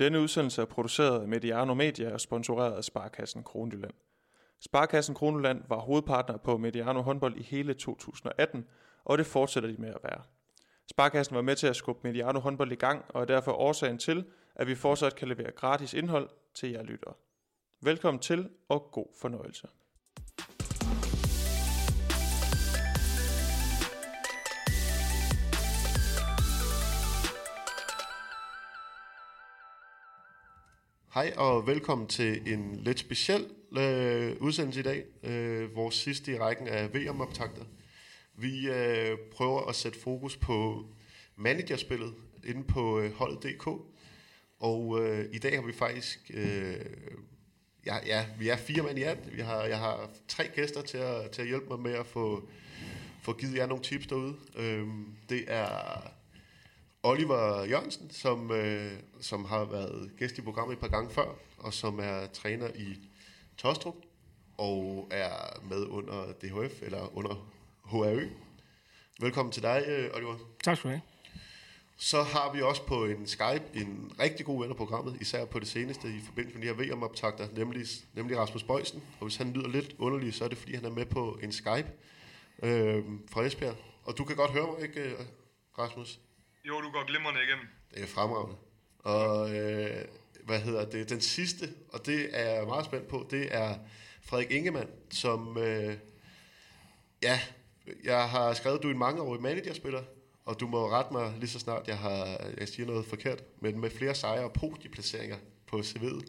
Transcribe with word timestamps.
Denne 0.00 0.20
udsendelse 0.20 0.62
er 0.62 0.66
produceret 0.66 1.22
af 1.22 1.28
Mediano 1.28 1.74
Media 1.74 2.12
og 2.12 2.20
sponsoreret 2.20 2.72
af 2.72 2.84
Sparkassen 2.84 3.42
Kronjylland. 3.42 3.94
Sparkassen 4.60 5.14
Kronjylland 5.14 5.62
var 5.68 5.78
hovedpartner 5.78 6.36
på 6.36 6.58
Mediano 6.58 7.02
håndbold 7.02 7.36
i 7.36 7.42
hele 7.42 7.74
2018, 7.74 8.66
og 9.04 9.18
det 9.18 9.26
fortsætter 9.26 9.70
de 9.70 9.76
med 9.76 9.88
at 9.88 9.98
være. 10.02 10.22
Sparkassen 10.90 11.36
var 11.36 11.42
med 11.42 11.56
til 11.56 11.66
at 11.66 11.76
skubbe 11.76 12.08
Mediano 12.08 12.40
håndbold 12.40 12.72
i 12.72 12.74
gang, 12.74 13.04
og 13.08 13.20
er 13.20 13.24
derfor 13.24 13.52
årsagen 13.52 13.98
til, 13.98 14.24
at 14.54 14.66
vi 14.66 14.74
fortsat 14.74 15.16
kan 15.16 15.28
levere 15.28 15.50
gratis 15.50 15.94
indhold 15.94 16.28
til 16.54 16.70
jer 16.70 16.82
lyttere. 16.82 17.14
Velkommen 17.80 18.20
til, 18.20 18.50
og 18.68 18.88
god 18.92 19.06
fornøjelse. 19.20 19.68
Hej 31.14 31.32
og 31.36 31.66
velkommen 31.66 32.06
til 32.06 32.52
en 32.52 32.76
lidt 32.76 32.98
speciel 32.98 33.46
øh, 33.78 34.36
udsendelse 34.40 34.80
i 34.80 34.82
dag. 34.82 35.04
Øh, 35.22 35.76
vores 35.76 35.94
sidste 35.94 36.32
i 36.32 36.38
rækken 36.38 36.68
af 36.68 36.94
VM-optakter. 36.94 37.64
Vi 38.34 38.68
øh, 38.68 39.18
prøver 39.32 39.68
at 39.68 39.74
sætte 39.74 40.00
fokus 40.00 40.36
på 40.36 40.86
managerspillet 41.36 42.14
inde 42.44 42.64
på 42.64 43.00
øh, 43.00 43.12
holdet.dk. 43.12 43.66
Og 44.60 45.00
øh, 45.00 45.24
i 45.32 45.38
dag 45.38 45.54
har 45.54 45.66
vi 45.66 45.72
faktisk... 45.72 46.30
Øh, 46.34 46.74
ja, 47.86 47.96
ja, 48.06 48.26
vi 48.38 48.48
er 48.48 48.56
fire 48.56 48.82
mand 48.82 48.98
i 48.98 49.02
alt. 49.02 49.36
Vi 49.36 49.40
har, 49.40 49.62
jeg 49.62 49.78
har 49.78 50.10
tre 50.28 50.48
gæster 50.54 50.82
til 50.82 50.98
at, 50.98 51.30
til 51.30 51.42
at 51.42 51.48
hjælpe 51.48 51.66
mig 51.68 51.80
med 51.80 51.92
at 51.92 52.06
få, 52.06 52.48
få 53.22 53.32
givet 53.32 53.56
jer 53.56 53.66
nogle 53.66 53.84
tips 53.84 54.06
derude. 54.06 54.36
Øh, 54.56 54.86
det 55.28 55.44
er 55.46 56.02
Oliver 57.02 57.64
Jørgensen, 57.64 58.10
som, 58.10 58.50
øh, 58.50 58.92
som 59.20 59.44
har 59.44 59.64
været 59.64 60.10
gæst 60.18 60.38
i 60.38 60.40
programmet 60.40 60.74
et 60.74 60.80
par 60.80 60.88
gange 60.88 61.10
før, 61.10 61.34
og 61.58 61.74
som 61.74 61.98
er 61.98 62.26
træner 62.26 62.68
i 62.74 62.96
Tostrup, 63.56 63.94
og 64.58 65.08
er 65.10 65.60
med 65.70 65.86
under 65.86 66.32
DHF, 66.32 66.82
eller 66.82 67.16
under 67.16 67.50
HRØ. 67.84 68.28
Velkommen 69.20 69.52
til 69.52 69.62
dig, 69.62 69.84
øh, 69.86 70.10
Oliver. 70.14 70.36
Tak 70.64 70.76
skal 70.76 70.90
du 70.90 70.92
have. 70.92 71.00
Så 71.96 72.22
har 72.22 72.52
vi 72.52 72.62
også 72.62 72.82
på 72.86 73.04
en 73.04 73.26
Skype 73.26 73.64
en 73.74 74.12
rigtig 74.20 74.46
god 74.46 74.62
ven 74.62 74.70
af 74.70 74.76
programmet, 74.76 75.16
især 75.20 75.44
på 75.44 75.58
det 75.58 75.68
seneste 75.68 76.08
i 76.08 76.20
forbindelse 76.26 76.58
med 76.58 76.68
de 76.68 76.74
her 76.74 76.94
VM-optagter, 76.94 77.48
nemlig, 77.56 77.86
nemlig 78.14 78.38
Rasmus 78.38 78.62
Bøjsen. 78.62 79.02
Og 79.20 79.26
hvis 79.26 79.36
han 79.36 79.52
lyder 79.52 79.68
lidt 79.68 79.94
underlig, 79.98 80.34
så 80.34 80.44
er 80.44 80.48
det 80.48 80.58
fordi, 80.58 80.74
han 80.74 80.84
er 80.84 80.90
med 80.90 81.04
på 81.04 81.38
en 81.42 81.52
Skype 81.52 81.92
øh, 82.62 83.04
fra 83.30 83.44
Esbjerg. 83.44 83.76
Og 84.04 84.18
du 84.18 84.24
kan 84.24 84.36
godt 84.36 84.50
høre 84.50 84.66
mig, 84.66 84.82
ikke, 84.82 85.16
Rasmus? 85.78 86.20
Jo, 86.64 86.80
du 86.80 86.90
går 86.90 87.06
glimrende 87.06 87.40
igennem. 87.42 87.66
Det 87.94 88.02
er 88.02 88.06
fremragende. 88.06 88.56
Og 88.98 89.56
øh, 89.56 90.04
hvad 90.44 90.60
hedder 90.60 90.90
det? 90.90 91.08
Den 91.08 91.20
sidste, 91.20 91.74
og 91.88 92.06
det 92.06 92.28
er 92.32 92.50
jeg 92.50 92.66
meget 92.66 92.84
spændt 92.84 93.08
på, 93.08 93.26
det 93.30 93.54
er 93.54 93.78
Frederik 94.22 94.50
Ingemann, 94.50 94.90
som, 95.10 95.58
øh, 95.58 95.96
ja, 97.22 97.40
jeg 98.04 98.28
har 98.28 98.54
skrevet, 98.54 98.76
at 98.76 98.82
du 98.82 98.88
er 98.88 98.92
en 98.92 98.98
mangeårig 98.98 99.42
managerspiller, 99.42 100.02
og 100.44 100.60
du 100.60 100.66
må 100.66 100.90
rette 100.90 101.12
mig 101.12 101.34
lige 101.38 101.50
så 101.50 101.58
snart, 101.58 101.88
jeg, 101.88 101.98
har, 101.98 102.40
jeg 102.58 102.68
siger 102.68 102.86
noget 102.86 103.06
forkert, 103.06 103.42
men 103.60 103.80
med 103.80 103.90
flere 103.90 104.14
sejre 104.14 104.44
og 104.44 104.52
podieplaceringer 104.52 105.36
på 105.66 105.76
CV'et. 105.78 106.24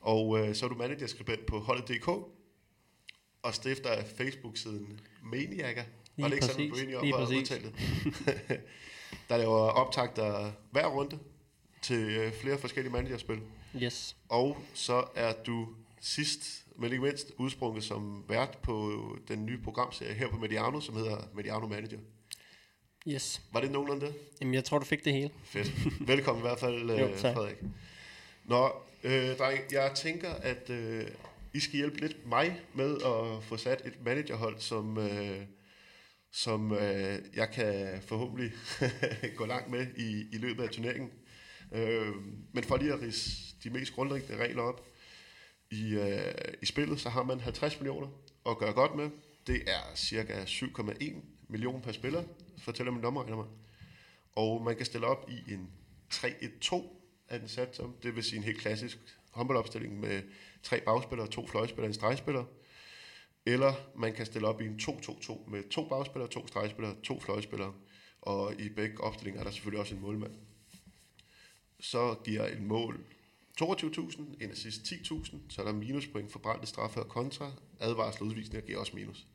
Og 0.00 0.38
øh, 0.38 0.54
så 0.54 0.64
er 0.64 0.68
du 0.68 0.74
managerskribent 0.74 1.46
på 1.46 1.58
holdet.dk, 1.58 2.08
og 3.42 3.54
stifter 3.54 3.90
af 3.90 4.06
Facebook-siden 4.06 5.00
Maniaca. 5.22 5.84
Lige 6.16 6.26
og 6.26 6.30
det 6.30 6.36
ikke 6.36 6.46
præcis. 6.46 6.54
sådan, 6.54 6.68
du 6.68 6.76
er 6.76 6.82
enig 6.82 6.96
om 6.96 7.22
at 7.22 7.28
udtale 7.28 7.62
det. 7.62 8.60
der 9.28 9.36
laver 9.36 9.58
optagter 9.58 10.52
hver 10.70 10.86
runde 10.86 11.18
til 11.82 11.96
øh, 11.96 12.32
flere 12.32 12.58
forskellige 12.58 12.92
managerspil. 12.92 13.40
Yes. 13.82 14.16
Og 14.28 14.58
så 14.74 15.04
er 15.14 15.32
du 15.46 15.68
sidst, 16.00 16.64
men 16.76 16.92
ikke 16.92 17.02
mindst, 17.04 17.32
udsprunget 17.38 17.84
som 17.84 18.24
vært 18.28 18.58
på 18.62 18.94
den 19.28 19.46
nye 19.46 19.58
programserie 19.64 20.14
her 20.14 20.28
på 20.28 20.36
Mediano, 20.36 20.80
som 20.80 20.96
hedder 20.96 21.18
Mediano 21.34 21.66
Manager. 21.66 21.98
Yes. 23.08 23.42
Var 23.52 23.60
det 23.60 23.70
nogenlunde 23.70 24.06
det? 24.06 24.14
Jamen, 24.40 24.54
jeg 24.54 24.64
tror, 24.64 24.78
du 24.78 24.84
fik 24.84 25.04
det 25.04 25.12
hele. 25.12 25.30
Fedt. 25.44 25.72
Velkommen 26.08 26.40
i 26.44 26.46
hvert 26.46 26.58
fald, 26.58 26.90
Jo, 27.00 27.06
øh, 27.06 27.18
tak. 27.18 27.34
Frederik. 27.34 27.56
Nå, 28.44 28.72
øh, 29.02 29.36
dreng, 29.38 29.60
jeg 29.72 29.92
tænker, 29.94 30.30
at 30.30 30.70
øh, 30.70 31.06
I 31.54 31.60
skal 31.60 31.76
hjælpe 31.76 32.00
lidt 32.00 32.26
mig 32.26 32.60
med 32.74 32.96
at 32.96 33.44
få 33.44 33.56
sat 33.56 33.82
et 33.84 34.04
managerhold, 34.04 34.58
som, 34.58 34.98
øh, 34.98 35.40
som 36.36 36.72
øh, 36.72 37.18
jeg 37.34 37.50
kan 37.50 38.02
forhåbentlig 38.02 38.52
gå 39.38 39.46
langt 39.46 39.70
med 39.70 39.86
i, 39.96 40.26
i 40.32 40.38
løbet 40.38 40.62
af 40.62 40.70
turneringen. 40.70 41.10
Øh, 41.72 42.14
men 42.52 42.64
for 42.64 42.76
lige 42.76 42.92
at 42.92 43.00
rise 43.00 43.30
de 43.64 43.70
mest 43.70 43.92
grundlæggende 43.92 44.44
regler 44.44 44.62
op, 44.62 44.86
i, 45.70 45.94
øh, 45.94 46.34
i 46.62 46.66
spillet, 46.66 47.00
så 47.00 47.08
har 47.08 47.22
man 47.22 47.40
50 47.40 47.80
millioner 47.80 48.08
at 48.48 48.58
gøre 48.58 48.72
godt 48.72 48.94
med. 48.94 49.10
Det 49.46 49.62
er 49.66 49.94
cirka 49.94 50.44
7,1 50.44 51.14
millioner 51.48 51.80
per 51.80 51.92
spiller, 51.92 52.22
fortæller 52.58 52.92
min 52.92 53.02
dommer, 53.02 53.36
mig. 53.36 53.46
Og 54.34 54.62
man 54.62 54.76
kan 54.76 54.86
stille 54.86 55.06
op 55.06 55.30
i 55.30 55.52
en 55.52 55.70
3-1-2 56.14 56.96
er 57.28 57.38
den 57.38 57.48
sat 57.48 57.76
som. 57.76 57.96
Det 58.02 58.16
vil 58.16 58.24
sige 58.24 58.36
en 58.36 58.44
helt 58.44 58.58
klassisk 58.58 58.98
håndboldopstilling 59.30 60.00
med 60.00 60.22
tre 60.62 60.80
bagspillere, 60.80 61.28
to 61.28 61.46
fløjspillere 61.46 61.84
og 61.84 61.88
en 61.88 61.94
stregspiller. 61.94 62.44
Eller 63.46 63.74
man 63.96 64.12
kan 64.12 64.26
stille 64.26 64.48
op 64.48 64.60
i 64.60 64.66
en 64.66 64.80
2-2-2 64.82 65.50
med 65.50 65.68
to 65.70 65.88
bagspillere, 65.88 66.30
to 66.30 66.46
stregspillere, 66.46 66.96
to 67.02 67.20
fløjspillere. 67.20 67.74
Og 68.22 68.60
i 68.60 68.68
begge 68.68 69.00
opstillinger 69.00 69.40
er 69.40 69.44
der 69.44 69.50
selvfølgelig 69.50 69.80
også 69.80 69.94
en 69.94 70.00
målmand. 70.00 70.32
Så 71.80 72.14
giver 72.24 72.46
en 72.46 72.66
mål 72.66 73.00
22.000, 73.62 74.20
en 74.40 74.50
assist 74.50 74.80
10.000, 74.80 75.36
så 75.48 75.60
er 75.60 75.64
der 75.64 75.72
minuspoint 75.72 76.32
for 76.32 76.38
brændte 76.38 76.66
straffe 76.66 77.00
og 77.00 77.08
kontra. 77.08 77.52
Advarsel 77.80 78.22
og 78.22 78.28
udvisninger 78.28 78.66
giver 78.66 78.78
også 78.78 78.92
minus. 78.96 79.26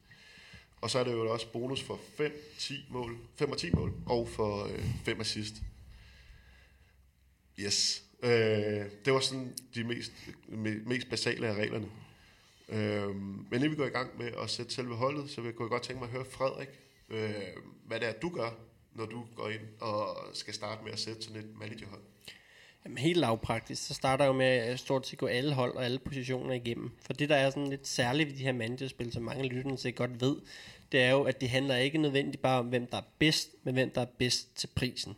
Og 0.82 0.90
så 0.90 1.00
er 1.00 1.04
der 1.04 1.12
jo 1.12 1.32
også 1.34 1.52
bonus 1.52 1.82
for 1.82 2.00
5, 2.18 2.34
10 2.60 2.74
mål, 2.90 3.18
5 3.36 3.52
og 3.52 3.58
10 3.58 3.72
mål, 3.72 3.94
og 4.06 4.30
for 4.30 4.64
øh, 4.64 4.86
5 5.06 5.22
assist. 5.22 5.54
Yes. 7.60 8.04
Øh, 8.24 8.30
det 9.06 9.14
var 9.14 9.20
sådan 9.20 9.54
de 9.76 9.84
mest, 9.84 10.12
me- 10.48 10.90
mest 10.90 11.10
basale 11.10 11.48
af 11.48 11.54
reglerne. 11.54 11.90
Øhm, 12.72 13.16
men 13.50 13.54
inden 13.54 13.72
vi 13.72 13.76
går 13.76 13.86
i 13.86 13.90
gang 13.90 14.18
med 14.18 14.32
at 14.44 14.50
sætte 14.50 14.74
selve 14.74 14.96
holdet, 14.96 15.30
så 15.30 15.42
vil 15.42 15.48
jeg 15.48 15.56
godt 15.56 15.84
tænke 15.84 16.00
mig 16.00 16.08
at 16.08 16.14
høre 16.14 16.26
Frederik, 16.26 16.70
øh, 17.10 17.34
hvad 17.86 18.00
det 18.00 18.08
er, 18.08 18.14
du 18.14 18.30
gør, 18.30 18.50
når 18.96 19.06
du 19.06 19.26
går 19.36 19.50
ind 19.50 19.62
og 19.82 20.18
skal 20.34 20.54
starte 20.54 20.84
med 20.84 20.92
at 20.92 21.00
sætte 21.00 21.22
sådan 21.22 21.42
et 21.42 21.50
managerhold. 21.60 22.02
Jamen, 22.86 22.98
helt 22.98 23.18
lavpraktisk, 23.18 23.88
så 23.88 23.94
starter 23.94 24.24
jeg 24.24 24.28
jo 24.30 24.38
med 24.38 24.46
at 24.46 24.80
stort 24.80 25.08
set 25.08 25.20
gå 25.20 25.26
alle 25.26 25.54
hold 25.54 25.76
og 25.76 25.86
alle 25.86 26.00
positioner 26.00 26.54
igennem. 26.54 26.92
For 27.06 27.14
det, 27.14 27.30
der 27.30 27.36
er 27.36 27.50
sådan 27.50 27.68
lidt 27.68 27.88
særligt 27.88 28.30
ved 28.30 28.38
de 28.38 28.44
her 28.44 28.52
managerspil, 28.52 29.12
som 29.12 29.24
mange 29.24 29.48
lytterne 29.48 29.78
sikkert 29.78 30.10
godt 30.10 30.22
ved, 30.22 30.36
det 30.92 31.02
er 31.02 31.12
jo, 31.12 31.24
at 31.24 31.42
det 31.42 31.50
handler 31.50 31.76
ikke 31.76 31.98
nødvendigt 31.98 32.42
bare 32.42 32.60
om, 32.60 32.66
hvem 32.66 32.88
der 32.88 32.98
er 32.98 33.08
bedst, 33.20 33.50
men 33.64 33.74
hvem 33.74 33.90
der 33.90 34.02
er 34.02 34.06
bedst 34.18 34.56
til 34.56 34.68
prisen. 34.76 35.16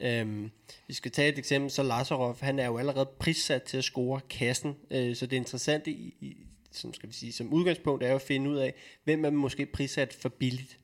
Øhm, 0.00 0.50
vi 0.86 0.94
skal 0.94 1.10
tage 1.10 1.32
et 1.32 1.38
eksempel, 1.38 1.70
så 1.70 1.82
Lazarov, 1.82 2.36
han 2.40 2.58
er 2.58 2.66
jo 2.66 2.78
allerede 2.78 3.06
prissat 3.18 3.62
til 3.62 3.76
at 3.76 3.84
score 3.84 4.20
kassen, 4.30 4.76
øh, 4.90 5.16
så 5.16 5.26
det 5.26 5.36
interessante 5.36 5.90
i, 5.90 6.14
i, 6.20 6.36
som, 6.70 6.94
skal 6.94 7.08
vi 7.08 7.14
sige, 7.14 7.32
som 7.32 7.52
udgangspunkt 7.52 8.02
er 8.02 8.08
jo 8.08 8.14
at 8.14 8.22
finde 8.22 8.50
ud 8.50 8.56
af, 8.56 8.74
hvem 9.04 9.24
er 9.24 9.30
måske 9.30 9.66
prissat 9.66 10.14
for 10.14 10.28
billigt. 10.28 10.78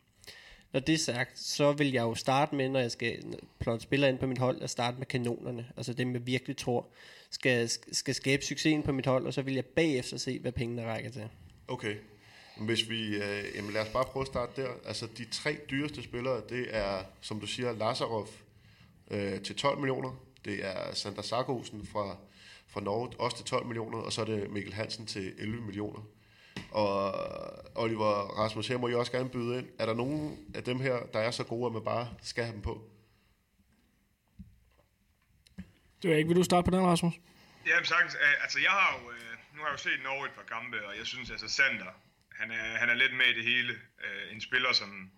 Når 0.73 0.81
det 0.81 0.93
er 0.93 0.99
sagt, 0.99 1.39
så 1.39 1.73
vil 1.73 1.93
jeg 1.93 2.03
jo 2.03 2.15
starte 2.15 2.55
med, 2.55 2.69
når 2.69 2.81
jeg 2.81 2.91
skal 2.91 3.39
plotte 3.59 3.83
spillere 3.83 4.11
ind 4.11 4.19
på 4.19 4.27
mit 4.27 4.39
hold, 4.39 4.63
at 4.63 4.71
starte 4.71 4.99
med 4.99 5.07
kanonerne. 5.07 5.67
Altså 5.77 5.93
dem, 5.93 6.13
jeg 6.13 6.27
virkelig 6.27 6.57
tror 6.57 6.87
skal, 7.31 7.71
skal 7.93 8.15
skabe 8.15 8.45
succesen 8.45 8.83
på 8.83 8.93
mit 8.93 9.07
hold, 9.07 9.27
og 9.27 9.35
så 9.35 9.43
vil 9.43 9.55
jeg 9.55 9.65
bagefter 9.65 10.17
se, 10.17 10.39
hvad 10.39 10.53
pengene 10.53 10.87
rækker 10.87 11.11
til. 11.11 11.29
Okay. 11.69 11.97
Hvis 12.61 12.91
vi, 12.91 13.17
øh, 13.17 13.45
jamen 13.57 13.73
lad 13.73 13.83
os 13.83 13.89
bare 13.89 14.05
prøve 14.05 14.23
at 14.23 14.27
starte 14.27 14.63
der. 14.63 14.69
Altså 14.87 15.07
de 15.19 15.25
tre 15.25 15.57
dyreste 15.71 16.03
spillere, 16.03 16.43
det 16.49 16.67
er, 16.71 17.05
som 17.21 17.41
du 17.41 17.47
siger, 17.47 17.73
Lazarov 17.73 18.29
øh, 19.11 19.41
til 19.41 19.57
12 19.57 19.79
millioner. 19.79 20.21
Det 20.45 20.67
er 20.67 20.95
Sander 20.95 21.23
Sarkosen 21.23 21.87
fra, 21.87 22.17
fra 22.75 22.81
Norge, 22.81 23.21
også 23.21 23.37
til 23.37 23.47
12 23.47 23.67
millioner. 23.67 23.99
Og 23.99 24.13
så 24.13 24.21
er 24.21 24.25
det 24.25 24.51
Mikkel 24.51 24.75
Hansen 24.75 25.07
til 25.07 25.35
11 25.39 25.63
millioner. 25.63 26.03
Og 26.71 27.15
Oliver 27.75 28.13
Rasmus, 28.41 28.69
her 28.69 28.79
må 28.79 28.89
jeg 28.89 28.97
også 28.97 29.13
gerne 29.13 29.29
byde 29.31 29.59
ind. 29.59 29.69
Er 29.79 29.87
der 29.87 29.95
nogen 29.95 30.39
af 30.55 30.65
dem 30.65 30.81
her, 30.81 30.97
der 31.13 31.19
er 31.21 31.31
så 31.31 31.45
gode, 31.45 31.67
at 31.67 31.73
man 31.73 31.85
bare 31.85 32.09
skal 32.23 32.45
have 32.45 32.55
dem 32.55 32.63
på? 32.63 32.91
Det 36.03 36.13
er 36.13 36.17
ikke. 36.17 36.29
Vil 36.29 36.37
du 36.37 36.43
starte 36.45 36.65
på 36.71 36.77
den, 36.77 36.87
Rasmus? 36.87 37.15
Jamen 37.67 37.85
sagtens. 37.85 38.15
Altså, 38.43 38.59
jeg 38.61 38.71
har 38.71 38.89
jo, 38.99 39.11
øh, 39.11 39.33
nu 39.55 39.59
har 39.63 39.69
jeg 39.69 39.73
jo 39.73 39.83
set 39.83 40.01
Norge 40.05 40.27
et 40.27 40.33
par 40.39 40.49
kampe, 40.57 40.87
og 40.89 40.93
jeg 40.99 41.07
synes 41.07 41.31
altså, 41.31 41.49
Sander, 41.49 41.93
han 42.41 42.51
er, 42.51 42.65
han 42.81 42.89
er 42.89 42.95
lidt 42.95 43.15
med 43.17 43.27
i 43.27 43.37
det 43.39 43.45
hele. 43.45 43.73
Øh, 44.05 44.33
En 44.35 44.41
spiller, 44.41 44.73
som 44.73 45.11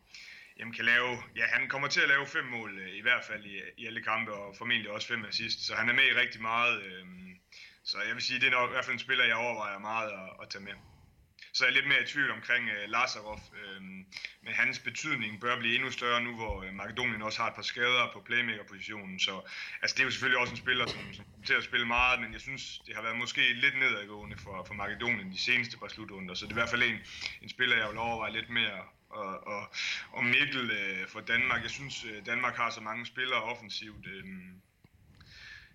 jamen, 0.59 0.75
kan 0.75 0.85
lave, 0.85 1.11
ja, 1.37 1.45
han 1.47 1.69
kommer 1.69 1.89
til 1.89 2.01
at 2.01 2.09
lave 2.09 2.27
fem 2.27 2.45
mål, 2.45 2.79
øh, 2.79 2.91
i 2.97 3.03
hvert 3.03 3.25
fald 3.25 3.45
i, 3.45 3.61
i 3.77 3.87
alle 3.87 4.03
kampe, 4.03 4.33
og 4.33 4.57
formentlig 4.57 4.91
også 4.91 5.09
fem 5.09 5.25
assist. 5.25 5.67
Så 5.67 5.75
han 5.75 5.89
er 5.89 5.93
med 5.93 6.05
i 6.05 6.19
rigtig 6.23 6.43
meget. 6.43 6.83
øh, 6.83 7.07
så 7.87 7.97
jeg 8.07 8.15
vil 8.15 8.23
sige, 8.23 8.41
det 8.41 8.47
er 8.47 8.59
nok, 8.59 8.71
i 8.71 8.73
hvert 8.73 8.85
fald 8.85 8.95
en 8.95 9.07
spiller, 9.07 9.25
jeg 9.25 9.37
overvejer 9.37 9.79
meget 9.79 10.11
at, 10.11 10.29
at 10.43 10.49
tage 10.49 10.65
med. 10.65 10.73
Så 11.53 11.65
er 11.65 11.69
jeg 11.69 11.75
lidt 11.75 11.89
mere 11.89 12.03
i 12.03 12.07
tvivl 12.07 12.31
omkring 12.31 12.69
øh, 12.69 12.89
Lazarov, 12.89 13.41
øh, 13.61 13.81
men 14.45 14.53
hans 14.55 14.79
betydning 14.79 15.41
bør 15.41 15.59
blive 15.59 15.75
endnu 15.75 15.91
større 15.91 16.21
nu, 16.21 16.35
hvor 16.35 16.63
øh, 16.63 16.75
Makedonien 16.75 17.23
også 17.23 17.43
har 17.43 17.49
et 17.49 17.55
par 17.55 17.63
skader 17.63 18.11
på 18.13 18.21
playmaker-positionen. 18.21 19.21
Så 19.21 19.49
altså, 19.83 19.95
det 19.95 20.01
er 20.01 20.05
jo 20.05 20.11
selvfølgelig 20.11 20.41
også 20.41 20.53
en 20.53 20.57
spiller, 20.57 20.87
som, 20.87 21.13
som 21.13 21.25
til 21.47 21.55
at 21.55 21.65
spille 21.65 21.87
meget, 21.87 22.21
men 22.21 22.33
jeg 22.33 22.41
synes, 22.41 22.79
det 22.87 22.95
har 22.95 23.03
været 23.03 23.17
måske 23.17 23.53
lidt 23.53 23.79
nedadgående 23.79 24.37
for, 24.39 24.65
for 24.67 24.75
Makedonien 24.75 25.33
de 25.33 25.39
seneste 25.39 25.79
par 25.79 25.89
slutrunder, 25.89 26.35
så 26.35 26.45
det 26.45 26.53
er 26.53 26.57
i 26.57 26.61
hvert 26.61 26.71
fald 26.71 26.83
en, 26.83 26.99
en 27.43 27.49
spiller, 27.49 27.77
jeg 27.77 27.89
vil 27.89 27.99
overveje 27.99 28.33
lidt 28.33 28.51
mere. 28.51 28.83
Og, 29.11 29.47
og, 29.47 29.75
og 30.13 30.25
Mikkel 30.25 30.71
øh, 30.71 31.09
for 31.09 31.21
Danmark, 31.21 31.63
jeg 31.63 31.71
synes, 31.71 32.05
øh, 32.05 32.27
Danmark 32.27 32.57
har 32.57 32.71
så 32.71 32.81
mange 32.81 33.07
spillere 33.07 33.43
offensivt, 33.43 34.07
øh, 34.07 34.25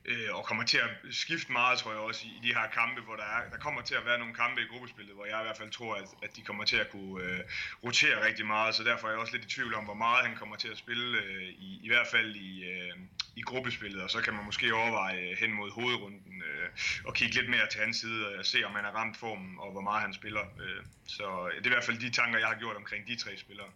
øh, 0.05 0.35
og 0.37 0.45
kommer 0.45 0.63
til 0.63 0.77
at 0.77 0.89
skifte 1.11 1.51
meget, 1.51 1.79
tror 1.79 1.91
jeg 1.91 1.99
også, 1.99 2.21
i, 2.27 2.29
i 2.29 2.47
de 2.47 2.53
her 2.53 2.67
kampe, 2.73 3.01
hvor 3.01 3.15
der, 3.15 3.23
er, 3.23 3.49
der 3.49 3.57
kommer 3.57 3.81
til 3.81 3.95
at 3.95 4.05
være 4.05 4.19
nogle 4.19 4.33
kampe 4.33 4.61
i 4.61 4.65
gruppespillet, 4.71 5.15
hvor 5.15 5.25
jeg 5.25 5.39
i 5.39 5.43
hvert 5.43 5.57
fald 5.57 5.71
tror, 5.71 5.95
at, 5.95 6.07
at 6.23 6.35
de 6.35 6.41
kommer 6.41 6.63
til 6.63 6.77
at 6.77 6.89
kunne 6.89 7.23
øh, 7.23 7.39
rotere 7.83 8.25
rigtig 8.25 8.45
meget, 8.45 8.75
så 8.75 8.83
derfor 8.83 9.07
er 9.07 9.11
jeg 9.11 9.19
også 9.19 9.33
lidt 9.33 9.45
i 9.45 9.55
tvivl 9.55 9.73
om, 9.75 9.83
hvor 9.83 9.93
meget 9.93 10.27
han 10.27 10.37
kommer 10.37 10.55
til 10.55 10.67
at 10.67 10.77
spille, 10.77 11.17
øh, 11.17 11.43
i, 11.43 11.79
i 11.83 11.87
hvert 11.87 12.07
fald 12.07 12.35
i, 12.35 12.63
øh, 12.63 12.93
i 13.35 13.41
gruppespillet, 13.41 14.01
og 14.03 14.09
så 14.09 14.21
kan 14.21 14.33
man 14.33 14.45
måske 14.45 14.75
overveje 14.75 15.19
øh, 15.21 15.37
hen 15.37 15.53
mod 15.53 15.71
hovedrunden 15.71 16.43
øh, 16.49 16.69
og 17.05 17.13
kigge 17.13 17.35
lidt 17.35 17.49
mere 17.49 17.67
til 17.71 17.79
hans 17.79 17.97
side 17.97 18.27
og 18.39 18.45
se, 18.45 18.63
om 18.63 18.71
han 18.75 18.83
har 18.83 18.91
ramt 18.91 19.17
formen, 19.17 19.59
og 19.59 19.71
hvor 19.71 19.81
meget 19.81 20.01
han 20.01 20.13
spiller. 20.13 20.41
Øh, 20.41 20.83
så 21.07 21.47
øh, 21.47 21.57
det 21.57 21.65
er 21.65 21.69
i 21.71 21.73
hvert 21.73 21.83
fald 21.83 21.97
de 21.97 22.09
tanker, 22.09 22.39
jeg 22.39 22.47
har 22.47 22.59
gjort 22.59 22.75
omkring 22.75 23.07
de 23.07 23.15
tre 23.15 23.37
spillere. 23.37 23.67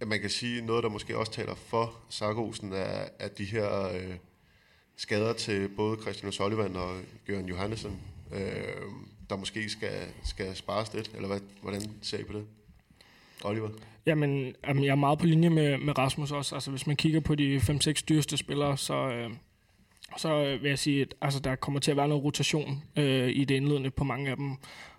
Ja, 0.00 0.06
man 0.06 0.20
kan 0.20 0.30
sige, 0.30 0.62
noget, 0.62 0.84
der 0.84 0.90
måske 0.90 1.16
også 1.16 1.32
taler 1.32 1.54
for 1.54 2.00
Sargosen, 2.10 2.72
er, 2.72 3.08
at 3.18 3.38
de 3.38 3.44
her... 3.44 3.88
Øh 3.88 4.16
skader 5.02 5.32
til 5.32 5.68
både 5.68 6.02
Christian 6.02 6.32
Sullivan 6.32 6.76
og 6.76 6.96
Jørgen 7.28 7.48
Johannesson, 7.48 8.00
øh, 8.32 8.40
der 9.30 9.36
måske 9.36 9.68
skal, 9.68 10.06
skal 10.24 10.56
spares 10.56 10.94
lidt, 10.94 11.10
eller 11.14 11.28
hvad, 11.28 11.40
hvordan 11.62 11.80
ser 12.02 12.18
I 12.18 12.24
på 12.24 12.32
det? 12.32 12.44
Oliver? 13.44 13.68
Jamen, 14.06 14.54
jamen, 14.68 14.84
jeg 14.84 14.90
er 14.90 14.94
meget 14.94 15.18
på 15.18 15.26
linje 15.26 15.50
med, 15.50 15.78
med 15.78 15.98
Rasmus 15.98 16.32
også. 16.32 16.54
Altså, 16.54 16.70
hvis 16.70 16.86
man 16.86 16.96
kigger 16.96 17.20
på 17.20 17.34
de 17.34 17.56
5-6 17.56 17.92
dyreste 18.08 18.36
spillere, 18.36 18.76
så, 18.76 18.94
øh, 18.94 19.30
så 20.18 20.44
øh, 20.44 20.62
vil 20.62 20.68
jeg 20.68 20.78
sige, 20.78 21.02
at 21.02 21.14
altså, 21.20 21.40
der 21.40 21.54
kommer 21.54 21.80
til 21.80 21.90
at 21.90 21.96
være 21.96 22.08
noget 22.08 22.24
rotation 22.24 22.82
øh, 22.96 23.28
i 23.28 23.44
det 23.44 23.54
indledende 23.54 23.90
på 23.90 24.04
mange 24.04 24.30
af 24.30 24.36
dem. 24.36 24.56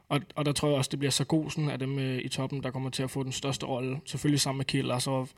Og, 0.10 0.22
og 0.36 0.46
der 0.46 0.52
tror 0.52 0.68
jeg 0.68 0.78
også, 0.78 0.90
det 0.90 1.00
bliver 1.00 1.12
Sargosen 1.12 1.70
af 1.70 1.80
dem 1.80 2.00
øh, 2.00 2.22
i 2.24 2.30
toppen, 2.30 2.64
der 2.64 2.72
kommer 2.72 2.90
til 2.90 3.04
at 3.04 3.12
få 3.12 3.24
den 3.24 3.32
største 3.32 3.66
rolle. 3.66 4.00
Selvfølgelig 4.06 4.42
sammen 4.42 4.58
med 4.58 4.66
Kiel 4.66 4.86
Lassov. 4.86 5.30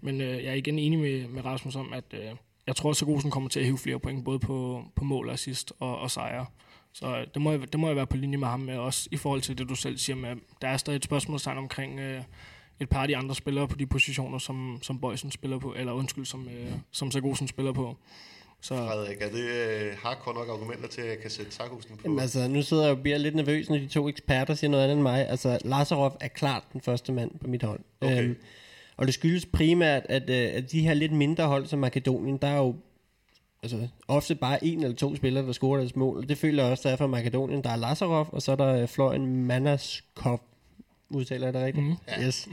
Men 0.00 0.20
øh, 0.20 0.44
jeg 0.44 0.50
er 0.50 0.54
igen 0.54 0.78
enig 0.78 0.98
med, 0.98 1.28
med 1.28 1.44
Rasmus 1.44 1.76
om, 1.76 1.92
at 1.92 2.04
øh, 2.12 2.30
jeg 2.66 2.76
tror, 2.76 2.90
at 2.90 2.96
Sargosen 2.96 3.30
kommer 3.30 3.48
til 3.48 3.60
at 3.60 3.66
hive 3.66 3.78
flere 3.78 3.98
point, 3.98 4.24
både 4.24 4.38
på, 4.38 4.84
på 4.96 5.04
mål, 5.04 5.30
assist 5.30 5.72
og, 5.80 5.98
og 5.98 6.10
sejre. 6.10 6.46
Så 6.92 7.06
øh, 7.06 7.26
det 7.34 7.42
må, 7.42 7.50
jeg, 7.50 7.72
det 7.72 7.80
må 7.80 7.86
jeg 7.86 7.96
være 7.96 8.06
på 8.06 8.16
linje 8.16 8.36
med 8.36 8.48
ham 8.48 8.60
med, 8.60 8.76
også 8.76 9.08
i 9.12 9.16
forhold 9.16 9.40
til 9.40 9.58
det, 9.58 9.68
du 9.68 9.74
selv 9.74 9.98
siger 9.98 10.16
med, 10.16 10.36
der 10.62 10.68
er 10.68 10.76
stadig 10.76 10.96
et 10.96 11.04
spørgsmålstegn 11.04 11.58
omkring 11.58 12.00
øh, 12.00 12.22
et 12.80 12.88
par 12.88 13.02
af 13.02 13.08
de 13.08 13.16
andre 13.16 13.34
spillere 13.34 13.68
på 13.68 13.76
de 13.76 13.86
positioner, 13.86 14.38
som, 14.38 14.78
som 14.82 15.00
Bøjsen 15.00 15.30
spiller 15.30 15.58
på, 15.58 15.74
eller 15.76 15.92
undskyld, 15.92 16.24
som, 16.24 16.48
øh, 16.48 16.72
som 16.90 17.10
Sargosen 17.10 17.48
spiller 17.48 17.72
på. 17.72 17.96
Så... 18.60 18.76
Frederik, 18.76 19.16
er 19.20 19.30
det 19.30 19.44
øh, 19.44 19.96
hardcore 20.02 20.34
nok 20.34 20.48
argumenter 20.48 20.88
til, 20.88 21.00
at 21.00 21.08
jeg 21.08 21.18
kan 21.18 21.30
sætte 21.30 21.52
Sargosen 21.52 21.96
på? 21.96 22.00
Jamen, 22.04 22.18
altså, 22.18 22.48
nu 22.48 22.62
sidder 22.62 22.82
jeg 22.82 22.92
og 22.92 23.02
bliver 23.02 23.18
lidt 23.18 23.34
nervøs, 23.34 23.70
når 23.70 23.76
de 23.76 23.86
to 23.86 24.08
eksperter 24.08 24.54
siger 24.54 24.70
noget 24.70 24.84
andet 24.84 24.94
end 24.94 25.02
mig. 25.02 25.28
Altså, 25.28 25.58
Lazarov 25.64 26.16
er 26.20 26.28
klart 26.28 26.62
den 26.72 26.80
første 26.80 27.12
mand 27.12 27.30
på 27.40 27.46
mit 27.46 27.62
hold. 27.62 27.80
Okay. 28.00 28.24
Øhm, 28.24 28.36
og 28.96 29.06
det 29.06 29.14
skyldes 29.14 29.46
primært, 29.46 30.02
at, 30.08 30.30
øh, 30.30 30.50
at 30.54 30.72
de 30.72 30.80
her 30.80 30.94
lidt 30.94 31.12
mindre 31.12 31.46
hold 31.46 31.66
som 31.66 31.78
Makedonien, 31.78 32.36
der 32.36 32.48
er 32.48 32.56
jo 32.56 32.76
altså, 33.62 33.88
ofte 34.08 34.34
bare 34.34 34.64
en 34.64 34.82
eller 34.82 34.96
to 34.96 35.16
spillere, 35.16 35.46
der 35.46 35.52
scorer 35.52 35.78
deres 35.78 35.96
mål. 35.96 36.28
Det 36.28 36.38
føler 36.38 36.62
jeg 36.62 36.72
også, 36.72 36.88
der 36.88 36.92
er 36.92 36.96
for 36.96 37.06
Makedonien. 37.06 37.64
Der 37.64 37.70
er 37.70 37.76
Lazarov, 37.76 38.28
og 38.32 38.42
så 38.42 38.52
er 38.52 38.56
der 38.56 38.82
øh, 38.82 38.88
Florian 38.88 39.26
Manaskov. 39.26 40.40
Udtaler 41.10 41.46
jeg 41.46 41.54
det 41.54 41.62
rigtigt? 41.62 41.86
Mm. 41.86 41.94
Ja. 42.08 42.26
Yes. 42.26 42.48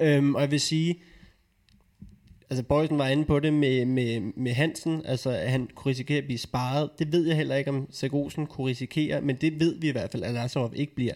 Øhm, 0.00 0.34
og 0.34 0.40
jeg 0.40 0.50
vil 0.50 0.60
sige, 0.60 1.00
altså 2.50 2.62
Bøjsen 2.62 2.98
var 2.98 3.08
inde 3.08 3.24
på 3.24 3.40
det 3.40 3.52
med, 3.52 3.84
med, 3.84 4.20
med 4.20 4.52
Hansen, 4.52 5.02
altså 5.06 5.30
at 5.30 5.50
han 5.50 5.68
kunne 5.74 5.90
risikere 5.90 6.18
at 6.18 6.24
blive 6.24 6.38
sparet. 6.38 6.90
Det 6.98 7.12
ved 7.12 7.26
jeg 7.26 7.36
heller 7.36 7.56
ikke, 7.56 7.70
om 7.70 7.86
Sagosen 7.90 8.46
kunne 8.46 8.66
risikere, 8.66 9.20
men 9.20 9.36
det 9.36 9.60
ved 9.60 9.80
vi 9.80 9.88
i 9.88 9.92
hvert 9.92 10.12
fald, 10.12 10.22
at 10.22 10.34
Lazarov 10.34 10.72
ikke 10.76 10.94
bliver. 10.94 11.14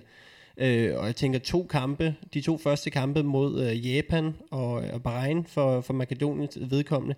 Øh, 0.58 0.98
og 0.98 1.06
jeg 1.06 1.16
tænker 1.16 1.38
to 1.38 1.66
kampe, 1.70 2.16
de 2.34 2.40
to 2.40 2.58
første 2.58 2.90
kampe 2.90 3.22
mod 3.22 3.64
øh, 3.64 3.86
Japan 3.86 4.34
og, 4.50 4.72
og 4.72 5.02
Bahrain 5.02 5.44
for, 5.44 5.80
for 5.80 5.94
Makedoniens 5.94 6.58
vedkommende, 6.60 7.14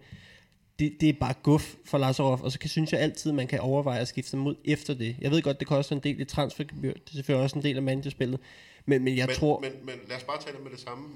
det, 0.79 0.97
det 1.01 1.09
er 1.09 1.13
bare 1.13 1.35
guf 1.43 1.75
for 1.85 1.99
Lazarov, 1.99 2.41
og 2.43 2.53
så 2.53 2.59
kan, 2.59 2.71
synes 2.71 2.93
jeg 2.93 3.01
altid, 3.01 3.33
man 3.33 3.47
kan 3.47 3.61
overveje 3.61 4.01
at 4.01 4.09
skifte 4.09 4.37
mod 4.37 4.57
efter 4.65 4.95
det. 4.95 5.17
Jeg 5.21 5.31
ved 5.31 5.43
godt, 5.43 5.61
det 5.61 5.69
koster 5.69 5.97
en 5.97 6.03
del 6.03 6.21
i 6.21 6.25
transfergebyr, 6.25 6.93
det 6.93 7.11
er 7.11 7.15
selvfølgelig 7.15 7.43
også 7.43 7.59
en 7.59 7.63
del 7.63 7.77
af 7.77 7.83
managerspillet, 7.83 8.41
men, 8.87 9.05
men 9.05 9.17
jeg 9.17 9.27
men, 9.27 9.37
tror... 9.37 9.61
Men, 9.61 9.73
men 9.83 9.95
lad 10.09 10.17
os 10.17 10.23
bare 10.23 10.41
tale 10.41 10.59
med 10.63 10.71
det 10.71 10.81
samme. 10.81 11.09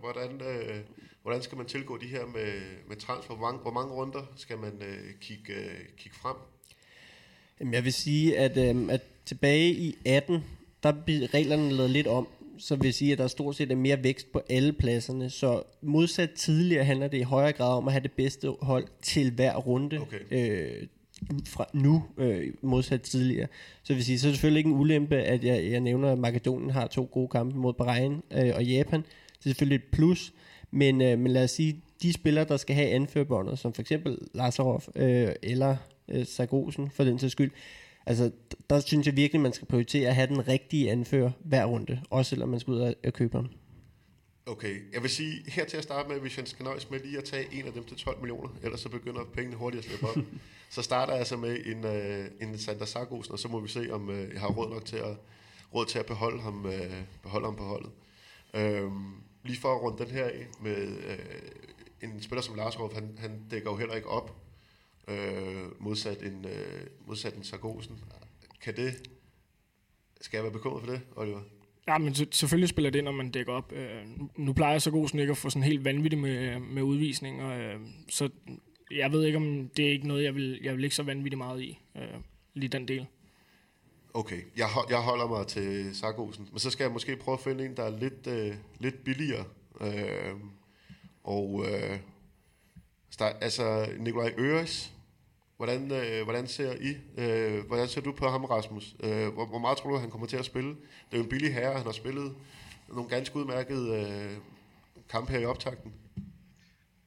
Hvordan, 0.00 0.40
øh, 0.40 0.76
hvordan 1.22 1.42
skal 1.42 1.58
man 1.58 1.66
tilgå 1.66 1.98
de 1.98 2.06
her 2.06 2.26
med, 2.26 2.52
med 2.88 2.96
transfer? 2.96 3.34
Hvor 3.34 3.46
mange, 3.46 3.60
hvor 3.60 3.70
mange 3.70 3.94
runder 3.94 4.32
skal 4.36 4.58
man 4.58 4.72
øh, 4.82 5.14
kigge, 5.20 5.52
øh, 5.52 5.78
kigge 5.96 6.18
frem? 6.22 6.36
Jamen, 7.60 7.74
jeg 7.74 7.84
vil 7.84 7.92
sige, 7.92 8.38
at, 8.38 8.76
øh, 8.76 8.88
at 8.88 9.00
tilbage 9.24 9.70
i 9.70 9.96
18, 10.06 10.44
der 10.86 10.92
bliver 11.04 11.34
reglerne 11.34 11.72
lavet 11.72 11.90
lidt 11.90 12.06
om, 12.06 12.28
så 12.58 12.76
vil 12.76 12.92
sige, 12.92 13.12
at 13.12 13.18
der 13.18 13.26
stort 13.26 13.56
set 13.56 13.72
er 13.72 13.76
mere 13.76 14.02
vækst 14.04 14.32
på 14.32 14.42
alle 14.50 14.72
pladserne. 14.72 15.30
Så 15.30 15.62
modsat 15.82 16.30
tidligere 16.30 16.84
handler 16.84 17.08
det 17.08 17.18
i 17.18 17.22
højere 17.22 17.52
grad 17.52 17.76
om 17.76 17.86
at 17.86 17.92
have 17.92 18.02
det 18.02 18.12
bedste 18.12 18.48
hold 18.60 18.84
til 19.02 19.30
hver 19.30 19.56
runde. 19.56 19.98
Okay. 19.98 20.18
Øh, 20.30 20.86
fra 21.46 21.66
nu 21.72 22.04
øh, 22.18 22.52
modsat 22.62 23.02
tidligere. 23.02 23.46
Så 23.82 23.94
vil 23.94 24.04
sige, 24.04 24.18
så 24.18 24.26
er 24.26 24.30
det 24.30 24.36
selvfølgelig 24.36 24.58
ikke 24.58 24.70
en 24.70 24.76
ulempe, 24.76 25.16
at 25.16 25.44
jeg, 25.44 25.70
jeg 25.70 25.80
nævner, 25.80 26.12
at 26.12 26.18
Makedonien 26.18 26.70
har 26.70 26.86
to 26.86 27.08
gode 27.12 27.28
kampe 27.28 27.58
mod 27.58 27.72
Bahrain 27.72 28.22
øh, 28.30 28.52
og 28.54 28.64
Japan. 28.64 29.00
Det 29.00 29.38
er 29.38 29.42
selvfølgelig 29.42 29.76
et 29.76 29.90
plus, 29.92 30.32
men, 30.70 31.02
øh, 31.02 31.18
men 31.18 31.32
lad 31.32 31.44
os 31.44 31.50
sige, 31.50 31.80
de 32.02 32.12
spillere, 32.12 32.44
der 32.44 32.56
skal 32.56 32.76
have 32.76 32.88
anførbåndet, 32.88 33.58
som 33.58 33.72
for 33.72 33.82
eksempel 33.82 34.18
Lazarov 34.34 34.82
øh, 34.96 35.28
eller 35.42 35.76
øh, 36.08 36.26
Sargosen 36.26 36.90
for 36.90 37.04
den 37.04 37.18
til 37.18 37.30
skyld, 37.30 37.50
Altså, 38.06 38.30
der 38.70 38.80
synes 38.80 39.06
jeg 39.06 39.16
virkelig, 39.16 39.40
man 39.40 39.52
skal 39.52 39.68
prioritere 39.68 40.08
at 40.08 40.14
have 40.14 40.26
den 40.26 40.48
rigtige 40.48 40.90
anfører 40.90 41.30
hver 41.44 41.64
runde, 41.64 42.02
også 42.10 42.28
selvom 42.28 42.48
man 42.48 42.60
skal 42.60 42.72
ud 42.72 42.94
og 43.04 43.12
købe 43.12 43.36
ham. 43.36 43.48
Okay, 44.46 44.92
jeg 44.92 45.02
vil 45.02 45.10
sige 45.10 45.50
her 45.50 45.64
til 45.64 45.76
at 45.76 45.82
starte 45.82 46.08
med, 46.08 46.20
hvis 46.20 46.38
jeg 46.38 46.48
skal 46.48 46.64
nøjes 46.64 46.90
med 46.90 47.00
lige 47.00 47.18
at 47.18 47.24
tage 47.24 47.54
en 47.54 47.66
af 47.66 47.72
dem 47.72 47.84
til 47.84 47.96
12 47.96 48.20
millioner, 48.20 48.48
ellers 48.62 48.80
så 48.80 48.88
begynder 48.88 49.24
pengene 49.24 49.56
hurtigt 49.56 49.84
at 49.84 49.90
slippe 49.90 50.06
op. 50.06 50.16
så 50.76 50.82
starter 50.82 51.12
jeg 51.12 51.18
altså 51.18 51.36
med 51.36 51.66
en, 51.66 51.84
uh, 51.84 52.48
en 52.48 52.58
Sander 52.58 52.84
Sargosen, 52.84 53.32
og 53.32 53.38
så 53.38 53.48
må 53.48 53.60
vi 53.60 53.68
se, 53.68 53.88
om 53.92 54.08
uh, 54.08 54.14
jeg 54.32 54.40
har 54.40 54.48
råd 54.48 54.70
nok 54.70 54.84
til 54.84 54.96
at, 54.96 55.16
råd 55.74 55.86
til 55.86 55.98
at 55.98 56.06
beholde, 56.06 56.42
ham, 56.42 56.64
uh, 56.64 56.72
beholde 57.22 57.46
ham 57.46 57.56
på 57.56 57.64
holdet. 57.64 57.90
Uh, 58.54 58.92
lige 59.44 59.60
for 59.60 59.74
at 59.74 59.82
runde 59.82 60.04
den 60.04 60.12
her 60.12 60.24
af 60.24 60.46
med 60.60 60.88
uh, 60.88 62.08
en 62.08 62.22
spiller 62.22 62.42
som 62.42 62.54
Lars 62.54 62.80
Ruff, 62.80 62.94
han, 62.94 63.18
han 63.18 63.42
dækker 63.50 63.70
jo 63.70 63.76
heller 63.76 63.94
ikke 63.94 64.08
op 64.08 64.45
øh, 65.08 65.82
modsat, 65.82 66.22
en, 66.22 66.44
øh, 66.44 66.86
modsat 67.06 67.34
en 67.34 67.44
Sargosen. 67.44 68.04
Kan 68.60 68.76
det, 68.76 69.08
skal 70.20 70.36
jeg 70.36 70.44
være 70.44 70.52
bekymret 70.52 70.84
for 70.84 70.92
det, 70.92 71.00
Oliver? 71.16 71.40
Ja, 71.88 71.98
men 71.98 72.14
selvfølgelig 72.14 72.68
spiller 72.68 72.90
det, 72.90 73.04
når 73.04 73.12
man 73.12 73.30
dækker 73.30 73.52
op. 73.52 73.72
Øh, 73.72 74.02
nu 74.36 74.52
plejer 74.52 74.78
Sargosen 74.78 75.18
ikke 75.18 75.30
at 75.30 75.36
få 75.36 75.50
sådan 75.50 75.62
helt 75.62 75.84
vanvittigt 75.84 76.22
med, 76.22 76.60
med 76.60 76.82
udvisning, 76.82 77.42
og, 77.42 77.60
øh, 77.60 77.80
så 78.08 78.28
jeg 78.90 79.12
ved 79.12 79.24
ikke, 79.24 79.36
om 79.36 79.68
det 79.76 79.86
er 79.86 79.90
ikke 79.90 80.08
noget, 80.08 80.24
jeg 80.24 80.34
vil, 80.34 80.60
jeg 80.62 80.76
vil 80.76 80.84
ikke 80.84 80.96
så 80.96 81.02
vanvittigt 81.02 81.38
meget 81.38 81.62
i, 81.62 81.78
øh, 81.96 82.20
lige 82.54 82.68
den 82.68 82.88
del. 82.88 83.06
Okay, 84.14 84.40
jeg, 84.56 84.68
jeg 84.90 84.98
holder 84.98 85.28
mig 85.28 85.46
til 85.46 85.96
Sargosen, 85.96 86.48
men 86.50 86.58
så 86.58 86.70
skal 86.70 86.84
jeg 86.84 86.92
måske 86.92 87.16
prøve 87.16 87.32
at 87.38 87.44
finde 87.44 87.64
en, 87.64 87.76
der 87.76 87.82
er 87.82 87.98
lidt, 87.98 88.26
øh, 88.26 88.54
lidt 88.78 89.04
billigere. 89.04 89.44
Øh, 89.80 90.34
og 91.24 91.64
øh, 91.68 91.98
altså 93.20 93.88
Nikolaj 93.98 94.34
Øres 94.38 94.95
Hvordan, 95.56 95.92
øh, 95.92 96.24
hvordan 96.24 96.46
ser 96.48 96.74
I, 96.80 96.96
øh, 97.20 97.66
hvordan 97.66 97.88
ser 97.88 98.00
du 98.00 98.12
på 98.12 98.28
ham, 98.28 98.44
Rasmus? 98.44 98.96
Øh, 99.00 99.28
hvor, 99.28 99.46
hvor 99.46 99.58
meget 99.58 99.78
tror 99.78 99.90
du, 99.90 99.96
han 99.96 100.10
kommer 100.10 100.26
til 100.26 100.36
at 100.36 100.44
spille? 100.44 100.68
Det 100.70 101.12
er 101.12 101.16
jo 101.16 101.22
en 101.22 101.28
billig 101.28 101.54
herre, 101.54 101.74
han 101.76 101.84
har 101.84 101.92
spillet 101.92 102.34
nogle 102.88 103.08
ganske 103.08 103.36
udmærkede 103.36 104.00
øh, 104.00 104.36
kampe 105.08 105.32
her 105.32 105.38
i 105.38 105.44
optakten. 105.44 105.92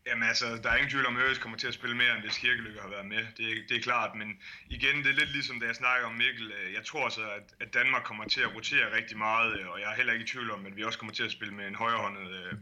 Jamen 0.10 0.28
altså, 0.28 0.46
der 0.64 0.70
er 0.70 0.76
ingen 0.76 0.92
tvivl 0.92 1.06
om, 1.06 1.16
at 1.16 1.22
Høres 1.22 1.38
kommer 1.38 1.58
til 1.58 1.68
at 1.68 1.74
spille 1.74 1.96
mere, 1.96 2.14
end 2.16 2.22
hvis 2.24 2.38
Kirkelykke 2.38 2.82
har 2.82 2.90
været 2.90 3.06
med. 3.06 3.24
Det, 3.38 3.48
det 3.70 3.78
er 3.78 3.82
klart, 3.82 4.12
men 4.16 4.30
igen, 4.70 4.96
det 5.04 5.10
er 5.14 5.20
lidt 5.22 5.32
ligesom 5.32 5.60
da 5.60 5.66
jeg 5.66 5.76
snakker 5.76 6.08
om 6.08 6.14
Mikkel. 6.14 6.54
Øh, 6.58 6.74
jeg 6.74 6.84
tror 6.86 7.10
så, 7.10 7.22
at, 7.22 7.48
at 7.60 7.74
Danmark 7.74 8.04
kommer 8.04 8.26
til 8.26 8.42
at 8.42 8.56
rotere 8.56 8.96
rigtig 8.96 9.18
meget, 9.18 9.60
øh, 9.60 9.68
og 9.68 9.80
jeg 9.82 9.92
er 9.92 9.96
heller 9.96 10.14
ikke 10.14 10.24
i 10.24 10.28
tvivl 10.28 10.52
om, 10.52 10.66
at 10.66 10.76
vi 10.76 10.84
også 10.84 11.00
kommer 11.00 11.14
til 11.14 11.24
at 11.24 11.32
spille 11.32 11.54
med 11.54 11.68
en 11.68 11.76
højrehåndet 11.76 12.28
øh, 12.40 12.54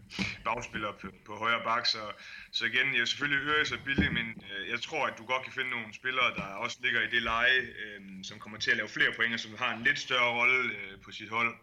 bagspiller 0.44 0.92
på, 0.92 1.08
på 1.26 1.36
højre 1.36 1.64
bak. 1.64 1.86
Så, 1.86 2.04
så 2.52 2.66
igen, 2.66 2.94
jeg 2.94 3.02
er 3.02 3.06
selvfølgelig 3.06 3.46
Høres 3.46 3.72
er 3.72 3.78
billig, 3.86 4.14
men 4.14 4.28
øh, 4.50 4.70
jeg 4.70 4.82
tror, 4.82 5.08
at 5.08 5.18
du 5.18 5.26
godt 5.26 5.44
kan 5.44 5.54
finde 5.54 5.70
nogle 5.70 5.94
spillere, 5.94 6.30
der 6.36 6.44
også 6.44 6.78
ligger 6.84 7.02
i 7.02 7.10
det 7.16 7.22
leje, 7.22 7.60
øh, 7.84 8.02
som 8.24 8.40
kommer 8.40 8.60
til 8.60 8.72
at 8.72 8.78
lave 8.78 8.90
flere 8.90 9.12
point, 9.16 9.34
og 9.34 9.40
som 9.40 9.52
har 9.58 9.76
en 9.78 9.84
lidt 9.84 10.00
større 10.00 10.32
rolle 10.40 10.64
øh, 10.64 11.02
på 11.06 11.12
sit 11.12 11.30
hold. 11.30 11.56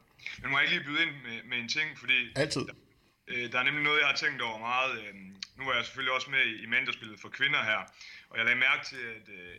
Men 0.43 0.51
må 0.51 0.59
jeg 0.59 0.65
ikke 0.65 0.77
lige 0.77 0.87
byde 0.89 1.03
ind 1.03 1.15
med, 1.27 1.43
med 1.51 1.59
en 1.59 1.69
ting, 1.69 1.99
fordi... 1.99 2.33
Altid. 2.37 2.61
Der, 2.61 2.73
øh, 3.29 3.53
der 3.53 3.59
er 3.59 3.63
nemlig 3.63 3.85
noget, 3.85 4.01
jeg 4.01 4.09
har 4.09 4.17
tænkt 4.17 4.43
over 4.43 4.59
meget. 4.59 4.93
Øh, 5.03 5.15
nu 5.57 5.71
er 5.71 5.75
jeg 5.75 5.85
selvfølgelig 5.85 6.15
også 6.15 6.31
med 6.31 6.45
i 6.47 6.67
mandagsspillet 6.67 7.21
for 7.21 7.29
kvinder 7.29 7.63
her, 7.63 7.81
og 8.31 8.37
jeg 8.37 8.45
lagde 8.45 8.61
mærke 8.61 8.85
til, 8.85 9.03
at, 9.19 9.29
øh, 9.29 9.57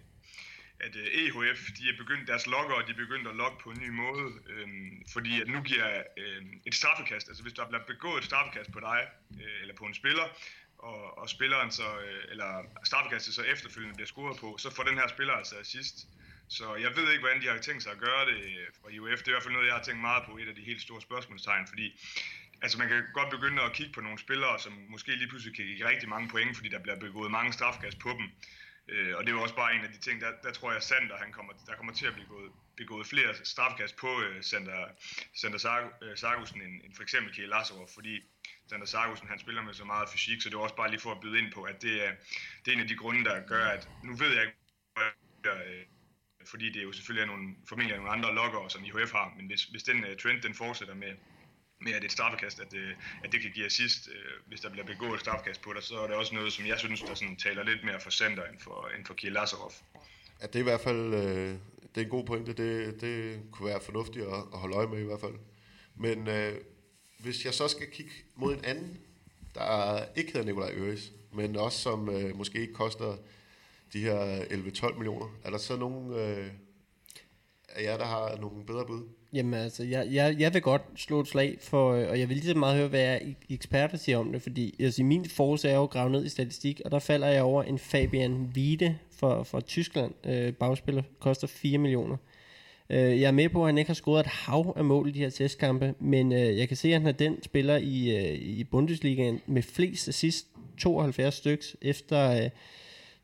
at 0.80 0.96
øh, 0.96 1.06
EHF, 1.06 1.60
de 1.78 1.90
er 1.90 1.98
begyndt, 1.98 2.28
deres 2.28 2.48
logger, 2.48 2.86
de 2.86 2.92
er 2.92 3.04
begyndt 3.06 3.28
at 3.28 3.36
logge 3.36 3.58
på 3.64 3.70
en 3.70 3.80
ny 3.80 3.90
måde, 3.90 4.34
øh, 4.50 4.68
fordi 5.14 5.42
at 5.42 5.48
nu 5.48 5.62
giver 5.62 6.04
øh, 6.18 6.44
et 6.66 6.76
straffekast, 6.76 7.28
altså 7.28 7.44
hvis 7.44 7.54
der 7.54 7.68
bliver 7.68 7.84
begået 7.84 8.18
et 8.18 8.26
straffekast 8.26 8.72
på 8.72 8.80
dig, 8.80 9.02
øh, 9.42 9.62
eller 9.62 9.76
på 9.76 9.86
en 9.86 9.94
spiller, 9.94 10.28
og, 10.78 11.18
og 11.18 11.30
spilleren 11.30 11.72
så, 11.72 12.00
øh, 12.00 12.24
eller 12.32 12.64
straffekastet 12.84 13.34
så 13.34 13.44
efterfølgende 13.44 13.96
bliver 13.96 14.08
scoret 14.08 14.40
på, 14.40 14.58
så 14.58 14.76
får 14.76 14.84
den 14.84 14.98
her 14.98 15.08
spiller 15.08 15.34
altså 15.34 15.56
assist. 15.60 16.08
Så 16.48 16.76
jeg 16.76 16.96
ved 16.96 17.12
ikke, 17.12 17.20
hvordan 17.20 17.42
de 17.42 17.48
har 17.48 17.58
tænkt 17.58 17.84
sig 17.84 17.92
at 17.92 17.98
gøre 17.98 18.26
det 18.26 18.36
øh, 18.36 18.68
fra 18.82 18.90
IOF. 18.90 19.20
Det 19.20 19.28
er 19.28 19.32
i 19.32 19.36
hvert 19.36 19.44
fald 19.44 19.54
noget, 19.54 19.68
jeg 19.68 19.76
har 19.76 19.84
tænkt 19.84 20.02
meget 20.02 20.24
på, 20.26 20.38
et 20.38 20.48
af 20.48 20.56
de 20.56 20.62
helt 20.62 20.82
store 20.82 21.02
spørgsmålstegn, 21.02 21.68
fordi 21.68 21.88
altså 22.66 22.78
man 22.78 22.90
kan 22.90 23.04
godt 23.14 23.30
begynde 23.36 23.62
at 23.62 23.74
kigge 23.74 23.94
på 23.94 24.02
nogle 24.02 24.20
spillere, 24.20 24.60
som 24.60 24.74
måske 24.90 25.12
lige 25.16 25.28
pludselig 25.32 25.56
kan 25.56 25.66
give 25.66 25.90
rigtig 25.90 26.10
mange 26.10 26.28
point, 26.30 26.56
fordi 26.58 26.70
der 26.70 26.80
bliver 26.80 27.00
begået 27.00 27.32
mange 27.32 27.54
strafkast 27.54 27.98
på 28.00 28.10
dem. 28.20 28.26
Øh, 28.90 29.14
og 29.18 29.24
det 29.24 29.30
er 29.30 29.36
jo 29.38 29.42
også 29.42 29.56
bare 29.56 29.76
en 29.76 29.86
af 29.88 29.92
de 29.96 30.00
ting, 30.00 30.22
der, 30.22 30.32
der 30.44 30.52
tror 30.52 30.72
jeg, 30.72 30.84
Sander, 30.84 31.18
han 31.18 31.32
kommer, 31.32 31.54
der 31.68 31.76
kommer 31.76 31.94
til 31.94 32.06
at 32.08 32.14
blive 32.14 32.28
gået, 32.28 32.52
begået 32.78 33.08
flere 33.08 33.36
strafkast 33.44 33.96
på 33.96 34.22
øh, 34.22 34.44
Sander, 34.44 34.82
Sander 35.42 35.58
Sargussen 36.16 36.62
øh, 36.62 36.68
end, 36.68 36.76
end 36.86 36.96
for 36.96 37.04
eksempel 37.04 37.34
Kiel 37.34 37.50
Lazarov, 37.50 37.90
fordi 37.94 38.14
Sander 38.70 38.86
Sargussen, 38.86 39.28
han 39.28 39.40
spiller 39.40 39.62
med 39.62 39.74
så 39.74 39.86
meget 39.86 40.10
fysik, 40.10 40.42
så 40.42 40.50
det 40.50 40.56
er 40.56 40.60
også 40.60 40.76
bare 40.76 40.90
lige 40.90 41.00
for 41.00 41.12
at 41.12 41.22
byde 41.22 41.40
ind 41.40 41.52
på, 41.52 41.64
at 41.64 41.82
det 41.82 42.06
er, 42.08 42.12
det 42.62 42.68
er 42.72 42.76
en 42.76 42.82
af 42.82 42.88
de 42.88 42.96
grunde, 42.96 43.24
der 43.24 43.48
gør, 43.48 43.66
at 43.66 43.90
nu 44.04 44.16
ved 44.16 44.32
jeg 44.34 44.44
ikke, 44.44 44.58
øh, 45.46 45.86
fordi 46.46 46.66
det 46.70 46.80
er 46.80 46.84
jo 46.84 46.92
selvfølgelig 46.92 47.22
er 47.22 47.32
nogle, 47.34 47.56
formentlig 47.70 47.98
nogle 47.98 48.12
andre 48.12 48.36
lokker, 48.36 48.68
som 48.68 48.86
IHF 48.86 49.12
har, 49.12 49.34
men 49.38 49.46
hvis, 49.48 49.64
hvis 49.64 49.84
den 49.84 49.98
uh, 50.04 50.16
trend 50.22 50.42
den 50.42 50.54
fortsætter 50.54 50.96
med, 50.96 51.14
med 51.82 51.94
at 51.94 52.04
et 52.04 52.12
straffekast, 52.12 52.60
at 52.60 52.72
det, 52.72 52.96
at 53.24 53.32
det 53.32 53.42
kan 53.42 53.52
give 53.52 53.66
assist, 53.66 54.10
øh, 54.10 54.48
hvis 54.48 54.62
der 54.62 54.70
bliver 54.70 54.86
begået 54.86 55.14
et 55.14 55.20
straffekast 55.20 55.62
på 55.62 55.74
dig, 55.74 55.84
så 55.84 56.00
er 56.00 56.08
det 56.08 56.16
også 56.16 56.36
noget, 56.36 56.54
som 56.54 56.66
jeg 56.66 56.80
synes, 56.80 57.02
der 57.02 57.14
sådan 57.14 57.36
taler 57.36 57.64
lidt 57.64 57.84
mere 57.84 58.00
for 58.00 58.10
center 58.10 58.44
end 58.44 58.60
for, 58.60 58.90
end 58.98 59.06
for 59.06 59.14
Kiel 59.14 59.34
Lazarov. 59.34 59.74
Ja, 60.42 60.48
det 60.48 60.56
er 60.56 60.60
i 60.60 60.64
hvert 60.64 60.82
fald 60.82 61.14
øh, 61.14 61.56
det 61.96 62.02
er 62.02 62.06
en 62.06 62.12
god 62.12 62.26
pointe. 62.26 62.54
Det, 62.54 63.02
det 63.02 63.42
kunne 63.52 63.70
være 63.70 63.82
fornuftigt 63.82 64.26
at, 64.26 64.34
at 64.54 64.60
holde 64.60 64.76
øje 64.76 64.88
med 64.88 65.00
i 65.00 65.04
hvert 65.04 65.20
fald. 65.20 65.36
Men 65.96 66.28
øh, 66.28 66.62
hvis 67.20 67.46
jeg 67.46 67.54
så 67.54 67.68
skal 67.68 67.92
kigge 67.92 68.12
mod 68.36 68.54
en 68.54 68.66
anden, 68.66 68.98
der 69.56 70.04
ikke 70.16 70.32
hedder 70.32 70.46
Nikolaj 70.46 70.72
Øres, 70.74 71.12
men 71.34 71.56
også 71.56 71.80
som 71.80 72.10
øh, 72.10 72.36
måske 72.36 72.60
ikke 72.60 72.74
koster 72.74 73.18
de 73.94 74.00
her 74.00 74.44
11-12 74.44 74.94
millioner, 74.94 75.28
er 75.44 75.50
der 75.50 75.58
så 75.58 75.78
nogen 75.78 76.14
øh, 76.14 76.52
af 77.70 77.84
jer, 77.84 77.98
der 77.98 78.06
har 78.06 78.38
nogle 78.38 78.66
bedre 78.66 78.86
bud? 78.86 79.10
Jamen 79.36 79.54
altså, 79.54 79.84
jeg, 79.84 80.08
jeg, 80.12 80.36
jeg 80.40 80.54
vil 80.54 80.62
godt 80.62 80.82
slå 80.96 81.20
et 81.20 81.28
slag 81.28 81.58
for, 81.62 81.94
øh, 81.94 82.10
og 82.10 82.20
jeg 82.20 82.30
vil 82.30 82.38
lige 82.38 82.48
så 82.48 82.58
meget 82.58 82.78
høre, 82.78 82.88
hvad 82.88 83.00
jeg 83.00 83.36
eksperter 83.50 83.98
siger 83.98 84.18
om 84.18 84.32
det, 84.32 84.42
fordi 84.42 84.76
altså, 84.80 85.04
min 85.04 85.26
force 85.26 85.70
er 85.70 85.76
jo 85.76 85.86
gravet 85.86 86.12
ned 86.12 86.26
i 86.26 86.30
statistik, 86.30 86.82
og 86.86 86.92
der 86.92 87.00
falder 87.00 87.28
jeg 87.28 87.44
over 87.44 87.64
en 87.64 87.80
Fabian 87.80 88.52
Wiede 88.56 88.98
for, 89.12 89.44
for 89.44 89.60
Tyskland, 89.60 90.12
øh, 90.26 90.54
bagspiller, 90.54 91.04
koster 91.20 91.48
4 91.48 91.78
millioner. 91.78 92.18
Øh, 92.90 93.22
jeg 93.22 93.28
er 93.28 93.32
med 93.32 93.50
på, 93.50 93.64
at 93.64 93.68
han 93.68 93.78
ikke 93.78 93.90
har 93.90 93.96
scoret 93.96 94.20
et 94.20 94.32
hav 94.32 94.74
af 94.78 94.86
mål 94.86 95.08
i 95.08 95.12
de 95.12 95.20
her 95.20 95.30
testkampe, 95.30 95.94
men 96.00 96.34
øh, 96.34 96.58
jeg 96.58 96.68
kan 96.68 96.78
se, 96.78 96.88
at 96.88 97.02
han 97.02 97.08
er 97.08 97.12
den 97.12 97.44
spiller 97.44 97.78
i, 97.78 98.18
øh, 98.18 98.34
i 98.34 98.64
Bundesligaen 98.64 99.42
med 99.48 99.62
flest 99.62 100.08
assist, 100.08 100.48
72 100.78 101.34
styks, 101.34 101.76
efter... 101.82 102.44
Øh, 102.44 102.50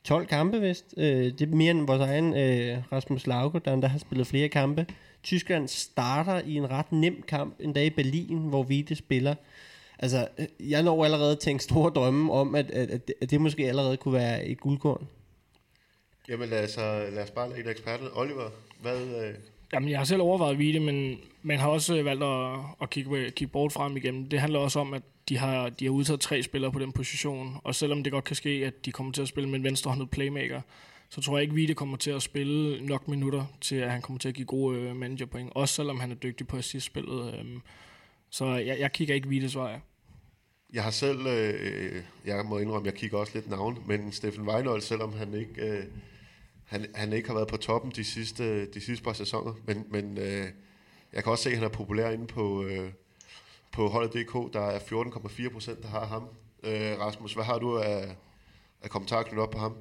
12 0.04 0.28
kampe 0.28 0.62
vist. 0.62 0.94
Øh, 0.98 1.26
det 1.26 1.42
er 1.42 1.56
mere 1.56 1.72
end 1.72 1.88
vores 1.88 2.02
egen 2.02 2.34
øh, 2.38 2.78
Rasmus 2.92 3.28
Lauke, 3.28 3.60
der 3.66 3.76
der 3.76 3.88
har 3.88 4.00
spillet 4.00 4.28
flere 4.28 4.50
kampe. 4.50 4.86
Tyskland 5.24 5.68
starter 5.68 6.42
i 6.46 6.56
en 6.56 6.72
ret 6.72 6.92
nem 6.92 7.22
kamp 7.28 7.56
en 7.60 7.74
dag 7.74 7.86
i 7.86 7.90
Berlin, 7.90 8.38
hvor 8.38 8.64
Vite 8.64 8.96
spiller. 8.96 9.36
Altså, 10.00 10.28
jeg 10.60 10.84
når 10.84 11.06
allerede 11.06 11.36
tænkt 11.36 11.64
store 11.64 11.92
drømme 11.96 12.34
om, 12.34 12.56
at, 12.56 12.72
at, 12.72 12.90
at, 12.90 13.14
at 13.22 13.32
det 13.32 13.42
måske 13.42 13.68
allerede 13.68 13.98
kunne 13.98 14.14
være 14.14 14.46
et 14.46 14.60
guldkorn. 14.60 15.08
Jamen 16.30 16.50
lad 16.50 16.64
os, 16.64 16.78
lad 17.14 17.24
os 17.24 17.32
bare 17.32 17.50
lade 17.50 17.72
eksperten. 17.72 18.08
Oliver, 18.16 18.50
hvad... 18.82 19.02
Øh... 19.02 19.34
Jamen, 19.74 19.90
jeg 19.90 20.00
har 20.00 20.06
selv 20.06 20.22
overvejet 20.22 20.60
Vite, 20.60 20.80
men 20.80 21.18
man 21.42 21.60
har 21.60 21.70
også 21.70 22.04
valgt 22.04 22.24
at, 22.24 22.60
at 22.82 22.90
kigge, 22.90 23.32
kigge 23.32 23.52
bort 23.52 23.72
frem 23.72 23.98
igennem. 23.98 24.30
Det 24.30 24.40
handler 24.40 24.60
også 24.60 24.80
om, 24.80 24.94
at 24.94 25.02
de 25.30 25.38
har, 25.38 25.70
de 25.70 25.86
har 25.86 25.92
udtaget 25.92 26.20
tre 26.20 26.44
spillere 26.44 26.72
på 26.72 26.80
den 26.80 26.92
position, 26.92 27.58
og 27.64 27.76
selvom 27.76 28.04
det 28.04 28.12
godt 28.12 28.24
kan 28.24 28.36
ske, 28.36 28.50
at 28.50 28.86
de 28.86 28.92
kommer 28.92 29.14
til 29.14 29.22
at 29.22 29.28
spille 29.28 29.50
med 29.50 29.60
en 29.60 29.64
venstrehåndet 29.64 30.10
playmaker, 30.10 30.62
så 31.12 31.22
tror 31.22 31.38
jeg 31.38 31.42
ikke, 31.44 31.56
Vite 31.56 31.74
kommer 31.74 31.98
til 31.98 32.12
at 32.12 32.22
spille 32.22 32.86
nok 32.86 33.08
minutter 33.08 33.46
til, 33.62 33.76
at 33.76 33.92
han 33.92 34.02
kommer 34.02 34.20
til 34.20 34.30
at 34.30 34.36
give 34.36 34.46
gode 34.46 34.80
øh, 34.80 34.96
managerpoint. 34.96 35.52
Også 35.56 35.76
selvom 35.76 36.00
han 36.00 36.12
er 36.12 36.16
dygtig 36.16 36.48
på 36.48 36.58
assist-spillet. 36.58 37.34
Øh, 37.34 37.46
så 38.30 38.46
jeg, 38.46 38.80
jeg 38.80 38.92
kigger 38.92 39.16
ikke 39.16 39.30
Vites 39.30 39.56
vej. 39.56 39.80
Jeg 40.74 40.84
har 40.84 40.92
selv, 40.92 41.28
øh, 41.28 41.54
øh, 41.60 42.04
jeg 42.26 42.46
må 42.46 42.58
indrømme, 42.58 42.86
jeg 42.86 42.96
kigger 42.96 43.18
også 43.18 43.32
lidt 43.36 43.50
navn, 43.50 43.84
men 43.88 44.12
Steffen 44.12 44.48
Weinhold, 44.48 44.82
selvom 44.82 45.14
han 45.14 45.34
ikke, 45.34 45.68
øh, 45.68 45.84
han, 46.66 46.86
han 46.96 47.14
ikke 47.14 47.28
har 47.28 47.36
været 47.36 47.48
på 47.48 47.58
toppen 47.58 47.92
de 47.96 48.04
sidste, 48.04 48.66
de 48.66 48.82
sidste 48.82 49.04
par 49.04 49.14
sæsoner, 49.14 49.54
men, 49.66 49.86
men 49.90 50.18
øh, 50.18 50.48
jeg 51.14 51.24
kan 51.24 51.32
også 51.32 51.44
se, 51.44 51.50
at 51.50 51.56
han 51.56 51.66
er 51.66 51.70
populær 51.70 52.10
inde 52.10 52.28
på, 52.28 52.64
øh, 52.64 52.92
på 53.72 53.88
holdet.dk. 53.88 54.54
Der 54.54 54.62
er 54.62 54.80
14,4 54.80 55.50
procent, 55.50 55.82
der 55.82 55.88
har 55.88 56.06
ham. 56.06 56.24
Øh, 56.64 57.00
Rasmus, 57.00 57.34
hvad 57.34 57.44
har 57.44 57.60
du 57.60 57.78
af, 57.78 58.16
af 58.82 58.90
kommentarer 58.90 59.24
knyttet 59.24 59.44
op 59.44 59.52
på 59.52 59.60
ham? 59.60 59.76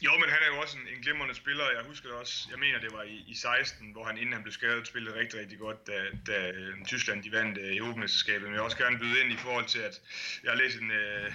Jo, 0.00 0.12
men 0.18 0.28
han 0.28 0.38
er 0.42 0.46
jo 0.54 0.60
også 0.60 0.76
en, 0.78 0.94
en 0.96 1.02
glimrende 1.02 1.34
spiller. 1.34 1.64
Jeg 1.70 1.84
husker 1.86 2.08
det 2.08 2.18
også, 2.18 2.48
jeg 2.50 2.58
mener 2.58 2.78
det 2.80 2.92
var 2.92 3.02
i, 3.02 3.24
i 3.28 3.34
16, 3.34 3.92
hvor 3.92 4.04
han 4.04 4.18
inden 4.18 4.32
han 4.32 4.42
blev 4.42 4.52
skadet, 4.52 4.86
spillede 4.86 5.18
rigtig, 5.18 5.40
rigtig 5.40 5.58
godt, 5.58 5.86
da, 5.86 5.98
da 6.26 6.50
øh, 6.50 6.84
Tyskland 6.84 7.22
de 7.22 7.32
vandt 7.32 7.58
øh, 7.58 7.76
Europamesterskabet. 7.76 8.42
Men 8.42 8.52
jeg 8.52 8.60
vil 8.60 8.64
også 8.64 8.76
gerne 8.76 8.98
byde 8.98 9.20
ind 9.20 9.32
i 9.32 9.36
forhold 9.36 9.66
til, 9.66 9.78
at 9.78 10.00
jeg 10.42 10.50
har 10.52 10.58
læst 10.58 10.76
en, 10.78 10.90
øh, 10.90 11.32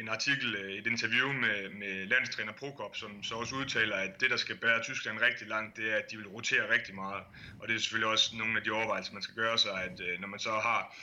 en 0.00 0.08
artikel, 0.08 0.54
øh, 0.54 0.72
et 0.72 0.86
interview 0.86 1.32
med, 1.32 1.70
med 1.70 2.06
landstræner 2.06 2.52
Prokop, 2.52 2.96
som 2.96 3.22
så 3.22 3.34
også 3.34 3.54
udtaler, 3.54 3.96
at 3.96 4.20
det, 4.20 4.30
der 4.30 4.36
skal 4.36 4.56
bære 4.56 4.82
Tyskland 4.82 5.20
rigtig 5.20 5.48
langt, 5.48 5.76
det 5.76 5.92
er, 5.92 5.96
at 5.96 6.10
de 6.10 6.16
vil 6.16 6.28
rotere 6.28 6.72
rigtig 6.74 6.94
meget. 6.94 7.22
Og 7.58 7.68
det 7.68 7.74
er 7.74 7.80
selvfølgelig 7.80 8.10
også 8.10 8.36
nogle 8.36 8.56
af 8.58 8.64
de 8.64 8.70
overvejelser, 8.70 9.12
man 9.12 9.22
skal 9.22 9.34
gøre 9.34 9.58
sig, 9.58 9.84
at 9.84 10.00
øh, 10.00 10.20
når 10.20 10.28
man 10.28 10.40
så 10.40 10.50
har 10.50 10.96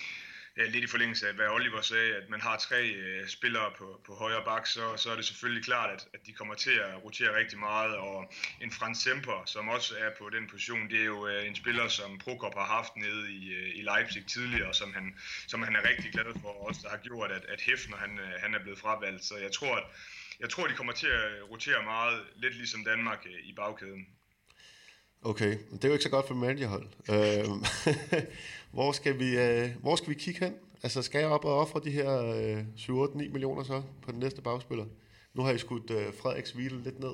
Øh, 0.57 0.71
lidt 0.71 0.83
i 0.83 0.87
forlængelse 0.87 1.27
af, 1.27 1.33
hvad 1.33 1.47
Oliver 1.47 1.81
sagde, 1.81 2.15
at 2.15 2.29
man 2.29 2.41
har 2.41 2.57
tre 2.57 2.89
øh, 2.89 3.27
spillere 3.27 3.71
på, 3.77 4.01
på 4.05 4.15
højre 4.15 4.43
bak, 4.45 4.67
så, 4.67 4.97
så 4.97 5.11
er 5.11 5.15
det 5.15 5.25
selvfølgelig 5.25 5.65
klart, 5.65 5.89
at, 5.89 6.07
at 6.13 6.25
de 6.25 6.33
kommer 6.33 6.55
til 6.55 6.71
at 6.71 7.03
rotere 7.03 7.37
rigtig 7.37 7.59
meget. 7.59 7.95
Og 7.95 8.33
en 8.61 8.71
Frans 8.71 8.97
Semper, 8.97 9.43
som 9.45 9.69
også 9.69 9.95
er 9.97 10.09
på 10.19 10.29
den 10.29 10.47
position, 10.47 10.89
det 10.89 10.99
er 11.01 11.05
jo 11.05 11.27
øh, 11.27 11.47
en 11.47 11.55
spiller, 11.55 11.87
som 11.87 12.17
Prokop 12.17 12.53
har 12.53 12.65
haft 12.65 12.95
nede 12.95 13.31
i, 13.31 13.53
øh, 13.53 13.75
i 13.75 13.81
Leipzig 13.81 14.25
tidligere, 14.25 14.73
som 14.73 14.93
han, 14.93 15.15
som 15.47 15.61
han 15.63 15.75
er 15.75 15.89
rigtig 15.89 16.11
glad 16.11 16.41
for, 16.41 16.49
og 16.49 16.67
også 16.67 16.81
der 16.83 16.89
har 16.89 16.97
gjort, 16.97 17.31
at, 17.31 17.45
at 17.45 17.61
Hefner 17.61 17.97
han, 17.97 18.19
øh, 18.19 18.41
han 18.41 18.53
er 18.53 18.59
blevet 18.59 18.79
fravalgt. 18.79 19.23
Så 19.23 19.37
jeg 19.37 19.51
tror, 19.51 19.75
at 19.75 19.83
jeg 20.39 20.49
tror, 20.49 20.67
de 20.67 20.73
kommer 20.73 20.93
til 20.93 21.07
at 21.07 21.49
rotere 21.49 21.83
meget, 21.83 22.23
lidt 22.35 22.55
ligesom 22.55 22.83
Danmark 22.83 23.25
øh, 23.25 23.39
i 23.49 23.53
bagkæden. 23.53 24.07
Okay, 25.23 25.57
det 25.71 25.83
er 25.83 25.87
jo 25.87 25.93
ikke 25.93 26.03
så 26.03 26.09
godt 26.09 26.27
for 26.27 26.35
managerhold. 26.35 26.87
Øh, 27.09 27.45
hvor, 28.75 28.91
skal 28.91 29.19
vi, 29.19 29.37
øh, 29.37 29.69
hvor 29.81 29.95
skal 29.95 30.09
vi 30.09 30.13
kigge 30.13 30.45
hen? 30.45 30.53
Altså 30.83 31.01
skal 31.01 31.19
jeg 31.19 31.29
op 31.29 31.45
og 31.45 31.59
ofre 31.59 31.81
de 31.83 31.91
her 31.91 32.23
øh, 32.23 32.63
7-8-9 32.77 33.17
millioner 33.17 33.63
så 33.63 33.81
på 34.01 34.11
den 34.11 34.19
næste 34.19 34.41
bagspiller? 34.41 34.85
Nu 35.33 35.43
har 35.43 35.51
I 35.51 35.57
skudt 35.57 35.91
øh, 35.91 36.13
Frederiks 36.21 36.51
Hvile 36.51 36.83
lidt 36.83 36.99
ned. 36.99 37.11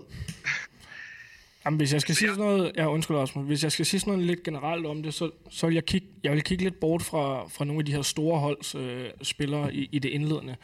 Jamen, 1.65 1.77
hvis 1.77 1.93
jeg 1.93 2.01
skal 2.01 2.15
sige 2.15 2.29
sådan 2.29 2.43
noget, 2.43 2.71
ja, 2.75 2.91
undskyld 2.91 3.17
også, 3.17 3.39
hvis 3.39 3.63
jeg 3.63 3.71
skal 3.71 3.85
sige 3.85 3.99
sådan 3.99 4.13
noget 4.13 4.27
lidt 4.27 4.43
generelt 4.43 4.85
om 4.85 5.03
det, 5.03 5.13
så, 5.13 5.31
så 5.49 5.65
vil 5.67 5.73
jeg 5.73 5.85
kigge, 5.85 6.07
jeg 6.23 6.31
vil 6.31 6.43
kigge 6.43 6.63
lidt 6.63 6.79
bort 6.79 7.01
fra, 7.01 7.47
fra 7.47 7.65
nogle 7.65 7.79
af 7.79 7.85
de 7.85 7.91
her 7.91 8.01
store 8.01 8.39
holds 8.39 8.75
øh, 8.75 9.09
spillere 9.21 9.73
i, 9.73 9.89
i 9.91 9.99
det 9.99 10.09
indledende. 10.09 10.55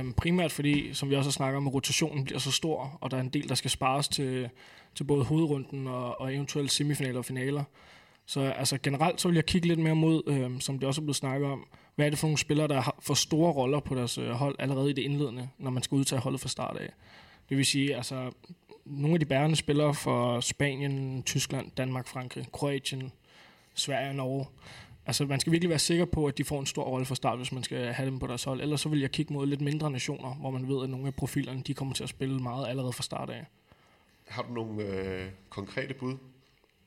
Um, 0.00 0.12
primært 0.12 0.52
fordi, 0.52 0.94
som 0.94 1.10
vi 1.10 1.14
også 1.14 1.28
har 1.28 1.32
snakket 1.32 1.56
om, 1.56 1.68
rotationen 1.68 2.24
bliver 2.24 2.38
så 2.38 2.50
stor, 2.50 2.98
og 3.00 3.10
der 3.10 3.16
er 3.16 3.20
en 3.20 3.28
del, 3.28 3.48
der 3.48 3.54
skal 3.54 3.70
spares 3.70 4.08
til, 4.08 4.50
til 4.94 5.04
både 5.04 5.24
hovedrunden 5.24 5.86
og, 5.86 6.20
og 6.20 6.34
eventuelt 6.34 6.72
semifinaler 6.72 7.18
og 7.18 7.24
finaler. 7.24 7.64
Så 8.26 8.40
altså, 8.40 8.78
generelt 8.82 9.20
så 9.20 9.28
vil 9.28 9.34
jeg 9.34 9.46
kigge 9.46 9.68
lidt 9.68 9.80
mere 9.80 9.94
mod, 9.94 10.22
øh, 10.26 10.60
som 10.60 10.78
det 10.78 10.88
også 10.88 11.00
er 11.00 11.02
blevet 11.02 11.16
snakket 11.16 11.48
om, 11.48 11.66
hvad 11.94 12.06
er 12.06 12.10
det 12.10 12.18
for 12.18 12.26
nogle 12.26 12.38
spillere, 12.38 12.68
der 12.68 12.80
har 12.80 12.96
for 13.00 13.14
store 13.14 13.52
roller 13.52 13.80
på 13.80 13.94
deres 13.94 14.18
øh, 14.18 14.30
hold 14.30 14.56
allerede 14.58 14.90
i 14.90 14.92
det 14.92 15.02
indledende, 15.02 15.48
når 15.58 15.70
man 15.70 15.82
skal 15.82 15.96
udtage 15.96 16.20
holdet 16.20 16.40
fra 16.40 16.48
start 16.48 16.76
af. 16.76 16.92
Det 17.48 17.56
vil 17.56 17.66
sige, 17.66 17.96
altså, 17.96 18.30
nogle 18.84 19.14
af 19.14 19.20
de 19.20 19.26
bærende 19.26 19.56
spillere 19.56 19.94
for 19.94 20.40
Spanien, 20.40 21.22
Tyskland, 21.22 21.70
Danmark, 21.76 22.06
Frankrig, 22.06 22.46
Kroatien, 22.52 23.12
Sverige 23.74 24.08
og 24.08 24.14
Norge. 24.14 24.46
Altså, 25.06 25.24
man 25.24 25.40
skal 25.40 25.52
virkelig 25.52 25.70
være 25.70 25.78
sikker 25.78 26.04
på, 26.04 26.26
at 26.26 26.38
de 26.38 26.44
får 26.44 26.60
en 26.60 26.66
stor 26.66 26.82
rolle 26.82 27.06
fra 27.06 27.14
start, 27.14 27.38
hvis 27.38 27.52
man 27.52 27.62
skal 27.62 27.92
have 27.92 28.06
dem 28.06 28.18
på 28.18 28.26
deres 28.26 28.44
hold. 28.44 28.60
Ellers 28.60 28.80
så 28.80 28.88
vil 28.88 29.00
jeg 29.00 29.10
kigge 29.10 29.34
mod 29.34 29.46
lidt 29.46 29.60
mindre 29.60 29.90
nationer, 29.90 30.34
hvor 30.34 30.50
man 30.50 30.68
ved, 30.68 30.82
at 30.82 30.90
nogle 30.90 31.06
af 31.06 31.14
profilerne, 31.14 31.62
de 31.66 31.74
kommer 31.74 31.94
til 31.94 32.02
at 32.02 32.08
spille 32.08 32.38
meget 32.38 32.68
allerede 32.68 32.92
fra 32.92 33.02
start 33.02 33.30
af. 33.30 33.46
Har 34.28 34.42
du 34.42 34.52
nogle 34.52 34.82
øh, 34.82 35.28
konkrete 35.48 35.94
bud? 35.94 36.16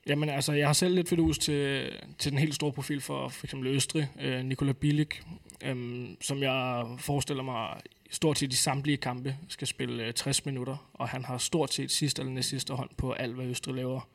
Jamen 0.08 0.30
altså, 0.30 0.54
jeg 0.54 0.68
har 0.68 0.74
selv 0.74 0.96
lidt 0.96 1.10
fidus 1.10 1.38
til, 1.38 1.92
til 2.18 2.32
den 2.32 2.40
helt 2.40 2.56
store 2.56 2.72
profil 2.72 3.02
for 3.02 3.44
eksempel 3.44 3.68
Østrig, 3.68 4.10
øh, 4.22 4.46
Nikola 4.46 4.72
Bilic, 4.72 5.16
øh, 5.64 6.08
som 6.22 6.42
jeg 6.42 6.86
forestiller 7.00 7.44
mig 7.44 7.80
stort 8.12 8.38
set 8.40 8.54
i 8.54 8.56
samtlige 8.56 8.98
kampe 8.98 9.36
skal 9.48 9.68
spille 9.68 10.06
øh, 10.06 10.14
60 10.14 10.46
minutter, 10.46 10.90
og 10.94 11.10
han 11.10 11.26
har 11.26 11.38
stort 11.38 11.74
set 11.74 11.92
sidste 11.92 12.22
eller 12.22 12.34
næst 12.34 12.50
sidste 12.50 12.74
hånd 12.74 12.90
på 12.98 13.12
alt, 13.12 13.36
hvad 13.36 13.46
Østrig 13.46 13.76
laver. 13.76 14.08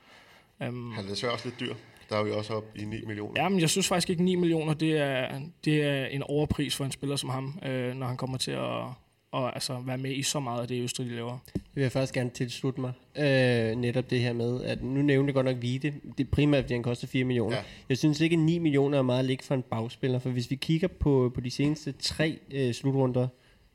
Um, 0.61 0.93
han 0.93 1.05
er 1.05 1.09
desværre 1.09 1.33
også 1.33 1.49
lidt 1.49 1.61
dyr. 1.61 1.75
Der 2.13 2.19
er 2.19 2.25
vi 2.25 2.31
også 2.31 2.55
op 2.55 2.65
i 2.77 2.85
9 2.85 3.05
millioner. 3.07 3.43
Jamen, 3.43 3.61
jeg 3.61 3.71
synes 3.71 3.89
faktisk 3.89 4.11
ikke 4.11 4.23
9 4.23 4.35
millioner, 4.35 4.75
det 4.75 4.99
er, 4.99 5.41
det 5.65 5.83
er 5.83 6.07
en 6.07 6.23
overpris 6.23 6.77
for 6.77 6.85
en 6.85 6.93
spiller 6.93 7.17
som 7.17 7.31
ham, 7.31 7.59
øh, 7.67 7.95
når 7.95 8.07
han 8.07 8.17
kommer 8.17 8.39
til 8.39 8.51
at, 8.51 8.85
og 9.33 9.55
altså 9.55 9.79
være 9.87 9.99
med 9.99 10.11
i 10.11 10.23
så 10.23 10.41
meget 10.41 10.63
af 10.63 10.69
det, 10.69 10.83
Østrig 10.83 11.07
de 11.07 11.15
laver. 11.15 11.39
Det 11.55 11.63
vil 11.75 11.83
jeg 11.83 11.93
faktisk 11.93 12.15
gerne 12.15 12.31
tilslutte 12.31 12.81
mig. 12.81 12.93
Øh, 13.17 13.77
netop 13.77 14.11
det 14.11 14.21
her 14.21 14.33
med, 14.33 14.65
at 14.65 14.83
nu 14.83 15.03
nævner 15.03 15.27
det 15.27 15.35
godt 15.35 15.47
nok 15.47 15.57
Vite. 15.61 15.95
Det 16.19 16.27
er 16.27 16.31
primært, 16.31 16.65
fordi 16.65 16.75
han 16.75 16.83
koster 16.83 17.07
4 17.07 17.25
millioner. 17.25 17.57
Ja. 17.57 17.63
Jeg 17.89 17.99
synes 17.99 18.21
ikke, 18.21 18.35
at 18.35 18.41
9 18.41 18.59
millioner 18.59 18.99
er 18.99 19.03
meget 19.03 19.25
lig 19.25 19.39
for 19.43 19.55
en 19.55 19.63
bagspiller, 19.63 20.19
for 20.19 20.31
hvis 20.31 20.51
vi 20.51 20.57
kigger 20.57 20.89
på, 20.89 21.33
på 21.35 21.41
de 21.41 21.51
seneste 21.51 21.93
tre 21.93 22.39
øh, 22.51 22.75
slutrunder 22.75 23.29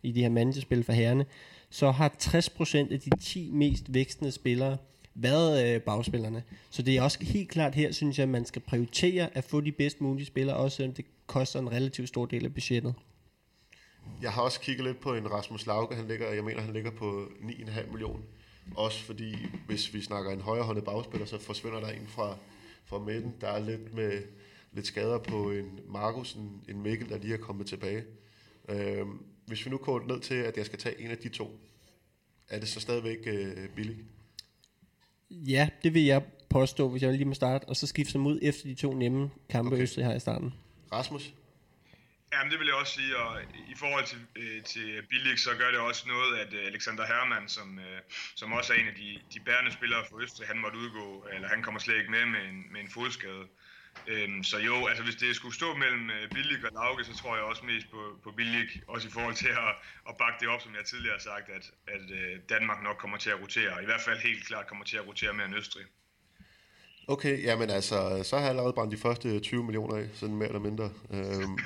i 0.04 0.12
de 0.12 0.22
her 0.22 0.30
mandespil 0.30 0.84
for 0.84 0.94
herrene, 0.94 1.26
så 1.70 1.92
har 1.92 2.16
60% 2.24 2.94
af 2.94 3.00
de 3.00 3.10
10 3.22 3.52
mest 3.54 3.94
vækstende 3.94 4.32
spillere 4.32 4.78
været 5.20 5.76
øh, 5.76 5.82
bagspillerne. 5.82 6.44
Så 6.70 6.82
det 6.82 6.98
er 6.98 7.02
også 7.02 7.18
helt 7.22 7.50
klart 7.50 7.76
her, 7.76 7.92
synes 7.92 8.18
jeg, 8.18 8.24
at 8.24 8.30
man 8.30 8.46
skal 8.46 8.62
prioritere 8.62 9.38
at 9.38 9.44
få 9.44 9.62
de 9.62 9.72
bedst 9.72 10.02
mulige 10.02 10.26
spillere, 10.26 10.58
også 10.58 10.78
selvom 10.78 10.94
det 10.94 11.06
koster 11.28 11.60
en 11.60 11.72
relativt 11.72 12.08
stor 12.08 12.26
del 12.26 12.46
af 12.46 12.54
budgettet. 12.54 12.94
Jeg 14.22 14.32
har 14.32 14.42
også 14.42 14.60
kigget 14.60 14.86
lidt 14.86 15.00
på 15.00 15.14
en 15.14 15.32
Rasmus 15.32 15.66
Lauke, 15.66 15.96
han 15.96 16.08
ligger, 16.08 16.34
jeg 16.34 16.44
mener, 16.44 16.62
han 16.62 16.74
ligger 16.74 16.92
på 16.92 17.26
9,5 17.42 17.92
millioner. 17.92 18.24
Også 18.76 19.04
fordi, 19.04 19.36
hvis 19.68 19.94
vi 19.94 20.02
snakker 20.02 20.32
en 20.32 20.42
højrehåndet 20.42 20.84
bagspiller, 20.84 21.28
så 21.28 21.40
forsvinder 21.40 21.80
der 21.80 21.88
en 21.88 22.08
fra, 22.08 22.38
fra 22.86 23.00
midten. 23.00 23.34
Der 23.42 23.48
er 23.48 23.60
lidt 23.60 23.94
med 23.94 24.22
lidt 24.72 24.88
skader 24.88 25.18
på 25.18 25.52
en 25.52 25.80
Markus, 25.88 26.34
en, 26.34 26.62
en 26.70 26.82
Mikkel, 26.82 27.10
der 27.10 27.18
lige 27.18 27.34
er 27.34 27.38
kommet 27.38 27.68
tilbage. 27.68 28.04
Øhm, 28.70 29.26
hvis 29.46 29.66
vi 29.66 29.72
nu 29.72 29.78
går 29.78 30.00
ned 30.08 30.20
til, 30.20 30.36
at 30.36 30.58
jeg 30.58 30.66
skal 30.66 30.80
tage 30.80 31.02
en 31.02 31.12
af 31.12 31.18
de 31.18 31.30
to, 31.30 31.60
er 32.50 32.60
det 32.60 32.68
så 32.68 32.80
stadigvæk 32.80 33.18
øh, 33.26 33.70
billigt? 33.76 34.00
Ja, 35.30 35.70
det 35.84 35.94
vil 35.94 36.04
jeg 36.04 36.24
påstå, 36.50 36.90
hvis 36.90 37.04
jeg 37.04 37.12
lige 37.12 37.26
må 37.26 37.34
starte, 37.34 37.66
og 37.66 37.76
så 37.76 37.88
skifte 37.88 38.14
dem 38.14 38.26
ud 38.26 38.40
efter 38.42 38.66
de 38.66 38.76
to 38.76 38.94
nemme 38.94 39.30
kampe, 39.50 39.72
okay. 39.72 39.84
Østrig 39.84 40.06
har 40.06 40.14
i 40.14 40.20
starten. 40.20 40.54
Rasmus? 40.92 41.34
Jamen 42.34 42.52
det 42.52 42.60
vil 42.60 42.68
jeg 42.68 42.76
også 42.76 42.94
sige, 42.94 43.18
og 43.18 43.42
i 43.74 43.76
forhold 43.76 44.06
til, 44.06 44.20
øh, 44.36 44.64
til 44.64 45.02
Billig, 45.10 45.40
så 45.40 45.50
gør 45.60 45.72
det 45.72 45.80
også 45.80 46.08
noget, 46.08 46.38
at 46.38 46.54
øh, 46.54 46.68
Alexander 46.68 47.06
Hermann, 47.06 47.48
som, 47.50 47.80
øh, 47.80 48.00
som 48.36 48.54
også 48.54 48.74
er 48.74 48.78
en 48.78 48.88
af 48.88 48.96
de, 48.96 49.20
de 49.34 49.40
bærende 49.40 49.72
spillere 49.72 50.04
for 50.10 50.22
Østrig, 50.22 50.48
han 50.48 50.58
måtte 50.58 50.78
udgå, 50.78 51.26
eller 51.34 51.48
han 51.48 51.64
kommer 51.64 51.80
slet 51.80 51.98
ikke 51.98 52.12
med 52.12 52.26
med 52.26 52.42
en, 52.50 52.66
med 52.72 52.82
en 52.82 52.90
fodskade. 52.90 53.44
Øhm, 54.08 54.44
så 54.44 54.58
jo, 54.58 54.88
altså 54.88 55.04
hvis 55.04 55.16
det 55.16 55.36
skulle 55.36 55.56
stå 55.56 55.76
mellem 55.76 56.10
øh, 56.10 56.30
Billig 56.30 56.58
og 56.66 56.72
Lauke, 56.74 57.04
så 57.04 57.14
tror 57.18 57.36
jeg 57.36 57.44
også 57.44 57.64
mest 57.66 57.92
på, 57.92 58.02
på 58.24 58.32
Billig, 58.32 58.66
også 58.88 59.08
i 59.08 59.12
forhold 59.12 59.36
til 59.36 59.48
at, 59.48 59.72
at 60.10 60.18
bakke 60.18 60.38
det 60.42 60.48
op, 60.48 60.62
som 60.62 60.76
jeg 60.76 60.86
tidligere 60.86 61.16
har 61.18 61.26
sagt, 61.32 61.50
at, 61.58 61.66
at 61.96 62.06
øh, 62.20 62.40
Danmark 62.50 62.84
nok 62.84 62.98
kommer 62.98 63.18
til 63.18 63.30
at 63.30 63.42
rotere, 63.42 63.84
i 63.84 63.86
hvert 63.86 64.02
fald 64.02 64.20
helt 64.20 64.48
klart 64.48 64.68
kommer 64.68 64.86
til 64.86 64.98
at 64.98 65.08
rotere 65.08 65.34
mere 65.34 65.46
end 65.46 65.56
Østrig. 65.56 65.86
Okay, 67.08 67.44
jamen 67.44 67.70
altså, 67.70 68.24
så 68.24 68.36
har 68.36 68.44
jeg 68.44 68.50
allerede 68.50 68.74
brændt 68.74 68.92
de 68.92 68.98
første 68.98 69.40
20 69.40 69.64
millioner 69.64 69.96
af, 69.98 70.08
sådan 70.14 70.36
mere 70.36 70.48
eller 70.48 70.60
mindre. 70.60 70.92
Øhm, 71.14 71.58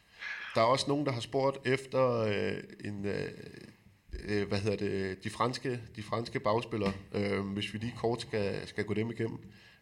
der 0.54 0.60
er 0.60 0.64
også 0.64 0.84
nogen, 0.88 1.06
der 1.06 1.12
har 1.12 1.20
spurgt 1.20 1.66
efter 1.66 2.20
øh, 2.20 2.62
en, 2.84 3.06
øh, 3.06 3.30
øh, 4.28 4.48
hvad 4.48 4.58
hedder 4.58 4.76
det, 4.76 5.24
de 5.24 5.30
franske, 5.30 5.80
de 5.96 6.02
franske 6.02 6.40
bagspillere, 6.40 6.92
øh, 7.12 7.40
hvis 7.40 7.72
vi 7.72 7.78
lige 7.78 7.94
kort 7.96 8.20
skal, 8.20 8.68
skal 8.68 8.84
gå 8.84 8.94
dem 8.94 9.10
igennem. 9.10 9.38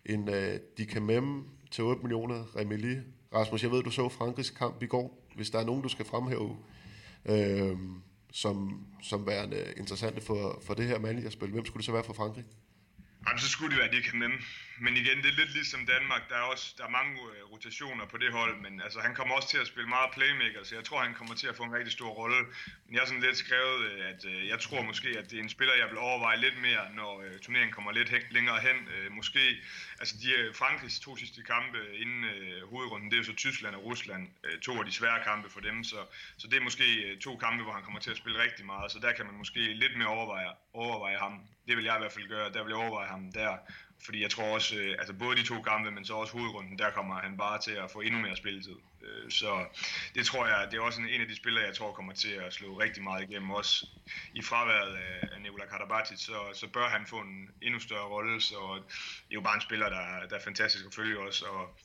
En 0.07 0.29
øh, 0.29 0.61
Dikamem 0.79 1.45
til 1.71 1.85
8 1.85 2.03
millioner, 2.03 2.57
Remeli. 2.57 2.97
Rasmus, 3.35 3.63
jeg 3.63 3.71
ved, 3.71 3.83
du 3.83 3.91
så 3.91 4.09
Frankrigs 4.09 4.51
kamp 4.51 4.83
i 4.83 4.87
går. 4.87 5.29
Hvis 5.35 5.51
der 5.51 5.59
er 5.59 5.65
nogen, 5.65 5.83
du 5.83 5.89
skal 5.89 6.05
fremhæve, 6.05 6.57
øh, 7.29 7.77
som, 8.33 8.87
som 9.03 9.27
værende 9.27 9.75
interessante 9.77 10.21
for, 10.21 10.63
for 10.67 10.75
det 10.75 10.87
her 10.87 10.99
managerspil, 10.99 11.51
hvem 11.51 11.65
skulle 11.67 11.81
det 11.81 11.87
så 11.87 11.93
være 11.93 12.05
for 12.05 12.13
Frankrig? 12.13 12.45
Jamen, 13.27 13.39
så 13.39 13.49
skulle 13.49 13.71
det 13.71 13.79
være, 13.79 13.89
at 13.89 13.95
de 13.95 14.03
kan 14.11 14.19
nemme. 14.19 14.37
Men 14.81 14.97
igen, 14.97 15.17
det 15.23 15.29
er 15.31 15.39
lidt 15.43 15.53
ligesom 15.53 15.87
Danmark. 15.87 16.29
Der 16.29 16.37
er 16.37 16.41
også 16.41 16.75
der 16.79 16.85
er 16.85 16.89
mange 16.89 17.13
øh, 17.21 17.53
rotationer 17.53 18.07
på 18.07 18.17
det 18.17 18.33
hold, 18.33 18.57
men 18.57 18.81
altså, 18.81 19.01
han 19.01 19.15
kommer 19.15 19.35
også 19.35 19.49
til 19.49 19.59
at 19.59 19.67
spille 19.67 19.89
meget 19.89 20.11
playmaker, 20.13 20.63
så 20.65 20.75
jeg 20.75 20.85
tror, 20.85 21.01
han 21.01 21.15
kommer 21.15 21.35
til 21.35 21.47
at 21.47 21.57
få 21.57 21.63
en 21.63 21.75
rigtig 21.75 21.93
stor 21.93 22.09
rolle. 22.09 22.41
Men 22.87 22.93
jeg 22.95 23.01
har 23.01 23.07
sådan 23.07 23.23
lidt 23.23 23.37
skrevet, 23.37 23.81
øh, 23.91 24.09
at 24.09 24.25
øh, 24.25 24.49
jeg 24.49 24.59
tror 24.61 24.83
måske, 24.83 25.09
at 25.19 25.31
det 25.31 25.39
er 25.39 25.43
en 25.43 25.49
spiller, 25.49 25.75
jeg 25.75 25.89
vil 25.91 25.99
overveje 25.99 26.39
lidt 26.41 26.61
mere, 26.61 26.95
når 26.95 27.25
turneringen 27.43 27.73
kommer 27.73 27.93
lidt 27.93 28.09
hen, 28.09 28.23
længere 28.31 28.59
hen. 28.61 28.77
Uh, 28.95 29.13
måske, 29.13 29.57
altså 30.01 30.15
de 30.23 30.49
uh, 30.49 30.55
Frankrigs 30.55 31.01
to 31.01 31.17
sidste 31.17 31.43
kampe 31.43 31.79
inden 32.03 32.25
uh, 32.25 32.71
hovedrunden, 32.71 33.11
det 33.11 33.17
er 33.17 33.19
jo 33.19 33.25
så 33.25 33.35
Tyskland 33.35 33.75
og 33.75 33.85
Rusland. 33.85 34.29
Uh, 34.45 34.61
to 34.61 34.73
af 34.79 34.85
de 34.85 34.93
svære 34.93 35.25
kampe 35.25 35.51
for 35.51 35.61
dem, 35.61 35.85
så, 35.85 35.97
så 36.37 36.49
det 36.49 36.57
er 36.57 36.61
måske 36.61 36.85
uh, 37.13 37.19
to 37.19 37.37
kampe, 37.37 37.63
hvor 37.65 37.73
han 37.73 37.83
kommer 37.83 38.01
til 38.01 38.11
at 38.11 38.17
spille 38.17 38.43
rigtig 38.43 38.67
meget, 38.67 38.93
så 38.93 38.99
der 38.99 39.13
kan 39.13 39.27
man 39.27 39.35
måske 39.35 39.61
lidt 39.61 39.97
mere 39.99 40.09
overveje, 40.09 40.49
overveje 40.73 41.19
ham. 41.19 41.41
Det 41.67 41.77
vil 41.77 41.85
jeg 41.85 41.97
i 41.97 41.99
hvert 41.99 42.13
fald 42.13 42.29
gøre, 42.29 42.53
der 42.53 42.63
vil 42.63 42.71
jeg 42.71 42.79
overveje 42.79 43.09
ham 43.09 43.33
der. 43.33 43.57
Fordi 44.05 44.23
jeg 44.23 44.31
tror 44.31 44.55
også, 44.55 44.77
øh, 44.77 44.97
altså 44.99 45.13
både 45.13 45.37
de 45.37 45.43
to 45.43 45.63
kampe, 45.63 45.91
men 45.91 46.05
så 46.05 46.15
også 46.15 46.33
hovedrunden, 46.33 46.79
der 46.79 46.91
kommer 46.91 47.15
han 47.15 47.37
bare 47.37 47.59
til 47.61 47.71
at 47.71 47.91
få 47.91 48.01
endnu 48.01 48.21
mere 48.21 48.37
spilletid. 48.37 48.77
Øh, 49.03 49.31
så 49.31 49.65
det 50.15 50.27
tror 50.27 50.47
jeg, 50.47 50.69
det 50.71 50.77
er 50.77 50.83
også 50.83 51.01
en 51.01 51.09
en 51.09 51.21
af 51.21 51.29
de 51.29 51.37
spillere, 51.37 51.65
jeg 51.65 51.75
tror 51.75 51.93
kommer 51.93 52.13
til 52.13 52.33
at 52.33 52.53
slå 52.53 52.81
rigtig 52.81 53.03
meget 53.03 53.31
igennem. 53.31 53.51
Også 53.51 53.87
i 54.35 54.43
fraværet 54.43 54.97
af 55.23 55.41
Nikola 55.41 55.67
Karabatic, 55.67 56.19
så, 56.19 56.39
så 56.55 56.67
bør 56.69 56.89
han 56.89 57.07
få 57.07 57.17
en 57.17 57.51
endnu 57.63 57.81
større 57.81 58.09
rolle. 58.09 58.41
Så 58.41 58.83
det 59.29 59.31
er 59.31 59.35
jo 59.35 59.41
bare 59.41 59.55
en 59.55 59.61
spiller, 59.61 59.89
der, 59.89 60.27
der 60.31 60.37
er 60.37 60.45
fantastisk 60.45 60.87
at 60.87 60.95
følge 60.95 61.19
også. 61.19 61.45
Og 61.47 61.79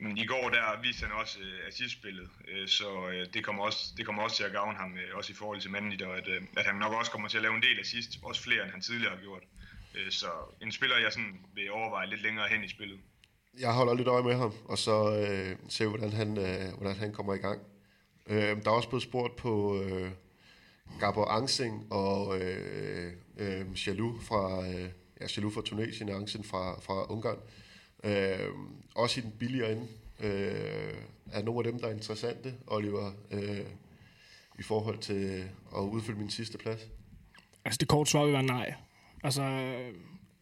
Jamen, 0.00 0.18
I 0.18 0.26
går 0.26 0.50
der 0.50 0.80
viste 0.82 1.06
han 1.06 1.12
også 1.12 1.40
øh, 1.40 1.68
assistspillet, 1.68 2.28
øh, 2.48 2.68
så 2.68 3.08
øh, 3.08 3.26
det, 3.34 3.44
kommer 3.44 3.62
også, 3.64 3.92
det 3.96 4.06
kommer 4.06 4.22
også 4.22 4.36
til 4.36 4.44
at 4.44 4.52
gavne 4.52 4.78
ham, 4.78 4.98
øh, 4.98 5.16
også 5.16 5.32
i 5.32 5.34
forhold 5.34 5.60
til 5.60 5.70
manden, 5.70 5.92
at, 5.92 6.28
øh, 6.28 6.42
at 6.56 6.66
han 6.66 6.74
nok 6.74 6.92
også 6.92 7.10
kommer 7.10 7.28
til 7.28 7.36
at 7.38 7.42
lave 7.42 7.54
en 7.54 7.62
del 7.62 7.80
assist, 7.80 8.18
også 8.22 8.42
flere 8.42 8.62
end 8.62 8.70
han 8.70 8.80
tidligere 8.80 9.14
har 9.14 9.22
gjort. 9.22 9.42
Uh, 9.96 10.10
så 10.10 10.26
en 10.62 10.72
spiller, 10.72 10.96
jeg 10.98 11.12
sådan 11.12 11.40
vil 11.54 11.70
overveje 11.72 12.06
lidt 12.06 12.22
længere 12.22 12.48
hen 12.48 12.64
i 12.64 12.68
spillet. 12.68 12.98
Jeg 13.58 13.72
holder 13.72 13.94
lidt 13.94 14.08
øje 14.08 14.22
med 14.22 14.34
ham, 14.34 14.52
og 14.64 14.78
så 14.78 15.18
øh, 15.18 15.56
ser 15.68 15.86
hvordan 15.86 16.12
han, 16.12 16.38
øh, 16.38 16.78
hvordan 16.78 16.96
han 16.96 17.12
kommer 17.12 17.34
i 17.34 17.38
gang. 17.38 17.60
Øh, 18.26 18.62
der 18.64 18.70
er 18.70 18.74
også 18.74 18.88
blevet 18.88 19.02
spurgt 19.02 19.36
på 19.36 19.82
øh, 19.82 20.10
Gabor 21.00 21.24
Angsing 21.24 21.92
og 21.92 22.40
øh, 22.40 23.12
øh, 23.36 23.86
Jalou 23.86 24.20
fra, 24.20 24.68
øh, 24.68 24.90
ja, 25.20 25.26
Jalou 25.36 25.50
fra 25.50 25.62
Tunesien, 25.62 26.08
Angsing 26.08 26.46
fra, 26.46 26.80
fra 26.80 27.12
Ungarn. 27.12 27.38
Øh, 28.04 28.48
også 28.94 29.20
i 29.20 29.22
den 29.22 29.32
billigere 29.38 29.72
ende 29.72 29.88
øh, 30.20 30.94
er 31.32 31.42
nogle 31.42 31.66
af 31.66 31.72
dem, 31.72 31.80
der 31.80 31.88
er 31.88 31.92
interessante, 31.92 32.54
Oliver, 32.66 33.12
øh, 33.30 33.66
i 34.58 34.62
forhold 34.62 34.98
til 34.98 35.44
at 35.76 35.80
udfylde 35.80 36.18
min 36.18 36.30
sidste 36.30 36.58
plads. 36.58 36.80
Altså 37.64 37.78
det 37.78 37.88
korte 37.88 38.10
svar 38.10 38.24
vil 38.24 38.32
være 38.32 38.42
nej. 38.42 38.74
Altså, 39.24 39.42
øh, 39.42 39.94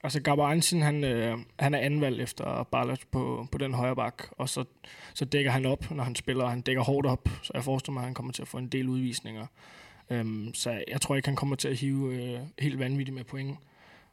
altså 0.04 0.20
Gabor 0.20 0.48
Einstein, 0.48 0.82
han, 0.82 1.04
øh, 1.04 1.38
han 1.58 1.74
er 1.74 1.78
anvalgt 1.78 2.20
efter 2.20 2.62
Barlet 2.62 3.00
på, 3.10 3.46
på 3.52 3.58
den 3.58 3.74
højre 3.74 3.96
bak, 3.96 4.22
og 4.30 4.48
så, 4.48 4.64
så 5.14 5.24
dækker 5.24 5.50
han 5.50 5.66
op, 5.66 5.90
når 5.90 6.04
han 6.04 6.14
spiller, 6.14 6.46
han 6.46 6.60
dækker 6.60 6.82
hårdt 6.82 7.06
op, 7.06 7.28
så 7.42 7.50
jeg 7.54 7.64
forestiller 7.64 7.92
mig, 7.92 8.00
at 8.00 8.06
han 8.06 8.14
kommer 8.14 8.32
til 8.32 8.42
at 8.42 8.48
få 8.48 8.58
en 8.58 8.68
del 8.68 8.88
udvisninger. 8.88 9.46
Øhm, 10.10 10.54
så 10.54 10.82
jeg 10.88 11.00
tror 11.00 11.16
ikke, 11.16 11.28
han 11.28 11.37
kommer 11.37 11.56
til 11.56 11.68
at 11.68 11.76
hive 11.76 12.14
øh, 12.14 12.40
helt 12.58 12.78
vanvittigt 12.78 13.14
med 13.14 13.24
point. 13.24 13.58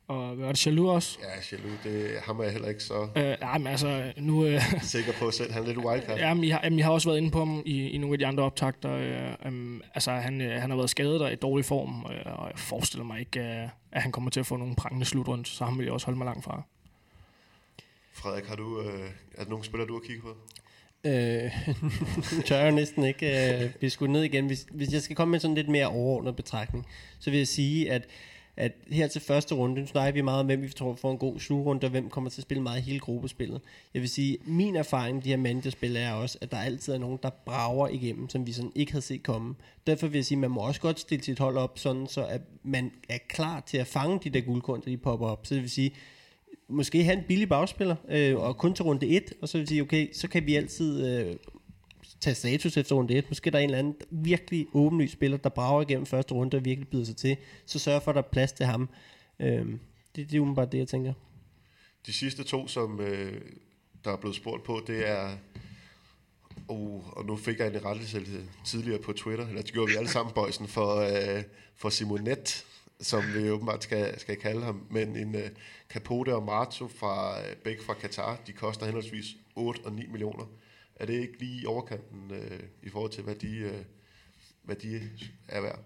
Og 0.08 0.36
hvad 0.36 0.45
var 0.45 0.52
det, 0.52 0.65
Jaloux 0.65 0.89
også? 0.89 1.19
Ja, 1.21 1.58
Jaloux, 1.58 1.84
det, 1.84 2.19
ham 2.24 2.39
er 2.39 2.43
jeg 2.43 2.52
heller 2.52 2.69
ikke 2.69 2.84
så 2.84 3.08
Øh, 3.15 3.36
nej, 3.41 3.58
men 3.58 3.67
altså, 3.67 4.13
nu... 4.17 4.45
Øh, 4.45 4.62
sikker 4.82 5.12
på 5.19 5.32
selv. 5.32 5.52
Han 5.52 5.63
er 5.63 5.67
lidt 5.67 5.78
wildcard. 5.78 6.17
ja, 6.17 6.34
men 6.34 6.43
I, 6.43 6.50
har, 6.50 6.62
jamen, 6.63 6.80
I 6.80 6.82
har 6.82 6.91
også 6.91 7.10
været 7.10 7.17
inde 7.17 7.32
på 7.32 7.39
ham 7.39 7.63
i, 7.65 7.89
i 7.89 7.97
nogle 7.97 8.13
af 8.13 8.19
de 8.19 8.26
andre 8.26 8.43
optagter. 8.43 8.93
Øh, 8.93 9.47
um, 9.47 9.82
altså, 9.93 10.12
han, 10.12 10.41
øh, 10.41 10.62
han 10.62 10.69
har 10.69 10.78
været 10.78 10.89
skadet 10.89 11.21
og 11.21 11.32
i 11.32 11.36
dårlig 11.36 11.65
form, 11.65 12.06
øh, 12.12 12.39
og 12.39 12.50
jeg 12.50 12.60
forestiller 12.60 13.06
mig 13.06 13.19
ikke, 13.19 13.39
øh, 13.39 13.67
at 13.91 14.01
han 14.01 14.12
kommer 14.12 14.32
til 14.32 14.39
at 14.39 14.45
få 14.45 14.58
nogle 14.58 14.75
prangende 14.75 15.06
slutrunde, 15.06 15.45
så 15.45 15.65
ham 15.65 15.77
vil 15.77 15.84
jeg 15.84 15.93
også 15.93 16.06
holde 16.06 16.17
mig 16.17 16.25
langt 16.25 16.43
fra. 16.43 16.62
Frederik, 18.13 18.45
har 18.45 18.56
du, 18.56 18.82
øh, 18.82 19.10
er 19.34 19.43
der 19.43 19.49
nogle 19.49 19.65
spillere, 19.65 19.88
du 19.88 19.93
har 19.93 19.99
kigget 19.99 20.23
på? 20.23 20.36
Øh, 21.04 21.51
tør 22.45 22.58
jeg 22.58 22.71
jo 22.71 22.75
næsten 22.75 23.04
ikke 23.04 23.63
øh, 23.63 23.73
blive 23.73 23.89
skudt 23.89 24.12
ned 24.12 24.23
igen. 24.23 24.45
Hvis, 24.45 24.65
hvis 24.71 24.93
jeg 24.93 25.01
skal 25.01 25.15
komme 25.15 25.32
med 25.32 25.39
sådan 25.39 25.56
lidt 25.56 25.69
mere 25.69 25.88
overordnet 25.88 26.36
betragtning, 26.36 26.88
så 27.19 27.30
vil 27.30 27.38
jeg 27.38 27.47
sige, 27.47 27.91
at 27.91 28.08
at 28.58 28.72
her 28.92 29.08
til 29.08 29.22
første 29.22 29.56
runde, 29.56 29.82
nu 29.82 29.88
snakker 29.88 30.14
vi 30.14 30.22
meget 30.22 30.40
om, 30.40 30.46
hvem 30.46 30.62
vi 30.62 30.70
tror 30.70 30.96
får 30.96 31.12
en 31.12 31.18
god 31.18 31.40
slutrunde, 31.40 31.86
og 31.86 31.92
hvem 31.92 32.10
kommer 32.10 32.30
til 32.30 32.42
at 32.42 32.44
spille 32.44 32.64
meget 32.64 32.80
i 32.80 32.82
hele 32.82 33.00
gruppespillet. 33.00 33.62
Jeg 33.94 34.02
vil 34.02 34.10
sige, 34.10 34.38
min 34.46 34.76
erfaring 34.76 35.16
med 35.16 35.24
de 35.24 35.30
her 35.30 35.38
managerspil 35.38 35.96
er 35.96 36.12
også, 36.12 36.38
at 36.42 36.52
der 36.52 36.58
altid 36.58 36.94
er 36.94 36.98
nogen, 36.98 37.20
der 37.24 37.30
brager 37.30 37.88
igennem, 37.88 38.30
som 38.30 38.48
vi 38.48 38.52
sådan 38.52 38.72
ikke 38.76 38.92
havde 38.92 39.06
set 39.06 39.24
komme. 39.24 39.56
Derfor 39.88 40.08
vil 40.08 40.18
jeg 40.18 40.26
sige, 40.26 40.36
at 40.36 40.40
man 40.40 40.52
må 40.52 40.62
også 40.62 40.82
godt 40.82 41.00
stille 41.00 41.24
sit 41.24 41.40
hold 41.40 41.58
op, 41.58 41.80
sådan 41.80 42.08
så 42.08 42.26
at 42.26 42.42
man 42.64 42.92
er 43.10 43.18
klar 43.30 43.60
til 43.60 43.78
at 43.78 43.88
fange 43.88 44.20
de 44.24 44.30
der 44.30 44.42
guldkorn, 44.42 44.80
der 44.80 44.86
de 44.86 44.98
popper 44.98 45.28
op. 45.28 45.46
Så 45.46 45.56
det 45.56 45.62
vil 45.62 45.70
sige, 45.70 45.92
måske 46.70 47.04
have 47.04 47.18
en 47.18 47.24
billig 47.28 47.50
bagspiller, 47.50 47.96
øh, 48.10 48.38
og 48.38 48.58
kun 48.58 48.74
til 48.74 48.86
runde 48.86 49.08
1, 49.08 49.34
og 49.42 49.50
så 49.50 49.58
vil 49.58 49.62
jeg 49.62 49.68
sige, 49.68 49.82
okay, 49.82 50.14
så 50.14 50.28
kan 50.28 50.46
vi 50.46 50.56
altid 50.56 51.08
øh, 51.08 51.36
tage 52.21 52.36
status 52.36 52.77
efter 52.77 52.95
runde 52.95 53.13
1. 53.13 53.25
Måske 53.29 53.51
der 53.51 53.57
er 53.57 53.63
en 53.63 53.69
eller 53.69 53.79
anden 53.79 53.95
virkelig 54.10 54.67
åbenlyst 54.73 55.13
spiller, 55.13 55.38
der 55.38 55.49
brager 55.49 55.81
igennem 55.81 56.05
første 56.05 56.34
runde 56.34 56.57
og 56.57 56.65
virkelig 56.65 56.88
byder 56.88 57.05
sig 57.05 57.15
til. 57.15 57.38
Så 57.65 57.79
sørg 57.79 58.03
for, 58.03 58.12
at 58.12 58.15
der 58.15 58.21
er 58.21 58.27
plads 58.31 58.51
til 58.51 58.65
ham. 58.65 58.89
Øhm, 59.39 59.79
det, 60.15 60.29
det 60.31 60.38
er 60.38 60.41
umiddelbart 60.41 60.71
det, 60.71 60.77
jeg 60.77 60.88
tænker. 60.88 61.13
De 62.05 62.13
sidste 62.13 62.43
to, 62.43 62.67
som 62.67 62.99
øh, 62.99 63.41
der 64.03 64.12
er 64.12 64.17
blevet 64.17 64.36
spurgt 64.36 64.63
på, 64.63 64.81
det 64.88 65.10
er... 65.10 65.38
Oh, 66.67 67.17
og 67.17 67.25
nu 67.25 67.36
fik 67.36 67.60
jeg 67.60 67.67
en 67.67 67.86
rettelse 67.86 68.21
tidligere 68.65 69.01
på 69.01 69.13
Twitter, 69.13 69.47
eller 69.47 69.62
det 69.62 69.73
gjorde 69.73 69.91
vi 69.91 69.97
alle 69.97 70.10
sammen, 70.10 70.34
bøjsen, 70.34 70.67
for, 70.67 70.95
øh, 70.95 71.43
for 71.75 71.89
Simonet, 71.89 72.65
som 72.99 73.23
vi 73.36 73.49
åbenbart 73.49 73.84
skal, 73.84 74.19
skal 74.19 74.36
kalde 74.36 74.62
ham. 74.62 74.88
Men 74.89 75.15
en 75.15 75.36
øh, 75.36 75.49
Capote 75.89 76.36
og 76.36 76.43
Marto 76.43 76.88
fra, 76.88 77.41
øh, 77.41 77.55
begge 77.55 77.84
fra 77.84 77.93
Katar, 77.93 78.39
de 78.47 78.51
koster 78.51 78.86
henholdsvis 78.86 79.25
8 79.55 79.79
og 79.86 79.93
9 79.93 80.07
millioner. 80.07 80.45
Er 81.02 81.06
det 81.06 81.14
ikke 81.14 81.40
lige 81.40 81.62
i 81.62 81.66
overkanten 81.66 82.32
øh, 82.32 82.60
i 82.84 82.90
forhold 82.90 83.12
til, 83.12 83.24
hvad 83.24 83.36
de, 83.36 83.58
øh, 83.58 83.86
hvad 84.62 84.76
de 84.76 85.10
er 85.48 85.62
værd? 85.62 85.80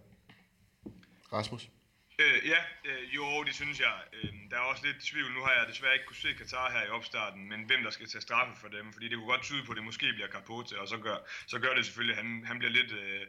Rasmus? 1.34 1.72
Øh, 2.20 2.48
ja, 2.48 2.62
øh, 2.86 3.16
jo, 3.16 3.44
det 3.44 3.56
synes 3.56 3.80
jeg. 3.80 3.96
Øh, 4.14 4.34
der 4.52 4.58
er 4.58 4.62
også 4.62 4.86
lidt 4.86 5.00
tvivl. 5.04 5.32
Nu 5.32 5.42
har 5.44 5.52
jeg 5.52 5.68
desværre 5.68 5.94
ikke 5.94 6.06
kunne 6.06 6.16
se 6.16 6.34
Katar 6.34 6.72
her 6.72 6.84
i 6.86 6.90
opstarten, 6.90 7.50
men 7.50 7.64
hvem 7.64 7.84
der 7.84 7.90
skal 7.90 8.08
tage 8.08 8.22
straffe 8.22 8.54
for 8.62 8.68
dem, 8.68 8.94
fordi 8.94 9.08
det 9.08 9.18
kunne 9.18 9.28
godt 9.28 9.44
tyde 9.44 9.64
på, 9.64 9.72
at 9.72 9.76
det 9.76 9.84
måske 9.84 10.14
bliver 10.14 10.28
Capote, 10.28 10.80
og 10.80 10.88
så 10.88 10.98
gør, 10.98 11.18
så 11.48 11.60
gør 11.60 11.74
det 11.74 11.86
selvfølgelig, 11.86 12.18
at 12.18 12.24
han, 12.24 12.46
han 12.46 12.60
bliver 12.60 12.72
lidt, 12.72 12.92
øh, 12.92 13.22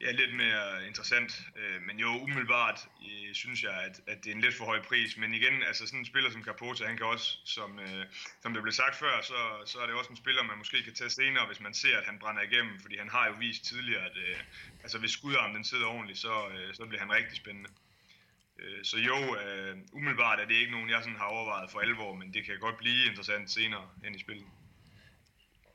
ja, 0.00 0.10
lidt 0.10 0.34
mere 0.34 0.86
interessant. 0.86 1.42
Øh, 1.56 1.82
men 1.82 1.98
jo, 1.98 2.08
umiddelbart 2.08 2.88
øh, 3.10 3.34
synes 3.34 3.62
jeg, 3.62 3.74
at, 3.82 4.00
at 4.06 4.24
det 4.24 4.30
er 4.30 4.34
en 4.34 4.40
lidt 4.40 4.54
for 4.54 4.64
høj 4.64 4.82
pris. 4.82 5.16
Men 5.16 5.34
igen, 5.34 5.62
altså 5.62 5.86
sådan 5.86 5.98
en 6.00 6.06
spiller 6.06 6.30
som 6.30 6.44
Capote, 6.44 6.86
han 6.86 6.96
kan 6.96 7.06
også, 7.06 7.38
som, 7.44 7.78
øh, 7.78 8.06
som 8.42 8.54
det 8.54 8.62
blev 8.62 8.72
sagt 8.72 8.96
før, 8.96 9.22
så, 9.22 9.62
så 9.66 9.78
er 9.78 9.86
det 9.86 9.94
også 9.94 10.10
en 10.10 10.16
spiller, 10.16 10.42
man 10.42 10.58
måske 10.58 10.82
kan 10.82 10.94
tage 10.94 11.10
senere, 11.10 11.46
hvis 11.46 11.60
man 11.60 11.74
ser, 11.74 11.98
at 11.98 12.06
han 12.06 12.18
brænder 12.18 12.42
igennem, 12.42 12.80
fordi 12.80 12.96
han 12.96 13.08
har 13.08 13.26
jo 13.26 13.34
vist 13.38 13.64
tidligere, 13.64 14.04
at 14.04 14.16
øh, 14.16 14.36
altså, 14.82 14.98
hvis 14.98 15.10
skudarmen 15.10 15.56
den 15.56 15.64
sidder 15.64 15.86
ordentligt, 15.86 16.18
så, 16.18 16.48
øh, 16.48 16.74
så 16.74 16.86
bliver 16.86 17.00
han 17.00 17.12
rigtig 17.12 17.36
spændende. 17.36 17.70
Øh, 18.60 18.84
så 18.84 18.96
jo, 18.98 19.16
øh, 19.42 19.76
umiddelbart 19.92 20.40
er 20.40 20.46
det 20.46 20.54
ikke 20.54 20.72
nogen, 20.72 20.90
jeg 20.90 21.00
sådan 21.02 21.18
har 21.18 21.24
overvejet 21.24 21.70
for 21.70 21.78
alvor, 21.78 22.14
men 22.14 22.34
det 22.34 22.44
kan 22.44 22.54
godt 22.60 22.78
blive 22.78 23.06
interessant 23.10 23.50
senere 23.50 23.84
hen 24.04 24.14
i 24.14 24.18
spillet. 24.18 24.46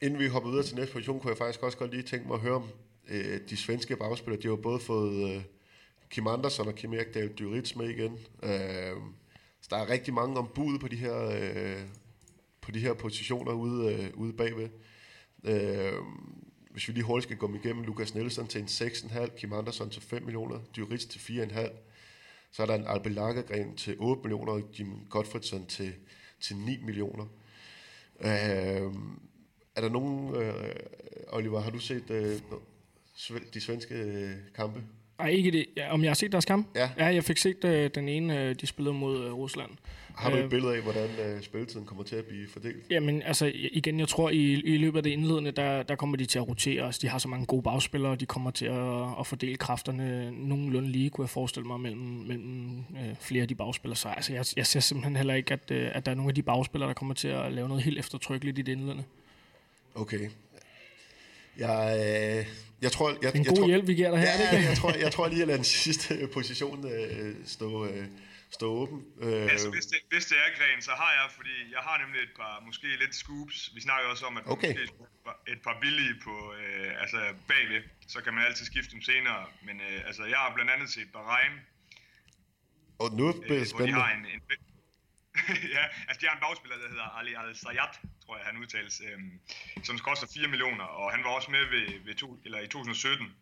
Inden 0.01 0.19
vi 0.19 0.27
hopper 0.27 0.49
videre 0.49 0.65
til 0.65 0.75
næste 0.75 0.93
position, 0.93 1.19
kunne 1.19 1.29
jeg 1.29 1.37
faktisk 1.37 1.63
også 1.63 1.77
godt 1.77 1.91
lige 1.91 2.03
tænke 2.03 2.27
mig 2.27 2.35
at 2.35 2.41
høre 2.41 2.55
om 2.55 2.69
øh, 3.07 3.39
de 3.49 3.57
svenske 3.57 3.95
bagspillere. 3.95 4.41
De 4.41 4.47
har 4.47 4.55
jo 4.55 4.61
både 4.61 4.79
fået 4.79 5.35
øh, 5.35 5.43
Kim 6.09 6.27
Andersson 6.27 6.67
og 6.67 6.75
Kim 6.75 6.93
Ekdal 6.93 7.33
Dyrits 7.39 7.75
med 7.75 7.89
igen. 7.89 8.19
Øh, 8.43 8.97
så 9.61 9.67
der 9.69 9.77
er 9.77 9.89
rigtig 9.89 10.13
mange 10.13 10.37
ombud 10.37 10.79
på 10.79 10.87
de 10.87 10.95
her, 10.95 11.17
øh, 11.25 11.81
på 12.61 12.71
de 12.71 12.79
her 12.79 12.93
positioner 12.93 13.51
ude, 13.51 13.93
øh, 13.93 14.11
ude 14.13 14.33
bagved. 14.33 14.69
Øh, 15.43 15.93
hvis 16.71 16.87
vi 16.87 16.93
lige 16.93 17.03
hurtigt 17.03 17.23
skal 17.23 17.37
gå 17.37 17.55
igennem 17.63 17.83
Lukas 17.83 18.15
Nielsen 18.15 18.47
til 18.47 18.61
en 18.61 18.67
6,5, 18.67 19.37
Kim 19.37 19.53
Andersson 19.53 19.89
til 19.89 20.01
5 20.01 20.23
millioner, 20.23 20.59
Dyrits 20.75 21.05
til 21.05 21.19
4,5, 21.19 21.69
så 22.55 22.61
er 22.61 22.65
der 22.65 22.75
en 22.75 22.87
Albert 22.87 23.13
Lagergren 23.13 23.75
til 23.75 23.95
8 23.99 24.21
millioner, 24.21 24.53
og 24.53 24.61
Jim 24.79 25.05
Gottfriedson 25.09 25.65
til, 25.65 25.93
til 26.39 26.57
9 26.57 26.77
millioner. 26.83 27.25
Øh, 28.19 28.93
er 29.75 29.81
der 29.81 29.89
nogen, 29.89 30.35
øh, 30.35 30.75
Oliver, 31.27 31.59
har 31.59 31.69
du 31.71 31.79
set 31.79 32.09
øh, 32.09 32.39
de 33.53 33.61
svenske 33.61 33.95
øh, 33.95 34.35
kampe? 34.53 34.83
Nej, 35.19 35.29
ikke 35.29 35.51
det. 35.51 35.65
Ja, 35.77 35.93
om 35.93 36.03
jeg 36.03 36.09
har 36.09 36.15
set 36.15 36.31
deres 36.31 36.45
kamp? 36.45 36.67
Ja. 36.75 36.89
Ja, 36.97 37.05
jeg 37.05 37.23
fik 37.23 37.37
set 37.37 37.65
øh, 37.65 37.89
den 37.95 38.09
ene, 38.09 38.41
øh, 38.41 38.55
de 38.61 38.67
spillede 38.67 38.95
mod 38.95 39.25
øh, 39.25 39.33
Rusland. 39.33 39.69
Har 40.15 40.29
du 40.29 40.37
et 40.37 40.43
Øh, 40.43 40.49
billede 40.49 40.75
af, 40.75 40.81
hvordan 40.81 41.09
øh, 41.09 41.41
spilletiden 41.41 41.85
kommer 41.85 42.03
til 42.03 42.15
at 42.15 42.25
blive 42.25 42.47
fordelt? 42.49 42.83
Jamen, 42.89 43.21
altså 43.21 43.51
igen, 43.55 43.99
jeg 43.99 44.07
tror, 44.07 44.29
i, 44.29 44.53
i 44.53 44.77
løbet 44.77 44.97
af 44.97 45.03
det 45.03 45.09
indledende, 45.09 45.51
der, 45.51 45.83
der 45.83 45.95
kommer 45.95 46.17
de 46.17 46.25
til 46.25 46.39
at 46.39 46.47
rotere. 46.47 46.85
Altså, 46.85 46.99
de 47.01 47.09
har 47.09 47.17
så 47.17 47.27
mange 47.27 47.45
gode 47.45 47.61
bagspillere, 47.61 48.11
og 48.11 48.19
de 48.19 48.25
kommer 48.25 48.51
til 48.51 48.65
at, 48.65 49.19
at 49.19 49.27
fordele 49.27 49.55
kræfterne 49.55 50.31
nogenlunde 50.31 50.89
lige, 50.89 51.09
kunne 51.09 51.23
jeg 51.23 51.29
forestille 51.29 51.67
mig, 51.67 51.79
mellem, 51.79 52.01
mellem 52.01 52.77
øh, 52.79 53.15
flere 53.19 53.41
af 53.41 53.47
de 53.47 53.55
bagspillere. 53.55 53.97
Så 53.97 54.09
altså, 54.09 54.33
jeg, 54.33 54.45
jeg 54.57 54.67
ser 54.67 54.79
simpelthen 54.79 55.15
heller 55.15 55.33
ikke, 55.33 55.53
at, 55.53 55.71
øh, 55.71 55.89
at 55.93 56.05
der 56.05 56.11
er 56.11 56.15
nogle 56.15 56.29
af 56.29 56.35
de 56.35 56.41
bagspillere, 56.41 56.87
der 56.87 56.93
kommer 56.93 57.13
til 57.13 57.27
at 57.27 57.51
lave 57.51 57.67
noget 57.67 57.83
helt 57.83 57.99
eftertrykkeligt 57.99 58.59
i 58.59 58.61
det 58.61 58.71
indledende. 58.71 59.03
Okay. 59.95 60.29
Jeg, 61.57 62.03
øh, 62.39 62.45
jeg 62.87 62.91
tror... 62.95 63.07
Jeg, 63.09 63.29
er 63.29 63.31
en 63.31 63.45
jeg 63.45 63.51
god 63.51 63.57
tror, 63.57 63.67
hjælp, 63.71 63.85
vi 63.91 63.93
giver 63.99 64.11
dig 64.15 64.19
her, 64.25 64.33
Ja, 64.41 64.57
ikke? 64.57 64.69
jeg 64.69 64.77
tror, 64.81 64.91
jeg 65.05 65.11
tror 65.15 65.25
lige 65.33 65.41
at 65.41 65.47
lade 65.51 65.57
den 65.63 65.69
sidste 65.83 66.09
position 66.37 66.77
øh, 66.95 67.35
stå, 67.55 67.69
øh, 67.89 68.05
stå 68.57 68.67
åben. 68.81 68.99
Øh, 69.25 69.51
Altså, 69.53 69.69
hvis 69.75 69.85
det, 69.91 69.99
hvis 70.11 70.25
det 70.31 70.37
er 70.45 70.49
Gren, 70.57 70.81
så 70.89 70.91
har 71.01 71.11
jeg, 71.19 71.25
fordi 71.37 71.55
jeg 71.75 71.81
har 71.87 71.95
nemlig 72.03 72.19
et 72.27 72.33
par, 72.39 72.53
måske 72.67 72.87
lidt 73.03 73.15
scoops. 73.23 73.57
Vi 73.75 73.81
snakker 73.87 74.05
også 74.13 74.25
om, 74.29 74.37
at 74.39 74.43
Okay. 74.53 74.67
måske 74.67 74.81
et 75.53 75.59
par- 75.65 75.77
billige 75.81 76.13
på, 76.27 76.35
øh, 76.61 77.01
altså 77.03 77.19
bagved, 77.51 77.81
så 78.13 78.17
kan 78.23 78.31
man 78.33 78.41
altid 78.49 78.65
skifte 78.71 78.91
dem 78.95 79.01
senere. 79.11 79.41
Men 79.67 79.75
øh, 79.87 80.07
altså, 80.07 80.23
jeg 80.33 80.37
har 80.43 80.51
blandt 80.55 80.71
andet 80.75 80.89
set 80.95 81.07
Bahrein, 81.13 81.53
og 83.03 83.07
nu 83.19 83.25
øh, 83.27 83.33
det 83.35 83.43
hvor 83.47 83.55
de 83.59 83.65
spændende. 83.65 84.01
har 84.01 84.11
en, 84.17 84.25
en 84.35 84.41
ja, 85.77 85.83
altså 86.07 86.19
de 86.21 86.25
har 86.29 86.35
en 86.39 86.43
bagspiller, 86.47 86.77
der 86.83 86.89
hedder 86.93 87.07
Ali 87.19 87.33
Al-Sayat, 87.41 87.93
tror 88.25 88.37
jeg 88.37 88.45
han 88.45 88.57
udtales, 88.57 89.01
øh, 89.07 89.19
som 89.83 89.99
koster 89.99 90.27
4 90.33 90.47
millioner, 90.47 90.83
og 90.83 91.11
han 91.11 91.23
var 91.23 91.29
også 91.29 91.51
med 91.51 91.65
ved, 91.73 92.05
ved 92.05 92.15
to, 92.15 92.39
eller 92.45 92.59
i 92.59 92.67
2017. 92.67 93.35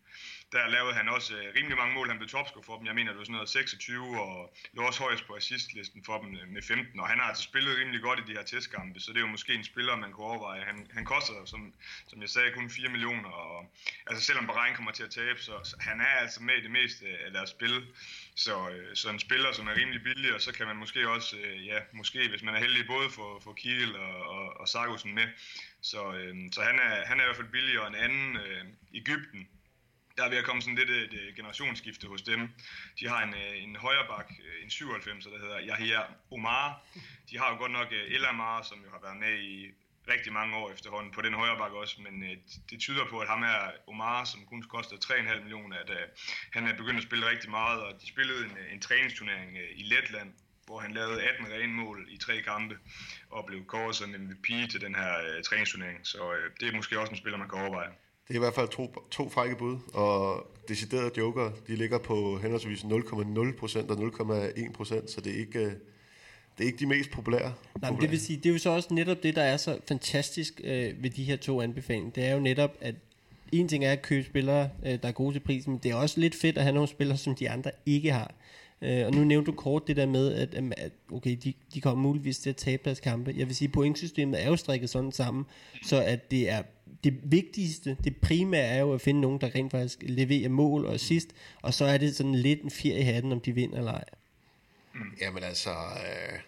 Der 0.54 0.66
lavede 0.66 0.94
han 0.94 1.08
også 1.08 1.36
øh, 1.36 1.54
rimelig 1.56 1.76
mange 1.76 1.94
mål, 1.94 2.08
han 2.08 2.18
blev 2.18 2.28
topscorer 2.28 2.64
for 2.64 2.76
dem. 2.78 2.86
Jeg 2.86 2.94
mener, 2.94 3.10
det 3.10 3.18
var 3.18 3.24
sådan 3.24 3.32
noget 3.32 3.48
26, 3.48 4.20
og 4.20 4.54
lå 4.72 4.82
også 4.82 5.00
højst 5.02 5.26
på 5.26 5.34
assistlisten 5.34 6.04
for 6.04 6.18
dem 6.22 6.36
øh, 6.36 6.48
med 6.48 6.62
15, 6.62 7.00
og 7.00 7.08
han 7.08 7.18
har 7.18 7.26
altså 7.26 7.42
spillet 7.42 7.78
rimelig 7.78 8.00
godt 8.02 8.18
i 8.20 8.22
de 8.26 8.32
her 8.32 8.42
testkampe, 8.42 9.00
så 9.00 9.12
det 9.12 9.16
er 9.16 9.20
jo 9.20 9.26
måske 9.36 9.54
en 9.54 9.64
spiller, 9.64 9.96
man 9.96 10.12
kunne 10.12 10.26
overveje. 10.26 10.64
Han, 10.64 10.86
han 10.92 11.04
koster, 11.04 11.34
som, 11.44 11.72
som 12.06 12.20
jeg 12.20 12.28
sagde, 12.28 12.52
kun 12.52 12.70
4 12.70 12.88
millioner, 12.88 13.28
og 13.28 13.72
altså 14.06 14.24
selvom 14.24 14.46
Bahrain 14.46 14.74
kommer 14.74 14.92
til 14.92 15.02
at 15.02 15.10
tabe, 15.10 15.38
så, 15.42 15.52
så 15.64 15.76
han 15.80 16.00
er 16.00 16.14
altså 16.24 16.42
med 16.42 16.54
i 16.54 16.62
det 16.62 16.70
meste 16.70 17.06
øh, 17.06 17.18
af 17.26 17.32
deres 17.32 17.50
spil. 17.50 17.86
Så, 18.34 18.68
øh, 18.70 18.96
så 18.96 19.10
en 19.10 19.18
spiller, 19.18 19.52
som 19.52 19.68
er 19.68 19.76
rimelig 19.76 20.02
billig, 20.02 20.34
og 20.34 20.40
så 20.40 20.52
kan 20.52 20.66
man 20.66 20.76
måske 20.76 21.08
også, 21.08 21.36
øh, 21.36 21.66
ja, 21.66 21.78
måske 21.92 22.28
hvis 22.28 22.42
man 22.42 22.54
er 22.54 22.58
heldig, 22.58 22.86
både 22.86 23.10
få, 23.10 23.40
få 23.44 23.52
Kiel 23.52 23.96
og, 23.96 24.16
og, 24.34 24.60
og 24.60 24.68
Sargussen 24.68 25.14
med. 25.14 25.26
Så, 25.80 26.12
øh, 26.12 26.36
så 26.52 26.62
han, 26.62 26.78
er, 26.78 27.06
han 27.06 27.18
er 27.18 27.24
i 27.24 27.26
hvert 27.26 27.36
fald 27.36 27.48
billigere 27.48 27.86
end 27.86 27.96
en 27.96 28.02
anden, 28.02 28.36
øh, 28.36 28.64
Ægypten, 28.94 29.48
der 30.16 30.24
er 30.24 30.28
ved 30.28 30.38
at 30.38 30.44
komme 30.44 30.62
sådan 30.62 30.78
lidt 30.78 30.90
øh, 30.90 31.02
et, 31.02 31.14
et 31.28 31.34
generationsskifte 31.36 32.06
hos 32.08 32.22
dem. 32.22 32.40
De 33.00 33.08
har 33.08 33.22
en, 33.22 33.34
øh, 33.34 33.62
en 33.64 33.76
højre 33.76 34.06
bak, 34.08 34.32
øh, 34.44 34.64
en 34.64 34.70
97, 34.70 35.24
der 35.24 35.38
hedder 35.38 35.60
Yahya 35.68 36.00
Omar. 36.30 36.82
De 37.30 37.38
har 37.38 37.50
jo 37.50 37.56
godt 37.58 37.72
nok 37.72 37.88
øh, 37.92 38.14
El 38.14 38.24
Amar, 38.24 38.62
som 38.62 38.78
jo 38.84 38.90
har 38.90 39.00
været 39.02 39.16
med 39.16 39.38
i 39.38 39.74
rigtig 40.08 40.32
mange 40.32 40.56
år 40.56 40.70
efterhånden 40.70 41.12
på 41.12 41.22
den 41.22 41.34
højre 41.34 41.58
bak 41.58 41.72
også, 41.72 42.02
men 42.02 42.22
øh, 42.22 42.36
det 42.70 42.80
tyder 42.80 43.04
på, 43.10 43.18
at 43.18 43.28
ham 43.28 43.42
her, 43.42 43.70
Omar, 43.86 44.24
som 44.24 44.46
kun 44.46 44.62
koster 44.62 44.96
3,5 44.96 45.40
millioner, 45.40 45.76
at 45.76 45.90
øh, 45.90 46.06
han 46.52 46.66
er 46.66 46.76
begyndt 46.76 46.96
at 46.98 47.02
spille 47.02 47.30
rigtig 47.30 47.50
meget, 47.50 47.80
og 47.82 48.00
de 48.00 48.08
spillede 48.08 48.44
en, 48.44 48.56
en 48.72 48.80
træningsturnering 48.80 49.56
øh, 49.56 49.70
i 49.76 49.82
Letland, 49.82 50.32
hvor 50.66 50.80
han 50.80 50.94
lavede 50.94 51.22
18 51.22 51.52
rene 51.52 51.72
mål 51.72 52.06
i 52.10 52.16
tre 52.16 52.42
kampe, 52.42 52.78
og 53.30 53.46
blev 53.46 53.66
kåret 53.66 53.96
som 53.96 54.10
MVP 54.10 54.70
til 54.70 54.80
den 54.80 54.94
her 54.94 55.12
øh, 55.20 55.42
træningsturnering. 55.42 56.06
Så 56.06 56.32
øh, 56.32 56.50
det 56.60 56.68
er 56.68 56.76
måske 56.76 57.00
også 57.00 57.10
en 57.10 57.18
spiller, 57.18 57.38
man 57.38 57.48
kan 57.48 57.58
overveje. 57.58 57.90
Det 58.28 58.34
er 58.34 58.34
i 58.34 58.38
hvert 58.38 58.54
fald 58.54 58.68
to, 58.68 58.94
to 59.10 59.28
frække 59.28 59.56
bud, 59.56 59.76
og 59.94 60.46
deciderede 60.68 61.10
joker, 61.18 61.50
de 61.66 61.76
ligger 61.76 61.98
på 61.98 62.38
henholdsvis 62.38 62.84
0,0% 62.84 62.90
og 62.90 63.98
0,1%, 63.98 65.12
så 65.12 65.20
det 65.24 65.32
er 65.32 65.38
ikke, 65.38 65.58
øh, 65.58 65.72
det 66.58 66.64
er 66.64 66.64
ikke 66.64 66.78
de 66.78 66.86
mest 66.86 67.10
populære. 67.10 67.54
Nej, 67.80 67.90
men 67.90 68.00
det 68.00 68.10
vil 68.10 68.20
sige, 68.20 68.36
det 68.36 68.46
er 68.46 68.52
jo 68.52 68.58
så 68.58 68.70
også 68.70 68.94
netop 68.94 69.22
det, 69.22 69.36
der 69.36 69.42
er 69.42 69.56
så 69.56 69.78
fantastisk 69.88 70.60
øh, 70.64 71.02
ved 71.02 71.10
de 71.10 71.24
her 71.24 71.36
to 71.36 71.60
anbefalinger. 71.60 72.10
Det 72.10 72.24
er 72.24 72.34
jo 72.34 72.40
netop, 72.40 72.70
at 72.80 72.94
en 73.52 73.68
ting 73.68 73.84
er 73.84 73.92
at 73.92 74.02
købe 74.02 74.26
spillere, 74.26 74.70
øh, 74.86 74.98
der 75.02 75.08
er 75.08 75.12
gode 75.12 75.34
til 75.34 75.40
prisen, 75.40 75.72
men 75.72 75.80
det 75.82 75.90
er 75.90 75.94
også 75.94 76.20
lidt 76.20 76.34
fedt 76.34 76.58
at 76.58 76.62
have 76.62 76.74
nogle 76.74 76.88
spillere, 76.88 77.18
som 77.18 77.34
de 77.34 77.50
andre 77.50 77.70
ikke 77.86 78.12
har. 78.12 78.34
Øh, 78.82 79.06
og 79.06 79.12
nu 79.12 79.24
nævnte 79.24 79.50
du 79.50 79.56
kort 79.56 79.86
det 79.86 79.96
der 79.96 80.06
med, 80.06 80.32
at, 80.32 80.54
at 80.76 80.92
okay, 81.12 81.36
de, 81.44 81.52
de 81.74 81.80
kommer 81.80 82.02
muligvis 82.02 82.38
til 82.38 82.50
at 82.50 82.56
tabe 82.56 82.82
deres 82.84 83.00
kampe. 83.00 83.34
Jeg 83.36 83.46
vil 83.46 83.56
sige, 83.56 83.68
pointsystemet 83.68 84.42
er 84.42 84.48
jo 84.48 84.56
strikket 84.56 84.90
sådan 84.90 85.12
sammen, 85.12 85.44
så 85.82 86.02
at 86.02 86.30
det 86.30 86.50
er 86.50 86.62
det 87.04 87.20
vigtigste, 87.22 87.96
det 88.04 88.16
primære 88.16 88.66
er 88.66 88.80
jo 88.80 88.94
at 88.94 89.00
finde 89.00 89.20
nogen, 89.20 89.40
der 89.40 89.54
rent 89.54 89.70
faktisk 89.70 89.98
leverer 90.02 90.48
mål 90.48 90.86
og 90.86 90.94
assist, 90.94 91.28
og 91.62 91.74
så 91.74 91.84
er 91.84 91.98
det 91.98 92.16
sådan 92.16 92.34
lidt 92.34 92.62
en 92.62 92.70
fjer 92.70 92.96
i 92.96 93.02
hatten, 93.02 93.32
om 93.32 93.40
de 93.40 93.52
vinder 93.52 93.78
eller 93.78 93.92
ej. 93.92 94.04
Jamen 95.20 95.42
altså, 95.42 95.70
øh, 95.70 96.38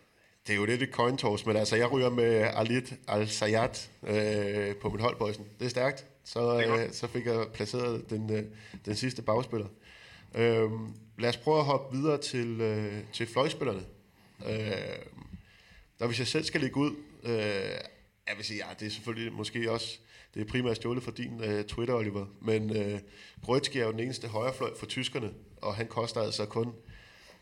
det 0.46 0.52
er 0.52 0.56
jo 0.56 0.64
lidt 0.64 0.82
et 0.82 0.90
coin 0.90 1.16
toss, 1.16 1.46
men 1.46 1.56
altså, 1.56 1.76
jeg 1.76 1.92
ryger 1.92 2.10
med 2.10 2.48
Alit 2.54 2.94
Al-Sayat 3.08 3.90
øh, 4.06 4.76
på 4.76 4.88
mit 4.88 5.00
holdbøjsen. 5.00 5.44
Det 5.58 5.64
er 5.64 5.70
stærkt. 5.70 6.06
Så, 6.24 6.60
øh, 6.60 6.92
så 6.92 7.06
fik 7.06 7.26
jeg 7.26 7.46
placeret 7.54 8.10
den, 8.10 8.32
øh, 8.32 8.44
den 8.84 8.96
sidste 8.96 9.22
bagspiller. 9.22 9.66
Øh, 10.34 10.70
lad 11.18 11.28
os 11.28 11.36
prøve 11.36 11.58
at 11.58 11.64
hoppe 11.64 11.96
videre 11.96 12.20
til, 12.20 12.60
øh, 12.60 12.94
til 13.12 13.26
fløjspillerne. 13.26 13.82
Øh, 14.46 14.96
der 15.98 16.06
hvis 16.06 16.18
jeg 16.18 16.26
selv 16.26 16.44
skal 16.44 16.60
lægge 16.60 16.76
ud, 16.76 16.96
øh, 17.22 17.78
jeg 18.28 18.36
vil 18.36 18.44
sige, 18.44 18.66
ja, 18.66 18.74
det 18.80 18.86
er 18.86 18.90
selvfølgelig 18.90 19.32
måske 19.32 19.70
også, 19.70 19.98
det 20.34 20.42
er 20.42 20.46
primært 20.46 20.76
stjålet 20.76 21.02
fra 21.02 21.12
din 21.16 21.44
øh, 21.44 21.64
Twitter, 21.64 21.94
Oliver, 21.94 22.26
men 22.40 22.76
øh, 22.76 23.00
Grøtski 23.44 23.78
er 23.78 23.84
jo 23.84 23.92
den 23.92 24.00
eneste 24.00 24.28
højrefløj 24.28 24.70
for 24.78 24.86
tyskerne, 24.86 25.32
og 25.62 25.74
han 25.74 25.86
koster 25.86 26.20
altså 26.20 26.46
kun, 26.46 26.66
nu 26.66 26.74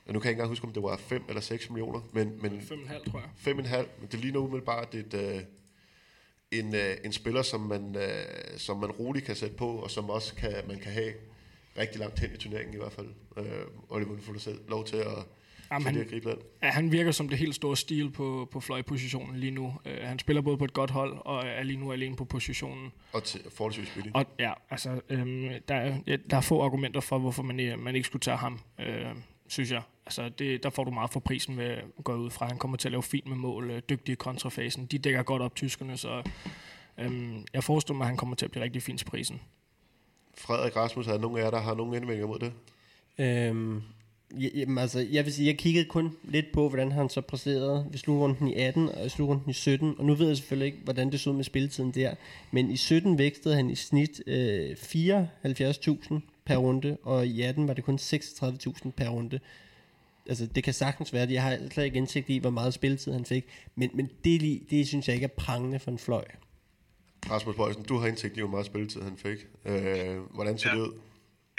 kan 0.07 0.13
jeg 0.13 0.17
ikke 0.17 0.31
engang 0.31 0.49
huske, 0.49 0.67
om 0.67 0.73
det 0.73 0.83
var 0.83 0.97
5 0.97 1.25
eller 1.29 1.41
6 1.41 1.71
millioner, 1.71 2.01
men, 2.13 2.43
men 2.43 2.59
5,5 2.59 3.11
tror 3.11 3.23
jeg. 3.45 3.55
5,5, 3.55 3.77
men 4.01 4.09
det 4.13 4.21
ligner 4.21 4.41
umiddelbart 4.41 4.95
et, 4.95 5.15
øh, 5.15 5.41
en, 6.51 6.75
øh, 6.75 6.97
en 7.05 7.13
spiller, 7.13 7.43
som 7.43 7.61
man, 7.61 7.97
øh, 7.97 8.59
som 8.59 8.77
man 8.77 8.91
roligt 8.91 9.27
kan 9.27 9.37
sætte 9.37 9.57
på, 9.57 9.69
og 9.69 9.91
som 9.91 10.11
også 10.11 10.35
kan, 10.35 10.55
man 10.69 10.79
kan 10.79 10.93
have 10.93 11.13
rigtig 11.79 12.01
langt 12.01 12.19
hen 12.19 12.31
i 12.35 12.37
turneringen 12.37 12.75
i 12.75 12.77
hvert 12.77 12.93
fald. 12.93 13.09
Øh, 13.37 13.67
Oliver, 13.89 14.17
du 14.17 14.23
får 14.23 14.33
du 14.33 14.39
selv 14.39 14.61
lov 14.69 14.87
til 14.87 14.97
at, 14.97 15.27
Jamen, 15.75 15.95
han- 15.97 16.07
gribe 16.11 16.31
den. 16.31 16.39
Ja, 16.63 16.71
han 16.71 16.93
virker 16.93 17.13
som 17.13 17.29
det 17.29 17.39
helt 17.39 17.55
store 17.55 17.77
stil 17.77 18.11
på, 18.11 18.49
på 18.53 18.61
fløjpositionen 18.61 19.37
lige 19.37 19.51
nu. 19.51 19.67
Uh, 19.67 19.93
han 20.03 20.19
spiller 20.19 20.43
både 20.43 20.57
på 20.57 20.65
et 20.65 20.73
godt 20.73 20.91
hold, 20.91 21.19
og 21.25 21.45
er 21.47 21.63
lige 21.63 21.77
nu 21.81 21.93
alene 21.93 22.17
på 22.17 22.25
positionen. 22.25 22.93
Og 23.13 23.25
til, 23.25 23.41
forholdsvis 23.55 23.91
billigt. 23.95 24.17
Og 24.17 24.27
ja, 24.39 24.53
altså, 24.71 25.01
øhm, 25.09 25.49
der, 25.69 25.75
er, 25.75 25.99
ja, 26.07 26.17
der 26.31 26.37
er 26.37 26.41
få 26.41 26.63
argumenter 26.63 27.01
for, 27.01 27.19
hvorfor 27.19 27.43
man, 27.43 27.61
øh, 27.61 27.79
man 27.79 27.95
ikke 27.95 28.07
skulle 28.07 28.21
tage 28.21 28.37
ham, 28.37 28.61
øh, 28.81 29.07
synes 29.49 29.71
jeg. 29.71 29.83
Altså, 30.07 30.29
det, 30.29 30.63
der 30.63 30.71
får 30.71 30.85
du 30.85 30.91
meget 30.91 31.11
for 31.11 31.21
prisen 31.21 31.57
ved 31.57 31.65
at 31.65 31.85
gå 32.05 32.15
ud 32.15 32.31
fra. 32.31 32.47
Han 32.47 32.59
kommer 32.59 32.77
til 32.77 32.89
at 32.89 32.93
lave 32.93 33.03
fint 33.03 33.27
med 33.27 33.37
mål, 33.37 33.71
øh, 33.71 33.83
dygtig 33.89 34.13
i 34.13 34.17
kontrafasen. 34.17 34.87
De 34.87 34.99
dækker 34.99 35.23
godt 35.23 35.43
op 35.43 35.55
tyskerne, 35.55 35.97
så 35.97 36.23
øhm, 36.99 37.45
jeg 37.53 37.65
forestiller 37.65 37.97
mig, 37.97 38.05
at 38.05 38.09
han 38.09 38.17
kommer 38.17 38.37
til 38.37 38.45
at 38.45 38.51
blive 38.51 38.65
rigtig 38.65 38.83
fint 38.83 38.99
til 38.99 39.05
prisen. 39.07 39.41
Frederik 40.39 40.77
Rasmus, 40.77 41.07
er 41.07 41.13
der 41.13 41.19
nogen 41.19 41.39
af 41.39 41.43
jer, 41.43 41.51
der 41.51 41.61
har 41.61 41.75
nogen 41.75 41.95
indvendinger 41.95 42.27
mod 42.27 42.39
det? 42.39 42.53
Øhm, 43.19 43.83
Jamen, 44.39 44.79
altså, 44.79 45.07
jeg 45.13 45.25
vil 45.25 45.33
sige, 45.33 45.47
jeg 45.47 45.59
kiggede 45.59 45.85
kun 45.85 46.17
lidt 46.25 46.47
på, 46.53 46.69
hvordan 46.69 46.93
han 46.93 47.09
så 47.09 47.21
præsterede 47.21 47.87
ved 47.91 47.99
slutrunden 47.99 48.49
i 48.49 48.55
18 48.55 48.89
og 48.89 49.11
slutrunden 49.11 49.51
i 49.51 49.53
17, 49.53 49.95
og 49.99 50.05
nu 50.05 50.15
ved 50.15 50.27
jeg 50.27 50.37
selvfølgelig 50.37 50.67
ikke, 50.67 50.79
hvordan 50.85 51.13
det 51.13 51.21
så 51.21 51.31
ud 51.31 51.35
med 51.37 51.45
spilletiden 51.45 51.91
der, 51.91 52.15
men 52.51 52.71
i 52.71 52.77
17 52.77 53.19
vækstede 53.19 53.55
han 53.55 53.71
i 53.71 53.75
snit 53.75 54.23
øh, 54.27 54.71
74.000 54.71 56.15
per 56.45 56.57
runde, 56.57 56.97
og 57.03 57.27
i 57.27 57.43
18 57.43 57.69
var 57.69 57.75
det 57.75 57.85
kun 57.85 57.99
36.000 58.03 58.91
per 58.97 59.09
runde. 59.09 59.41
Altså, 60.29 60.47
det 60.47 60.65
kan 60.65 60.75
sagtens 60.75 61.13
være, 61.13 61.23
at 61.23 61.31
jeg 61.33 61.43
har 61.43 61.59
slet 61.73 61.85
ikke 61.85 61.97
indsigt 61.97 62.31
i, 62.31 62.39
hvor 62.39 62.51
meget 62.51 62.75
spilletid 62.75 63.13
han 63.13 63.25
fik, 63.25 63.45
men, 63.77 63.91
men 63.95 64.11
det, 64.25 64.43
lige- 64.43 64.61
det 64.71 64.87
synes 64.89 65.09
jeg 65.09 65.15
ikke 65.15 65.25
er 65.25 65.29
prangende 65.37 65.79
for 65.79 65.91
en 65.91 65.99
fløj. 65.99 66.25
Rasmus 67.31 67.57
Bøjsen, 67.57 67.83
du 67.83 67.97
har 67.99 68.07
indsigt 68.09 68.37
i, 68.37 68.41
hvor 68.41 68.51
meget 68.51 68.67
spilletid 68.67 69.03
han 69.03 69.17
fik. 69.17 69.47
Øh, 69.65 70.17
hvordan 70.35 70.59
ser 70.59 70.69
Ja. 70.69 70.75
det 70.75 70.81
ud? 70.83 70.93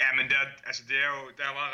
Ja, 0.00 0.14
men 0.18 0.30
der, 0.30 0.40
altså 0.66 0.82
det 0.88 0.96
er 1.04 1.08
jo, 1.16 1.22
der 1.36 1.48
var 1.58 1.66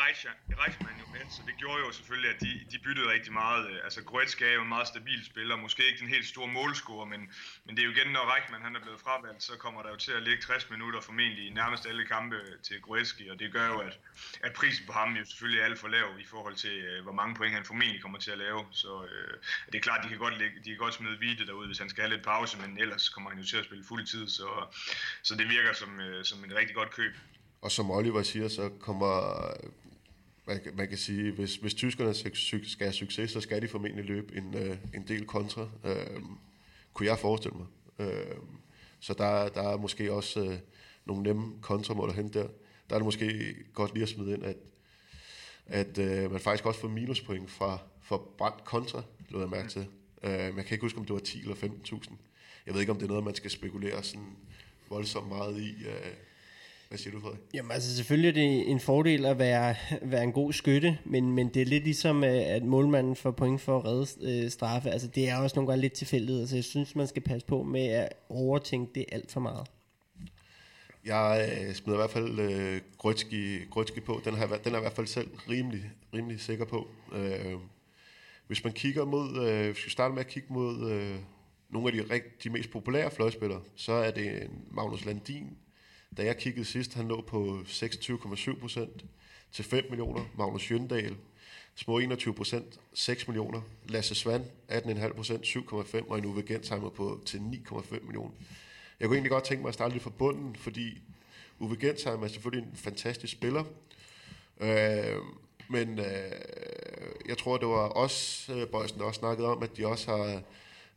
Reichmann 0.62 0.96
jo 1.00 1.06
med, 1.12 1.24
så 1.30 1.42
det 1.46 1.54
gjorde 1.56 1.80
jo 1.84 1.92
selvfølgelig, 1.92 2.30
at 2.34 2.40
de, 2.40 2.52
de 2.72 2.78
byttede 2.78 3.08
rigtig 3.14 3.32
meget. 3.32 3.70
Øh, 3.70 3.78
altså 3.84 4.02
Goretzka 4.02 4.44
er 4.48 4.52
jo 4.52 4.62
en 4.62 4.68
meget 4.68 4.88
stabil 4.88 5.24
spiller, 5.24 5.56
måske 5.56 5.86
ikke 5.86 6.00
den 6.00 6.08
helt 6.08 6.26
store 6.26 6.48
målscorer, 6.48 7.04
men, 7.04 7.20
men 7.64 7.76
det 7.76 7.82
er 7.82 7.86
jo 7.86 7.92
igen, 7.92 8.12
når 8.12 8.32
Reichmann 8.32 8.64
han 8.64 8.76
er 8.76 8.80
blevet 8.80 9.00
fravalgt, 9.00 9.42
så 9.42 9.52
kommer 9.56 9.82
der 9.82 9.90
jo 9.90 9.96
til 9.96 10.12
at 10.12 10.22
ligge 10.22 10.42
60 10.42 10.70
minutter 10.70 11.00
formentlig 11.00 11.46
i 11.46 11.50
nærmest 11.50 11.86
alle 11.86 12.06
kampe 12.06 12.36
øh, 12.36 12.58
til 12.62 12.80
Goretzka, 12.80 13.30
og 13.30 13.38
det 13.38 13.52
gør 13.52 13.66
jo, 13.66 13.78
at, 13.78 13.98
at 14.42 14.52
prisen 14.52 14.86
på 14.86 14.92
ham 14.92 15.16
jo 15.16 15.24
selvfølgelig 15.24 15.60
er 15.60 15.64
alt 15.64 15.78
for 15.78 15.88
lav 15.88 16.08
i 16.18 16.24
forhold 16.24 16.54
til, 16.54 16.74
øh, 16.78 17.02
hvor 17.02 17.12
mange 17.12 17.34
point 17.34 17.54
han 17.54 17.64
formentlig 17.64 18.02
kommer 18.02 18.18
til 18.18 18.30
at 18.30 18.38
lave. 18.38 18.66
Så 18.70 19.04
øh, 19.04 19.34
det 19.66 19.74
er 19.74 19.82
klart, 19.82 20.04
de 20.04 20.08
kan 20.08 20.18
godt, 20.18 20.38
lægge, 20.38 20.56
de 20.64 20.70
kan 20.70 20.78
godt 20.78 20.94
smide 20.94 21.18
Vite 21.18 21.46
derude, 21.46 21.66
hvis 21.66 21.78
han 21.78 21.88
skal 21.88 22.02
have 22.02 22.14
lidt 22.14 22.24
pause, 22.24 22.58
men 22.58 22.78
ellers 22.78 23.08
kommer 23.08 23.30
han 23.30 23.38
jo 23.38 23.46
til 23.46 23.56
at 23.56 23.64
spille 23.64 23.84
fuld 23.84 24.06
tid, 24.06 24.28
så, 24.28 24.74
så 25.22 25.34
det 25.34 25.48
virker 25.48 25.72
som, 25.72 26.00
øh, 26.00 26.24
som 26.24 26.44
et 26.44 26.54
rigtig 26.54 26.74
godt 26.74 26.90
køb. 26.90 27.14
Og 27.62 27.72
som 27.72 27.90
Oliver 27.90 28.22
siger, 28.22 28.48
så 28.48 28.70
kommer... 28.78 29.36
Man, 30.46 30.60
man 30.74 30.88
kan 30.88 30.98
sige, 30.98 31.32
hvis, 31.32 31.56
hvis 31.56 31.74
tyskerne 31.74 32.14
skal 32.14 32.86
have 32.86 32.92
succes, 32.92 33.30
så 33.30 33.40
skal 33.40 33.62
de 33.62 33.68
formentlig 33.68 34.04
løbe 34.04 34.36
en, 34.36 34.54
øh, 34.54 34.76
en 34.94 35.08
del 35.08 35.26
kontra. 35.26 35.68
Øh, 35.84 36.20
kunne 36.92 37.08
jeg 37.08 37.18
forestille 37.18 37.56
mig. 37.58 37.66
Øh, 37.98 38.36
så 39.00 39.14
der, 39.14 39.48
der 39.48 39.62
er 39.62 39.76
måske 39.76 40.12
også 40.12 40.44
øh, 40.44 40.58
nogle 41.04 41.22
nemme 41.22 41.54
kontramål 41.60 42.08
at 42.08 42.14
hente 42.14 42.38
der. 42.38 42.46
Der 42.88 42.94
er 42.94 42.98
det 42.98 43.04
måske 43.04 43.54
godt 43.74 43.94
lige 43.94 44.02
at 44.02 44.08
smide 44.08 44.34
ind, 44.34 44.44
at, 44.44 44.56
at 45.66 45.98
øh, 45.98 46.30
man 46.30 46.40
faktisk 46.40 46.66
også 46.66 46.80
får 46.80 46.88
minuspoint 46.88 47.50
fra, 47.50 47.78
fra 48.02 48.20
brændt 48.38 48.64
kontra, 48.64 49.02
lod 49.28 49.40
jeg 49.40 49.50
mærke 49.50 49.68
til. 49.68 49.86
Øh, 50.22 50.54
man 50.54 50.64
kan 50.64 50.74
ikke 50.74 50.84
huske, 50.84 50.98
om 50.98 51.04
det 51.04 51.14
var 51.14 51.20
10 51.20 51.40
eller 51.40 51.54
15.000. 51.54 52.12
Jeg 52.66 52.74
ved 52.74 52.80
ikke, 52.80 52.92
om 52.92 52.98
det 52.98 53.04
er 53.04 53.08
noget, 53.08 53.24
man 53.24 53.34
skal 53.34 53.50
spekulere 53.50 54.02
sådan 54.02 54.36
voldsomt 54.88 55.28
meget 55.28 55.60
i. 55.60 55.86
Øh, 55.86 56.12
hvad 56.92 56.98
siger 56.98 57.12
du, 57.12 57.20
Frederik? 57.20 57.40
Jamen 57.54 57.72
altså 57.72 57.96
selvfølgelig 57.96 58.28
er 58.28 58.32
det 58.32 58.70
en 58.70 58.80
fordel 58.80 59.26
at 59.26 59.38
være, 59.38 59.74
være 60.02 60.22
en 60.22 60.32
god 60.32 60.52
skytte, 60.52 60.98
men, 61.04 61.32
men 61.32 61.48
det 61.48 61.62
er 61.62 61.66
lidt 61.66 61.84
ligesom, 61.84 62.24
øh, 62.24 62.30
at 62.30 62.62
målmanden 62.62 63.16
får 63.16 63.30
point 63.30 63.60
for 63.60 63.78
at 63.78 63.84
redde 63.84 64.06
øh, 64.44 64.50
straffe. 64.50 64.90
Altså 64.90 65.08
det 65.08 65.28
er 65.28 65.36
også 65.36 65.56
nogle 65.56 65.68
gange 65.68 65.80
lidt 65.80 65.92
tilfældigt, 65.92 66.40
altså 66.40 66.56
jeg 66.56 66.64
synes, 66.64 66.96
man 66.96 67.06
skal 67.06 67.22
passe 67.22 67.46
på 67.46 67.62
med 67.62 67.86
at 67.86 68.08
overtænke 68.28 68.92
det 68.94 69.04
alt 69.12 69.32
for 69.32 69.40
meget. 69.40 69.66
Jeg 71.04 71.50
øh, 71.52 71.74
smider 71.74 71.98
i 71.98 72.00
hvert 72.00 72.10
fald 72.10 72.38
øh, 72.38 72.80
Grøtski, 72.98 73.64
Grøtski 73.70 74.00
på. 74.00 74.20
Den, 74.24 74.34
har, 74.34 74.46
den 74.46 74.74
er 74.74 74.78
i 74.78 74.80
hvert 74.80 74.92
fald 74.92 75.06
selv 75.06 75.28
rimelig, 75.50 75.82
rimelig 76.14 76.40
sikker 76.40 76.64
på. 76.64 76.88
Øh, 77.12 77.54
hvis 78.46 78.64
man 78.64 78.72
kigger 78.72 79.04
mod, 79.04 79.48
øh, 79.48 79.64
hvis 79.72 79.84
vi 79.86 79.90
starter 79.90 80.14
med 80.14 80.24
at 80.24 80.28
kigge 80.28 80.52
mod 80.52 80.90
øh, 80.90 81.16
nogle 81.70 81.88
af 81.88 81.92
de, 81.92 82.14
rigt, 82.14 82.44
de 82.44 82.50
mest 82.50 82.70
populære 82.70 83.10
fløjspillere, 83.10 83.60
så 83.76 83.92
er 83.92 84.10
det 84.10 84.50
Magnus 84.70 85.04
Landin. 85.04 85.56
Da 86.16 86.24
jeg 86.24 86.38
kiggede 86.38 86.64
sidst, 86.64 86.94
han 86.94 87.08
lå 87.08 87.20
på 87.20 87.60
26,7 87.66 88.60
procent 88.60 89.04
til 89.52 89.64
5 89.64 89.84
millioner. 89.90 90.24
Magnus 90.38 90.70
Jøndal, 90.70 91.16
små 91.74 91.98
21 91.98 92.34
procent, 92.34 92.80
6 92.94 93.28
millioner. 93.28 93.60
Lasse 93.88 94.14
Svand, 94.14 94.44
18,5 94.70 95.12
procent, 95.12 95.46
7,5, 95.46 96.10
og 96.10 96.18
en 96.18 96.24
Uwe 96.24 96.42
Gensheimer 96.42 96.90
på 96.90 97.20
til 97.26 97.38
9,5 97.38 98.04
millioner. 98.04 98.30
Jeg 99.00 99.08
kunne 99.08 99.16
egentlig 99.16 99.30
godt 99.30 99.44
tænke 99.44 99.62
mig 99.62 99.68
at 99.68 99.74
starte 99.74 99.94
lidt 99.94 100.02
fra 100.02 100.10
bunden, 100.10 100.56
fordi 100.56 101.02
Uwe 101.58 101.76
Gensheimer 101.80 102.24
er 102.24 102.28
selvfølgelig 102.28 102.66
en 102.68 102.76
fantastisk 102.76 103.32
spiller. 103.32 103.64
Øh, 104.60 105.16
men 105.68 105.98
øh, 105.98 106.04
jeg 107.28 107.38
tror, 107.38 107.56
det 107.56 107.68
var 107.68 107.88
os, 107.88 108.50
øh, 108.54 108.66
Bøjsen, 108.68 108.98
der 108.98 109.04
også 109.04 109.18
snakkede 109.18 109.48
om, 109.48 109.62
at 109.62 109.76
de 109.76 109.86
også 109.86 110.10
har 110.10 110.42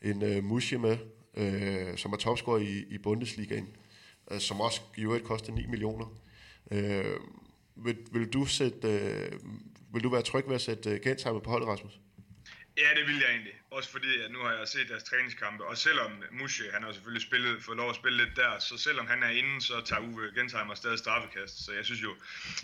en 0.01 0.21
øh, 0.21 0.43
Musche 0.43 0.77
med, 0.77 0.97
øh, 1.35 1.97
som 1.97 2.13
er 2.13 2.17
topscorer 2.17 2.59
i, 2.59 2.83
i 2.89 2.97
Bundesligaen, 2.97 3.67
øh, 4.31 4.39
som 4.39 4.61
også 4.61 4.81
i 4.97 5.01
øvrigt 5.01 5.23
koster 5.23 5.53
9 5.53 5.65
millioner. 5.65 6.05
Øh, 6.71 7.19
vil, 7.75 7.97
vil, 8.11 8.33
du 8.33 8.45
sætte, 8.45 8.87
øh, 8.87 9.31
vil 9.93 10.03
du 10.03 10.09
være 10.09 10.21
tryg 10.21 10.47
ved 10.47 10.55
at 10.55 10.61
sætte 10.61 10.89
øh, 10.89 11.01
Gensheimer 11.03 11.39
på 11.39 11.49
holdet, 11.49 11.67
Rasmus? 11.67 11.99
Ja, 12.77 12.89
det 12.99 13.07
vil 13.07 13.17
jeg 13.23 13.29
egentlig. 13.29 13.53
Også 13.71 13.91
fordi, 13.91 14.21
at 14.23 14.31
nu 14.31 14.39
har 14.39 14.51
jeg 14.51 14.67
set 14.67 14.89
deres 14.89 15.03
træningskampe, 15.03 15.65
og 15.65 15.77
selvom 15.77 16.11
Musche, 16.31 16.71
han 16.73 16.83
har 16.83 16.91
selvfølgelig 16.91 17.21
spillet, 17.21 17.63
fået 17.63 17.77
lov 17.77 17.89
at 17.89 17.95
spille 17.95 18.17
lidt 18.23 18.35
der, 18.35 18.59
så 18.59 18.77
selvom 18.77 19.07
han 19.07 19.23
er 19.23 19.29
inde, 19.29 19.61
så 19.61 19.81
tager 19.85 20.01
Uwe 20.01 20.31
Gensheimer 20.35 20.75
stadig 20.75 20.99
straffekast. 20.99 21.65
Så 21.65 21.73
jeg 21.73 21.85
synes 21.85 22.03
jo, 22.03 22.15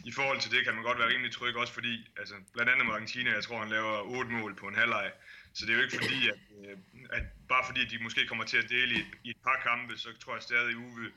i 0.05 0.11
forhold 0.11 0.39
til 0.41 0.51
det 0.51 0.63
kan 0.65 0.73
man 0.75 0.83
godt 0.83 0.99
være 0.99 1.09
rimelig 1.09 1.31
tryg, 1.31 1.55
også 1.55 1.73
fordi, 1.73 2.09
altså 2.17 2.35
blandt 2.53 2.71
andet 2.71 2.85
mod 2.85 2.93
Argentina, 2.93 3.33
jeg 3.33 3.43
tror, 3.43 3.59
han 3.59 3.69
laver 3.69 4.01
8 4.01 4.31
mål 4.31 4.55
på 4.55 4.67
en 4.67 4.75
halvleg. 4.75 5.11
Så 5.53 5.65
det 5.65 5.71
er 5.71 5.77
jo 5.77 5.83
ikke 5.83 5.97
fordi, 6.01 6.29
at, 6.29 6.39
øh, 6.59 6.77
at 7.09 7.23
bare 7.49 7.63
fordi 7.65 7.85
de 7.85 8.03
måske 8.03 8.27
kommer 8.27 8.45
til 8.45 8.57
at 8.57 8.69
dele 8.69 8.95
i, 8.99 9.03
i 9.23 9.29
et 9.29 9.41
par 9.43 9.59
kampe, 9.63 9.97
så 9.97 10.09
tror 10.19 10.33
jeg 10.33 10.43
stadig 10.43 10.77
Uwe, 10.77 11.11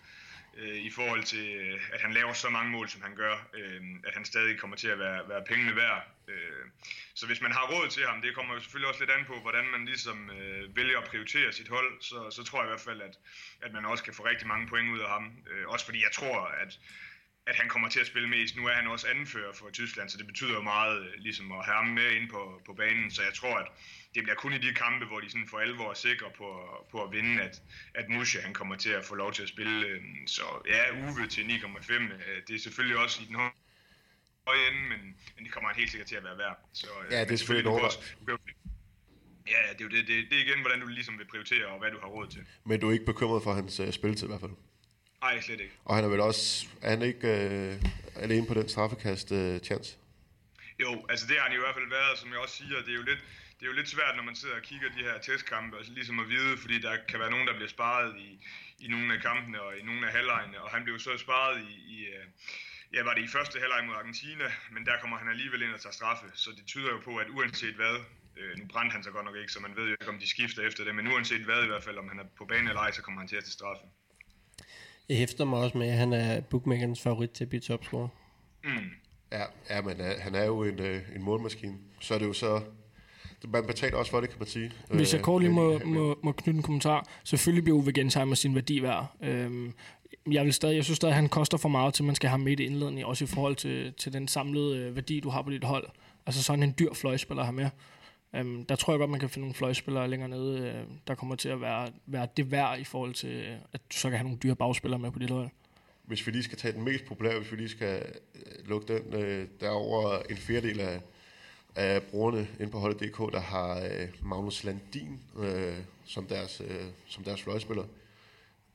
øh, 0.56 0.76
i 0.76 0.90
forhold 0.90 1.22
til, 1.24 1.46
øh, 1.56 1.80
at 1.92 2.00
han 2.00 2.12
laver 2.12 2.32
så 2.32 2.48
mange 2.50 2.70
mål, 2.70 2.88
som 2.88 3.02
han 3.02 3.14
gør, 3.16 3.48
øh, 3.54 3.82
at 4.06 4.14
han 4.14 4.24
stadig 4.24 4.58
kommer 4.58 4.76
til 4.76 4.88
at 4.88 4.98
være, 4.98 5.28
være 5.28 5.44
pengene 5.44 5.76
værd. 5.76 6.06
Øh, 6.28 6.64
så 7.14 7.26
hvis 7.26 7.40
man 7.40 7.52
har 7.52 7.70
råd 7.72 7.88
til 7.88 8.06
ham, 8.06 8.22
det 8.22 8.34
kommer 8.34 8.54
jo 8.54 8.60
selvfølgelig 8.60 8.88
også 8.88 9.00
lidt 9.00 9.10
an 9.10 9.24
på, 9.24 9.40
hvordan 9.40 9.64
man 9.64 9.84
ligesom 9.84 10.30
øh, 10.30 10.76
vælger 10.76 10.98
at 10.98 11.08
prioritere 11.08 11.52
sit 11.52 11.68
hold, 11.68 12.02
så, 12.02 12.30
så 12.30 12.44
tror 12.44 12.58
jeg 12.58 12.68
i 12.68 12.72
hvert 12.72 12.80
fald, 12.88 13.02
at, 13.02 13.18
at 13.62 13.72
man 13.72 13.84
også 13.84 14.04
kan 14.04 14.14
få 14.14 14.24
rigtig 14.24 14.48
mange 14.48 14.66
point 14.68 14.90
ud 14.90 15.00
af 15.00 15.08
ham. 15.08 15.32
Øh, 15.50 15.68
også 15.68 15.84
fordi 15.84 16.02
jeg 16.02 16.12
tror, 16.12 16.40
at 16.46 16.78
at 17.46 17.56
han 17.56 17.68
kommer 17.68 17.88
til 17.88 18.00
at 18.00 18.06
spille 18.06 18.28
mest. 18.28 18.56
Nu 18.56 18.66
er 18.66 18.72
han 18.72 18.86
også 18.86 19.06
anfører 19.08 19.52
for 19.52 19.70
Tyskland, 19.70 20.08
så 20.08 20.18
det 20.18 20.26
betyder 20.26 20.52
jo 20.52 20.62
meget 20.62 21.06
øh, 21.06 21.12
ligesom 21.18 21.52
at 21.52 21.64
have 21.64 21.76
ham 21.76 21.86
med 21.86 22.10
ind 22.10 22.30
på, 22.30 22.62
på 22.66 22.72
banen. 22.72 23.10
Så 23.10 23.22
jeg 23.22 23.34
tror, 23.34 23.56
at 23.58 23.68
det 24.14 24.22
bliver 24.22 24.36
kun 24.36 24.52
i 24.52 24.58
de 24.58 24.74
kampe, 24.74 25.04
hvor 25.06 25.20
de 25.20 25.30
sådan 25.30 25.48
for 25.48 25.58
alvor 25.58 25.90
er 25.90 25.94
sikre 25.94 26.30
på, 26.38 26.48
på 26.90 27.02
at 27.04 27.12
vinde, 27.12 27.42
at, 27.42 27.62
at 27.94 28.08
Musche 28.08 28.40
han 28.40 28.54
kommer 28.54 28.76
til 28.76 28.90
at 28.90 29.04
få 29.04 29.14
lov 29.14 29.32
til 29.32 29.42
at 29.42 29.48
spille. 29.48 29.86
øh, 29.86 30.02
Så 30.26 30.42
ja, 30.68 30.82
Uwe 31.02 31.26
til 31.26 31.42
9,5, 31.42 31.92
øh, 31.92 32.42
det 32.48 32.54
er 32.54 32.58
selvfølgelig 32.58 32.98
også 32.98 33.22
i 33.22 33.26
den 33.26 33.34
høje 33.36 33.50
ende, 34.70 34.80
men, 34.88 35.16
men 35.36 35.44
det 35.44 35.52
kommer 35.52 35.68
han 35.70 35.78
helt 35.78 35.90
sikkert 35.90 36.08
til 36.08 36.16
at 36.16 36.24
være 36.24 36.38
værd. 36.38 36.58
Så, 36.72 36.86
øh, 37.06 37.12
Ja, 37.12 37.20
det 37.24 37.32
er 37.32 37.36
selvfølgelig 37.36 37.70
en 37.70 37.78
jo- 38.28 38.38
Ja, 39.46 39.72
det 39.72 39.80
er 39.80 39.84
jo 39.84 39.88
det, 39.90 40.08
det, 40.08 40.24
det 40.30 40.38
er 40.38 40.42
igen, 40.44 40.60
hvordan 40.60 40.80
du 40.80 40.86
ligesom 40.86 41.18
vil 41.18 41.24
prioritere, 41.26 41.66
og 41.66 41.78
hvad 41.78 41.90
du 41.90 41.98
har 42.00 42.08
råd 42.08 42.26
til. 42.26 42.44
Men 42.64 42.80
du 42.80 42.88
er 42.88 42.92
ikke 42.92 43.04
bekymret 43.04 43.42
for 43.42 43.52
hans 43.54 43.80
øh, 43.80 43.92
spilletid 43.92 44.26
i 44.26 44.30
hvert 44.30 44.40
fald? 44.40 44.50
Nej, 45.20 45.40
slet 45.40 45.60
ikke. 45.60 45.74
Og 45.84 45.94
han 45.96 46.04
er 46.04 46.08
vel 46.08 46.20
også, 46.20 46.66
er 46.82 46.90
han 46.90 47.02
ikke 47.02 47.28
øh, 47.28 47.82
alene 48.16 48.46
på 48.46 48.54
den 48.54 48.68
straffekast 48.68 49.32
øh, 49.32 49.60
chance? 49.60 49.96
Jo, 50.80 51.06
altså 51.08 51.26
det 51.26 51.36
har 51.38 51.44
han 51.48 51.56
i 51.56 51.60
hvert 51.60 51.74
fald 51.74 51.88
været, 51.90 52.18
som 52.18 52.28
jeg 52.30 52.38
også 52.38 52.56
siger, 52.56 52.76
det 52.80 52.88
er 52.88 52.94
jo 52.94 53.02
lidt, 53.02 53.18
det 53.64 53.70
er 53.70 53.74
jo 53.74 53.82
lidt 53.82 53.94
svært, 53.96 54.16
når 54.16 54.26
man 54.30 54.36
sidder 54.40 54.56
og 54.60 54.62
kigger 54.70 54.88
de 54.96 55.02
her 55.08 55.16
testkampe, 55.18 55.76
og 55.78 55.84
ligesom 55.98 56.18
at 56.24 56.28
vide, 56.28 56.52
fordi 56.62 56.76
der 56.86 56.94
kan 57.10 57.18
være 57.20 57.30
nogen, 57.30 57.46
der 57.46 57.54
bliver 57.58 57.72
sparet 57.76 58.10
i, 58.26 58.28
i 58.84 58.86
nogle 58.94 59.14
af 59.14 59.20
kampene 59.28 59.58
og 59.66 59.70
i 59.78 59.82
nogle 59.88 60.06
af 60.06 60.12
halvlejene, 60.16 60.56
og 60.64 60.70
han 60.74 60.84
blev 60.84 60.98
så 60.98 61.12
sparet 61.24 61.56
i, 61.70 61.72
i 61.94 61.98
øh, 62.14 62.24
ja, 62.94 63.00
var 63.08 63.14
det 63.14 63.22
i 63.24 63.34
første 63.36 63.56
halvleg 63.62 63.80
mod 63.86 63.94
Argentina, 63.94 64.46
men 64.74 64.86
der 64.88 64.96
kommer 65.00 65.16
han 65.18 65.28
alligevel 65.34 65.62
ind 65.62 65.72
og 65.76 65.80
tager 65.80 65.98
straffe, 66.00 66.26
så 66.34 66.50
det 66.58 66.64
tyder 66.72 66.90
jo 66.94 66.98
på, 67.08 67.12
at 67.22 67.28
uanset 67.36 67.74
hvad, 67.80 67.96
øh, 68.38 68.52
nu 68.58 68.64
brændte 68.72 68.92
han 68.94 69.02
sig 69.02 69.12
godt 69.12 69.26
nok 69.28 69.36
ikke, 69.36 69.52
så 69.52 69.60
man 69.66 69.76
ved 69.76 69.86
jo 69.90 69.94
ikke, 70.00 70.12
om 70.14 70.18
de 70.18 70.28
skifter 70.34 70.62
efter 70.68 70.84
det, 70.84 70.94
men 70.94 71.06
uanset 71.12 71.44
hvad 71.48 71.60
i 71.64 71.70
hvert 71.72 71.84
fald, 71.86 71.98
om 71.98 72.08
han 72.08 72.18
er 72.18 72.28
på 72.38 72.44
banen 72.50 72.68
eller 72.68 72.82
ej, 72.86 72.92
så 72.92 73.02
kommer 73.02 73.20
han 73.20 73.28
til 73.28 73.36
at 73.40 73.44
tage 73.44 73.58
straffe. 73.58 73.84
Jeg 75.08 75.16
hæfter 75.16 75.44
mig 75.44 75.58
også 75.64 75.78
med, 75.78 75.88
at 75.88 75.98
han 76.04 76.12
er 76.12 76.40
bookmakerens 76.40 77.02
favorit 77.02 77.30
til 77.30 77.44
at 77.44 77.48
blive 77.48 77.60
topscorer. 77.70 78.08
Mm. 78.64 78.90
Ja, 79.32 79.44
ja 79.70 79.82
men 79.82 80.00
øh, 80.00 80.14
han 80.26 80.34
er 80.34 80.44
jo 80.44 80.56
en, 80.62 80.78
øh, 80.80 81.02
en 81.16 81.22
målmaskine. 81.22 81.78
Så 82.00 82.14
er 82.14 82.18
det 82.18 82.26
jo 82.26 82.32
så... 82.32 82.62
Man 83.48 83.66
betaler 83.66 83.96
også 83.96 84.10
for 84.10 84.20
det, 84.20 84.30
kan 84.30 84.38
man 84.38 84.48
sige. 84.48 84.72
Hvis 84.90 85.12
jeg 85.12 85.18
Øh, 85.18 85.24
kort 85.24 85.42
lige 85.42 85.52
må, 85.52 85.78
må, 85.84 86.18
må 86.22 86.32
knytte 86.32 86.56
en 86.56 86.62
kommentar. 86.62 87.06
Selvfølgelig 87.24 87.64
bliver 87.64 87.78
Uwe 87.78 87.92
Gensheimer 87.92 88.34
sin 88.34 88.54
værdi 88.54 88.82
værd. 88.82 89.06
Øhm, 89.22 89.72
jeg, 90.30 90.44
vil 90.44 90.52
stadig, 90.52 90.76
jeg 90.76 90.84
synes 90.84 90.96
stadig, 90.96 91.12
at 91.12 91.16
han 91.16 91.28
koster 91.28 91.58
for 91.58 91.68
meget 91.68 91.94
til, 91.94 92.04
man 92.04 92.14
skal 92.14 92.30
have 92.30 92.38
med 92.38 92.52
i 92.52 92.54
det 92.54 92.64
indledende, 92.64 93.06
også 93.06 93.24
i 93.24 93.26
forhold 93.26 93.56
til, 93.56 93.92
til 93.92 94.12
den 94.12 94.28
samlede 94.28 94.78
øh, 94.78 94.96
værdi, 94.96 95.20
du 95.20 95.28
har 95.28 95.42
på 95.42 95.50
dit 95.50 95.64
hold. 95.64 95.88
Altså 96.26 96.42
sådan 96.42 96.62
en 96.62 96.74
dyr 96.78 96.94
fløjspiller 96.94 97.42
have 97.42 97.52
med. 97.52 97.70
Øhm, 98.36 98.64
der 98.64 98.76
tror 98.76 98.92
jeg 98.92 98.98
godt, 98.98 99.10
man 99.10 99.20
kan 99.20 99.28
finde 99.28 99.44
nogle 99.44 99.54
fløjspillere 99.54 100.08
længere 100.08 100.28
nede, 100.28 100.58
øh, 100.58 100.96
der 101.06 101.14
kommer 101.14 101.36
til 101.36 101.48
at 101.48 101.60
være, 101.60 101.88
være 102.06 102.28
det 102.36 102.50
værd 102.50 102.78
i 102.80 102.84
forhold 102.84 103.14
til, 103.14 103.44
at 103.72 103.80
du 103.92 103.96
så 103.96 104.08
kan 104.08 104.18
have 104.18 104.24
nogle 104.24 104.38
dyre 104.42 104.56
bagspillere 104.56 105.00
med 105.00 105.10
på 105.10 105.18
dit 105.18 105.30
hold. 105.30 105.48
Hvis 106.04 106.26
vi 106.26 106.32
lige 106.32 106.42
skal 106.42 106.58
tage 106.58 106.72
den 106.72 106.84
mest 106.84 107.04
populære, 107.04 107.38
hvis 107.38 107.52
vi 107.52 107.56
lige 107.56 107.68
skal 107.68 108.02
lukke 108.64 108.94
den, 108.94 109.14
øh, 109.14 109.46
der 109.60 109.66
er 109.66 109.70
over 109.70 110.18
en 110.30 110.36
fjerdedel 110.36 110.80
af, 110.80 111.00
af 111.74 112.02
brugerne 112.02 112.48
inde 112.60 112.72
på 112.72 112.78
holdet.dk, 112.78 113.32
der 113.32 113.40
har 113.40 113.80
øh, 113.80 114.08
Magnus 114.22 114.64
Landin 114.64 115.20
øh, 115.38 115.78
som 116.04 116.26
deres, 116.26 116.60
øh, 116.60 116.86
som 117.06 117.24
deres 117.24 117.42
fløjspiller. 117.42 117.84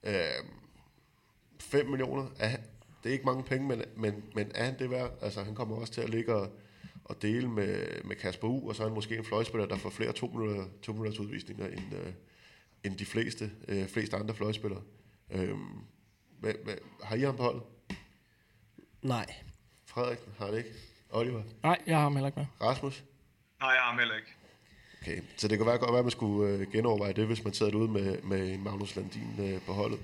Øh, 0.03 0.13
5 1.59 1.85
millioner, 1.85 2.27
er, 2.39 2.57
det 3.03 3.09
er 3.09 3.13
ikke 3.13 3.25
mange 3.25 3.43
penge, 3.43 3.67
men, 3.67 3.81
men, 3.95 4.23
men 4.35 4.51
er 4.55 4.65
han 4.65 4.79
det 4.79 4.89
værd? 4.89 5.11
Altså, 5.21 5.43
han 5.43 5.55
kommer 5.55 5.75
også 5.75 5.93
til 5.93 6.01
at 6.01 6.09
ligge 6.09 6.35
og, 6.35 6.51
at 7.09 7.21
dele 7.21 7.49
med, 7.49 8.03
med 8.03 8.15
Kasper 8.15 8.47
U, 8.47 8.69
og 8.69 8.75
så 8.75 8.83
er 8.83 8.87
han 8.87 8.95
måske 8.95 9.17
en 9.17 9.25
fløjspiller, 9.25 9.67
der 9.67 9.77
får 9.77 9.89
flere 9.89 10.13
to 10.13 10.27
minutter, 10.27 10.65
to 10.81 10.91
minutters 10.91 11.19
udvisninger 11.19 11.67
end, 11.67 11.93
øh, 11.93 12.13
end 12.83 12.97
de 12.97 13.05
fleste, 13.05 13.51
øh, 13.67 13.87
fleste 13.87 14.17
andre 14.17 14.35
fløjspillere. 14.35 14.81
Øh, 15.31 15.57
hvad, 16.39 16.53
hvad, 16.63 16.75
har 17.03 17.15
I 17.15 17.21
ham 17.21 17.35
på 17.35 17.43
holdet? 17.43 17.63
Nej. 19.01 19.25
Frederik 19.85 20.19
har 20.37 20.47
det 20.47 20.57
ikke? 20.57 20.88
Oliver? 21.09 21.41
Nej, 21.63 21.77
jeg 21.87 21.95
har 21.95 22.03
ham 22.03 22.15
heller 22.15 22.27
ikke 22.27 22.39
med. 22.39 22.45
Rasmus? 22.61 23.03
Nej, 23.61 23.69
jeg 23.69 23.81
har 23.81 23.89
ham 23.89 23.99
heller 23.99 24.15
ikke. 24.15 24.27
Okay, 25.01 25.21
så 25.37 25.47
det 25.47 25.57
kan 25.57 25.67
være 25.67 25.77
godt 25.77 25.91
være, 25.91 25.99
at 25.99 26.05
man 26.05 26.11
skulle 26.11 26.53
øh, 26.53 26.71
genoverveje 26.71 27.13
det, 27.13 27.25
hvis 27.25 27.43
man 27.43 27.53
sidder 27.53 27.71
derude 27.71 27.91
med, 27.91 28.21
med 28.21 28.53
en 28.53 28.63
Magnus 28.63 28.95
Landin 28.95 29.35
øh, 29.39 29.61
på 29.61 29.73
holdet, 29.73 29.99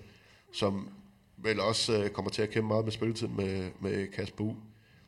som 0.53 0.89
vel 1.37 1.59
også 1.59 2.03
øh, 2.03 2.09
kommer 2.09 2.31
til 2.31 2.41
at 2.41 2.49
kæmpe 2.49 2.67
meget 2.67 2.85
med 2.85 2.91
spilletid 2.91 3.27
med, 3.27 3.71
med 3.79 4.07
Kasper 4.07 4.43
U. 4.43 4.55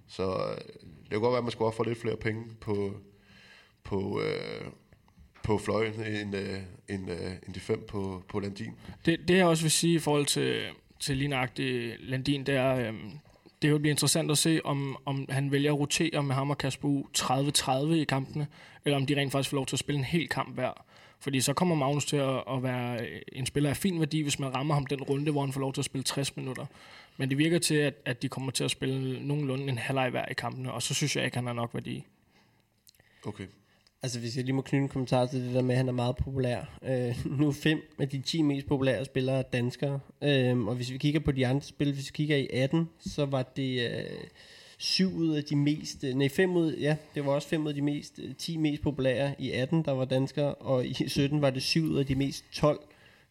Så 0.08 0.24
øh, 0.24 0.58
det 1.04 1.10
kan 1.12 1.20
godt 1.20 1.32
være, 1.32 1.38
at 1.38 1.44
man 1.44 1.52
skulle 1.52 1.68
ofre 1.68 1.86
lidt 1.86 2.02
flere 2.02 2.18
penge 2.18 2.44
på, 2.62 2.94
på, 3.84 4.22
øh, 4.22 4.72
på 5.44 5.58
fløjen, 5.58 5.94
end, 5.94 6.36
øh, 6.36 6.60
end, 6.90 7.12
øh, 7.12 7.32
end 7.48 7.54
de 7.54 7.60
fem 7.60 7.86
på, 7.88 8.24
på 8.28 8.40
Landin. 8.40 8.74
Det, 9.06 9.28
det 9.28 9.38
jeg 9.38 9.46
også 9.46 9.64
vil 9.64 9.72
sige 9.72 9.96
i 9.96 10.00
forhold 10.00 10.26
til, 10.26 10.66
til 11.00 11.18
lige 11.18 11.28
nøjagtigt 11.28 11.96
Landin, 12.00 12.46
det 12.46 12.56
er, 12.56 12.76
øhm, 12.76 13.12
det 13.62 13.72
vil 13.72 13.80
blive 13.80 13.92
interessant 13.92 14.32
at 14.32 14.38
se, 14.38 14.62
om, 14.64 14.98
om 15.06 15.26
han 15.30 15.52
vælger 15.52 15.74
at 15.74 15.80
rotere 15.80 16.24
med 16.24 16.36
ham 16.36 16.50
og 16.50 16.58
Kasper 16.58 16.88
U 16.88 17.06
30-30 17.18 17.94
i 17.94 18.04
kampene, 18.04 18.48
eller 18.86 18.98
om 18.98 19.06
de 19.06 19.16
rent 19.16 19.32
faktisk 19.32 19.50
får 19.50 19.58
lov 19.58 19.66
til 19.66 19.76
at 19.76 19.80
spille 19.80 20.00
en 20.00 20.06
hel 20.06 20.28
kamp 20.28 20.54
hver. 20.56 20.86
Fordi 21.20 21.42
så 21.42 21.54
kommer 21.54 21.76
Magnus 21.76 22.06
til 22.06 22.18
at, 22.18 22.44
at 22.52 22.64
være 22.64 23.02
øh, 23.02 23.22
en 23.32 23.46
spiller 23.46 23.70
af 23.70 23.78
fin 23.78 24.00
værdi, 24.00 24.22
hvis 24.22 24.40
man 24.40 24.56
rammer 24.56 24.74
ham 24.74 24.86
den 24.86 25.02
runde, 25.04 25.32
hvor 25.32 25.42
han 25.42 25.54
får 25.54 25.62
lov 25.62 25.74
til 25.74 25.82
at 25.82 25.86
spille 25.86 26.04
60 26.04 26.36
minutter. 26.36 26.66
Men 27.18 27.30
det 27.30 27.38
virker 27.38 27.60
til, 27.60 27.76
at, 27.76 27.94
at 28.06 28.22
de 28.22 28.30
kommer 28.30 28.52
til 28.52 28.64
at 28.64 28.72
spille 28.72 29.28
nogenlunde 29.28 29.64
en 29.70 29.78
halvleg 29.78 30.10
hver 30.10 30.26
i 30.26 30.34
kampene, 30.34 30.74
og 30.74 30.82
så 30.82 30.94
synes 30.94 31.16
jeg 31.16 31.26
ikke, 31.26 31.38
han 31.38 31.48
har 31.48 31.54
nok 31.54 31.74
værdi. 31.74 32.04
Okay. 33.26 33.48
Altså, 34.04 34.20
hvis 34.20 34.38
jeg 34.38 34.46
lige 34.46 34.56
må 34.56 34.62
knytte 34.62 34.84
en 34.84 34.90
kommentar 34.90 35.26
til 35.26 35.46
det 35.46 35.54
der 35.54 35.62
med, 35.62 35.76
at 35.76 35.78
han 35.78 35.88
er 35.88 35.94
meget 35.94 36.16
populær. 36.16 36.80
Øh, 36.84 37.26
nu 37.40 37.48
er 37.48 37.52
fem 37.52 37.82
af 38.00 38.10
de 38.10 38.22
10 38.22 38.42
mest 38.42 38.68
populære 38.68 39.06
spillere 39.06 39.44
danskere. 39.54 40.00
Øh, 40.24 40.58
og 40.60 40.76
hvis 40.76 40.92
vi 40.92 40.98
kigger 40.98 41.20
på 41.20 41.32
de 41.32 41.48
andre 41.48 41.62
spil, 41.62 41.94
hvis 41.94 42.08
vi 42.08 42.12
kigger 42.14 42.38
i 42.38 42.48
18, 42.54 42.90
så 43.00 43.26
var 43.26 43.44
det 43.44 43.90
øh, 43.90 44.04
syv 44.78 45.16
ud 45.16 45.36
af 45.36 45.44
de 45.44 45.56
mest... 45.56 46.04
Øh, 46.04 46.14
nej, 46.14 46.30
fem 46.30 46.56
ud... 46.56 46.76
Ja, 46.76 46.96
det 47.16 47.26
var 47.26 47.32
også 47.32 47.48
fem 47.48 47.64
ud 47.64 47.70
af 47.70 47.76
de 47.76 47.82
mest... 47.82 48.20
Øh, 48.24 48.36
10 48.36 48.58
mest 48.58 48.82
populære 48.82 49.36
i 49.40 49.52
18, 49.52 49.84
der 49.84 49.92
var 49.92 50.06
danskere. 50.06 50.56
Og 50.56 50.86
i 50.86 51.10
17 51.10 51.42
var 51.42 51.50
det 51.50 51.64
syv 51.64 51.84
ud 51.84 52.00
af 52.00 52.06
de 52.06 52.16
mest 52.16 52.46
12 52.52 52.80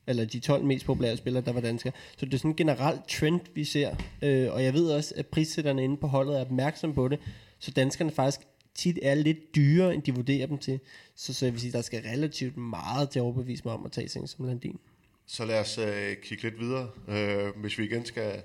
eller 0.07 0.25
de 0.25 0.39
12 0.39 0.65
mest 0.65 0.87
populære 0.87 1.17
spillere, 1.17 1.45
der 1.45 1.53
var 1.53 1.61
danskere. 1.61 1.93
Så 2.17 2.27
det 2.27 2.35
er 2.35 2.39
sådan 2.39 2.51
en 2.51 2.57
generel 2.57 2.99
trend, 3.09 3.41
vi 3.55 3.65
ser. 3.65 3.97
Øh, 4.23 4.53
og 4.53 4.65
jeg 4.65 4.75
ved 4.75 4.91
også, 4.91 5.15
at 5.17 5.27
prissætterne 5.27 5.85
inde 5.85 5.97
på 5.97 6.07
holdet 6.07 6.37
er 6.37 6.41
opmærksom 6.41 6.95
på 6.95 7.09
det. 7.09 7.19
Så 7.59 7.71
danskerne 7.71 8.11
faktisk 8.11 8.41
tit 8.77 8.99
er 9.03 9.15
lidt 9.15 9.55
dyrere, 9.55 9.95
end 9.95 10.03
de 10.03 10.15
vurderer 10.15 10.47
dem 10.47 10.59
til. 10.59 10.81
Så, 11.15 11.35
så 11.35 11.47
jeg 11.47 11.53
vil 11.53 11.61
sige, 11.61 11.73
der 11.73 11.83
skal 11.83 12.03
relativt 12.03 12.57
meget 12.57 13.11
til 13.11 13.19
at 13.19 13.23
overbevise 13.23 13.63
mig 13.65 13.75
om 13.75 13.85
at 13.85 13.93
tage 13.93 14.09
ting 14.09 14.29
som 14.29 14.47
Landin. 14.47 14.79
Så 15.27 15.45
lad 15.45 15.61
os 15.61 15.79
øh, 15.79 16.17
kigge 16.23 16.43
lidt 16.43 16.61
videre. 16.61 16.89
Øh, 17.09 17.61
hvis 17.61 17.79
vi 17.79 17.85
igen 17.85 18.05
skal, 18.05 18.43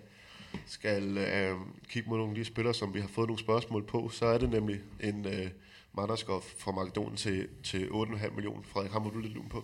skal 0.65 1.17
øh, 1.17 1.56
kigge 1.89 2.10
mod 2.10 2.17
nogle 2.17 2.32
af 2.32 2.36
de 2.36 2.46
spillere, 2.46 2.74
som 2.74 2.94
vi 2.94 3.00
har 3.00 3.08
fået 3.08 3.28
nogle 3.28 3.39
spørgsmål 3.39 3.86
på, 3.86 4.10
så 4.10 4.26
er 4.26 4.38
det 4.38 4.50
nemlig 4.50 4.80
en 5.04 5.26
øh, 5.26 5.50
Manderskov 5.94 6.41
fra 6.58 6.72
Makedonien 6.72 7.15
til, 7.15 7.48
til 7.63 7.86
8,5 7.86 8.36
millioner. 8.36 8.62
Frederik, 8.63 8.91
har 8.91 9.00
du 9.00 9.20
lidt 9.20 9.34
lun 9.34 9.50
på? 9.50 9.63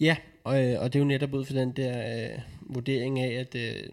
Ja, 0.00 0.16
og, 0.44 0.64
øh, 0.64 0.80
og 0.80 0.92
det 0.92 0.98
er 0.98 1.02
jo 1.02 1.08
netop 1.08 1.34
ud 1.34 1.44
for 1.44 1.52
den 1.52 1.72
der 1.72 2.24
øh, 2.32 2.38
vurdering 2.60 3.20
af, 3.20 3.40
at 3.40 3.54
øh, 3.54 3.88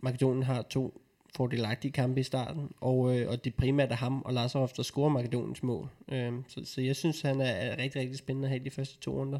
Makedonien 0.00 0.42
har 0.42 0.62
to 0.62 1.02
fordelagtige 1.36 1.92
kampe 1.92 2.20
i 2.20 2.22
starten, 2.22 2.72
og, 2.80 3.18
øh, 3.18 3.30
og 3.30 3.44
det 3.44 3.54
primært 3.54 3.92
er 3.92 3.96
ham 3.96 4.22
og 4.22 4.34
Lazarov, 4.34 4.70
der 4.76 4.82
scorer 4.82 5.08
Makedoniens 5.08 5.62
mål. 5.62 5.88
Øh, 6.12 6.32
så, 6.48 6.60
så 6.64 6.80
jeg 6.80 6.96
synes, 6.96 7.20
han 7.20 7.40
er, 7.40 7.44
er 7.44 7.78
rigtig, 7.78 8.00
rigtig 8.00 8.18
spændende 8.18 8.46
at 8.46 8.50
have 8.50 8.64
de 8.64 8.70
første 8.70 8.98
to 8.98 9.12
runder. 9.12 9.38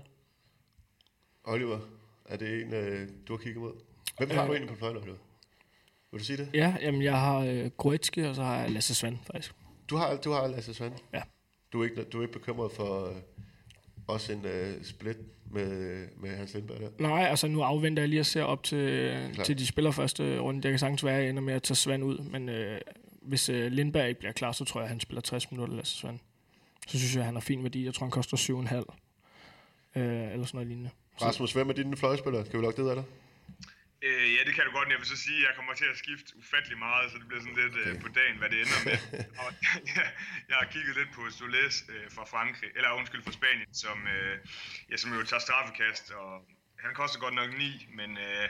Oliver, 1.44 1.78
er 2.24 2.36
det 2.36 2.62
en, 2.62 2.74
øh, 2.74 3.08
du 3.28 3.32
har 3.32 3.38
kigget 3.38 3.62
mod? 3.62 3.72
Hvem 4.18 4.30
har 4.30 4.46
du 4.46 4.52
egentlig 4.52 4.70
på 4.70 4.78
fløjen, 4.78 4.96
Oliver? 4.96 5.16
Vil 6.10 6.20
du 6.20 6.24
sige 6.24 6.36
det? 6.36 6.48
Ja, 6.54 6.76
jamen 6.80 7.02
jeg 7.02 7.20
har 7.20 7.38
øh, 7.38 7.70
Goretzke, 7.70 8.28
og 8.28 8.34
så 8.34 8.42
har 8.42 8.60
jeg 8.60 8.70
Lasse 8.70 8.94
Svand, 8.94 9.18
faktisk. 9.26 9.54
Du 9.90 9.96
har, 9.96 10.16
du 10.16 10.30
har 10.30 10.46
Lasse 10.46 10.74
Svand? 10.74 10.94
Ja. 11.12 11.22
Du 11.72 11.80
er 11.80 11.84
ikke, 11.84 12.04
du 12.04 12.18
er 12.18 12.22
ikke 12.22 12.32
bekymret 12.32 12.72
for 12.72 13.08
øh, 13.08 13.16
også 14.12 14.32
en 14.32 14.44
øh, 14.44 14.84
split 14.84 15.16
med, 15.50 16.06
med 16.16 16.30
Hans 16.36 16.54
Lindberg 16.54 16.80
der? 16.80 16.88
Nej, 16.98 17.26
altså 17.30 17.48
nu 17.48 17.62
afventer 17.62 18.02
jeg 18.02 18.08
lige 18.08 18.20
at 18.20 18.26
se 18.26 18.44
op 18.46 18.62
til, 18.62 19.12
Klart. 19.34 19.46
til 19.46 19.58
de 19.58 19.66
spiller 19.66 19.90
første 19.90 20.38
runde. 20.38 20.60
Jeg 20.64 20.72
kan 20.72 20.78
sagtens 20.78 21.04
være, 21.04 21.16
at 21.16 21.22
jeg 21.22 21.30
ender 21.30 21.42
med 21.42 21.54
at 21.54 21.62
tage 21.62 21.76
Svand 21.76 22.04
ud, 22.04 22.18
men 22.18 22.48
øh, 22.48 22.80
hvis 23.22 23.48
øh, 23.48 23.72
Lindberg 23.72 24.08
ikke 24.08 24.20
bliver 24.20 24.32
klar, 24.32 24.52
så 24.52 24.64
tror 24.64 24.80
jeg, 24.80 24.84
at 24.84 24.90
han 24.90 25.00
spiller 25.00 25.20
60 25.20 25.50
minutter, 25.50 25.76
Lasse 25.76 25.96
Svand. 25.96 26.18
Så 26.88 26.98
synes 26.98 27.14
jeg, 27.14 27.20
at 27.20 27.26
han 27.26 27.34
har 27.34 27.40
fin 27.40 27.62
værdi. 27.62 27.84
Jeg 27.84 27.94
tror, 27.94 28.04
han 28.06 28.10
koster 28.10 28.36
7,5. 28.36 30.00
Øh, 30.00 30.04
eller 30.32 30.46
sådan 30.46 30.48
noget 30.52 30.66
lignende. 30.68 30.90
Rasmus, 31.22 31.52
hvem 31.52 31.68
er 31.68 31.72
dine 31.72 31.96
fløjspillere? 31.96 32.44
Skal 32.46 32.58
vi 32.58 32.64
lukke 32.64 32.82
det 32.82 32.88
af 32.90 32.94
dig? 32.96 33.04
Øh, 34.02 34.34
ja, 34.34 34.40
det 34.46 34.54
kan 34.54 34.64
du 34.66 34.72
godt, 34.72 34.86
men 34.88 34.92
jeg 34.92 35.02
vil 35.02 35.14
så 35.14 35.16
sige, 35.26 35.40
at 35.40 35.46
jeg 35.48 35.54
kommer 35.56 35.74
til 35.74 35.88
at 35.92 35.98
skifte 36.02 36.36
ufattelig 36.36 36.78
meget, 36.78 37.10
så 37.10 37.18
det 37.18 37.28
bliver 37.28 37.42
sådan 37.42 37.60
lidt 37.62 37.76
okay. 37.76 37.94
øh, 37.94 38.00
på 38.04 38.08
dagen, 38.08 38.36
hvad 38.38 38.48
det 38.50 38.58
ender 38.64 38.80
med. 38.88 38.98
og, 39.42 39.48
ja, 39.94 40.04
jeg 40.48 40.56
har 40.60 40.68
kigget 40.74 40.96
lidt 40.96 41.12
på 41.16 41.22
Soles 41.30 41.76
øh, 41.92 42.06
fra 42.16 42.24
Frankrig, 42.24 42.70
eller 42.76 42.90
undskyld, 42.92 43.22
fra 43.22 43.32
Spanien, 43.32 43.74
som, 43.74 43.98
øh, 44.14 44.38
ja, 44.90 44.96
som 44.96 45.14
jo 45.14 45.22
tager 45.22 45.40
straffekast, 45.40 46.10
og 46.10 46.30
han 46.84 46.94
koster 46.94 47.18
godt 47.20 47.34
nok 47.34 47.50
9, 47.58 47.88
men 47.98 48.18
øh, 48.18 48.48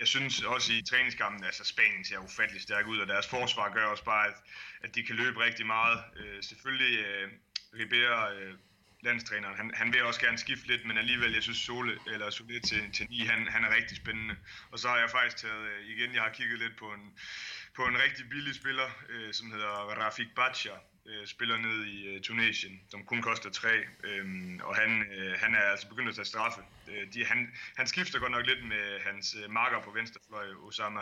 jeg 0.00 0.08
synes 0.08 0.42
også 0.42 0.72
i 0.72 0.82
træningskampen, 0.82 1.44
altså 1.44 1.64
Spanien 1.64 2.04
ser 2.04 2.18
ufattelig 2.18 2.62
stærk 2.62 2.86
ud, 2.86 2.98
og 2.98 3.08
deres 3.08 3.28
forsvar 3.28 3.72
gør 3.72 3.86
også 3.86 4.04
bare, 4.04 4.26
at, 4.28 4.36
at 4.84 4.94
de 4.94 5.02
kan 5.02 5.16
løbe 5.16 5.44
rigtig 5.44 5.66
meget. 5.66 5.98
Øh, 6.16 6.42
selvfølgelig 6.42 6.98
øh, 6.98 7.28
Ribera, 7.78 8.32
øh, 8.34 8.54
landstræneren, 9.02 9.56
han, 9.56 9.70
han 9.74 9.92
vil 9.92 10.04
også 10.04 10.20
gerne 10.20 10.38
skifte 10.38 10.66
lidt, 10.66 10.84
men 10.86 10.98
alligevel, 10.98 11.32
jeg 11.32 11.42
synes 11.42 11.58
Sole, 11.58 11.98
eller 12.06 12.30
Sole 12.30 12.60
til, 12.60 12.92
til 12.92 13.06
9, 13.10 13.18
han, 13.18 13.48
han 13.48 13.64
er 13.64 13.76
rigtig 13.76 13.96
spændende. 13.96 14.36
Og 14.70 14.78
så 14.78 14.88
har 14.88 14.98
jeg 14.98 15.10
faktisk 15.10 15.36
taget, 15.36 15.62
øh, 15.68 15.86
igen, 15.86 16.14
jeg 16.14 16.22
har 16.22 16.30
kigget 16.30 16.58
lidt 16.58 16.76
på 16.76 16.84
en, 16.84 17.14
på 17.76 17.86
en 17.86 17.98
rigtig 18.02 18.28
billig 18.28 18.54
spiller, 18.54 18.88
øh, 19.08 19.32
som 19.34 19.52
hedder 19.52 19.68
Rafik 20.00 20.34
Baccia, 20.36 20.72
øh, 21.06 21.26
spiller 21.26 21.56
ned 21.56 21.84
i 21.84 22.06
øh, 22.08 22.20
Tunesien, 22.20 22.80
som 22.90 23.04
kun 23.04 23.22
koster 23.22 23.50
3, 23.50 23.68
øh, 24.04 24.24
og 24.62 24.76
han, 24.76 25.04
øh, 25.16 25.38
han 25.38 25.54
er 25.54 25.60
altså 25.60 25.88
begyndt 25.88 26.08
at 26.08 26.14
tage 26.14 26.24
straffe. 26.24 26.60
Øh, 26.88 27.12
de, 27.14 27.24
han, 27.24 27.52
han 27.76 27.86
skifter 27.86 28.18
godt 28.18 28.32
nok 28.32 28.46
lidt 28.46 28.66
med 28.66 29.00
hans 29.00 29.36
øh, 29.44 29.50
marker 29.50 29.80
på 29.82 29.90
venstrefløj, 29.90 30.46
Osama 30.66 31.00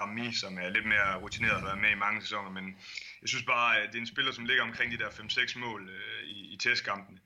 Rami, 0.00 0.32
som 0.32 0.58
er 0.58 0.68
lidt 0.68 0.86
mere 0.86 1.16
rutineret 1.16 1.54
og 1.54 1.60
har 1.60 1.66
været 1.66 1.80
med 1.80 1.90
i 1.90 1.94
mange 1.94 2.20
sæsoner, 2.20 2.50
men 2.50 2.76
jeg 3.22 3.28
synes 3.28 3.44
bare, 3.44 3.80
at 3.80 3.88
det 3.88 3.94
er 3.94 4.00
en 4.00 4.06
spiller, 4.06 4.32
som 4.32 4.44
ligger 4.44 4.62
omkring 4.62 4.92
de 4.92 4.98
der 4.98 5.08
5-6 5.08 5.58
mål 5.58 5.88
øh, 5.88 6.22
i, 6.24 6.54
i 6.54 6.56
testkampene. 6.56 7.18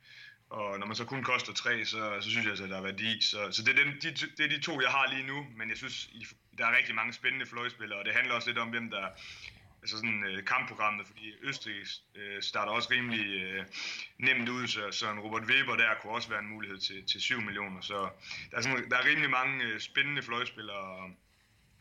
Og 0.52 0.78
når 0.78 0.86
man 0.86 0.96
så 0.96 1.04
kun 1.04 1.22
koster 1.22 1.52
3, 1.52 1.84
så, 1.84 2.20
så 2.20 2.30
synes 2.30 2.44
jeg 2.44 2.50
altså, 2.50 2.64
at 2.64 2.70
der 2.70 2.76
er 2.76 2.82
værdi. 2.82 3.20
Så, 3.20 3.48
så 3.52 3.62
det, 3.62 3.78
er 3.78 3.84
den, 3.84 3.92
de, 4.02 4.10
det 4.36 4.44
er 4.44 4.48
de 4.48 4.60
to, 4.60 4.80
jeg 4.80 4.90
har 4.90 5.06
lige 5.14 5.26
nu, 5.26 5.46
men 5.56 5.68
jeg 5.70 5.76
synes, 5.76 6.06
I- 6.12 6.26
der 6.58 6.66
er 6.66 6.76
rigtig 6.76 6.94
mange 6.94 7.12
spændende 7.12 7.46
fløjspillere, 7.46 7.98
og 7.98 8.04
det 8.04 8.14
handler 8.14 8.34
også 8.34 8.48
lidt 8.48 8.58
om, 8.58 8.68
hvem 8.68 8.90
der 8.90 9.08
altså 9.82 9.96
sådan 9.96 10.24
øh, 10.24 10.44
kampprogrammet, 10.44 11.06
fordi 11.06 11.32
Østrig 11.42 11.74
øh, 12.14 12.42
starter 12.42 12.72
også 12.72 12.88
rimelig 12.90 13.42
øh, 13.42 13.64
nemt 14.18 14.48
ud, 14.48 14.66
så, 14.66 14.90
så 14.90 15.10
en 15.10 15.20
Robert 15.20 15.42
Weber 15.42 15.76
der 15.76 15.94
kunne 16.02 16.12
også 16.12 16.28
være 16.28 16.38
en 16.40 16.48
mulighed 16.48 16.78
til, 16.78 17.06
til 17.06 17.20
7 17.20 17.40
millioner. 17.40 17.80
Så 17.80 18.08
der 18.50 18.56
er, 18.56 18.60
sådan, 18.60 18.90
der 18.90 18.96
er 18.96 19.04
rimelig 19.04 19.30
mange 19.30 19.64
øh, 19.64 19.80
spændende 19.80 20.22
fløjspillere, 20.22 21.10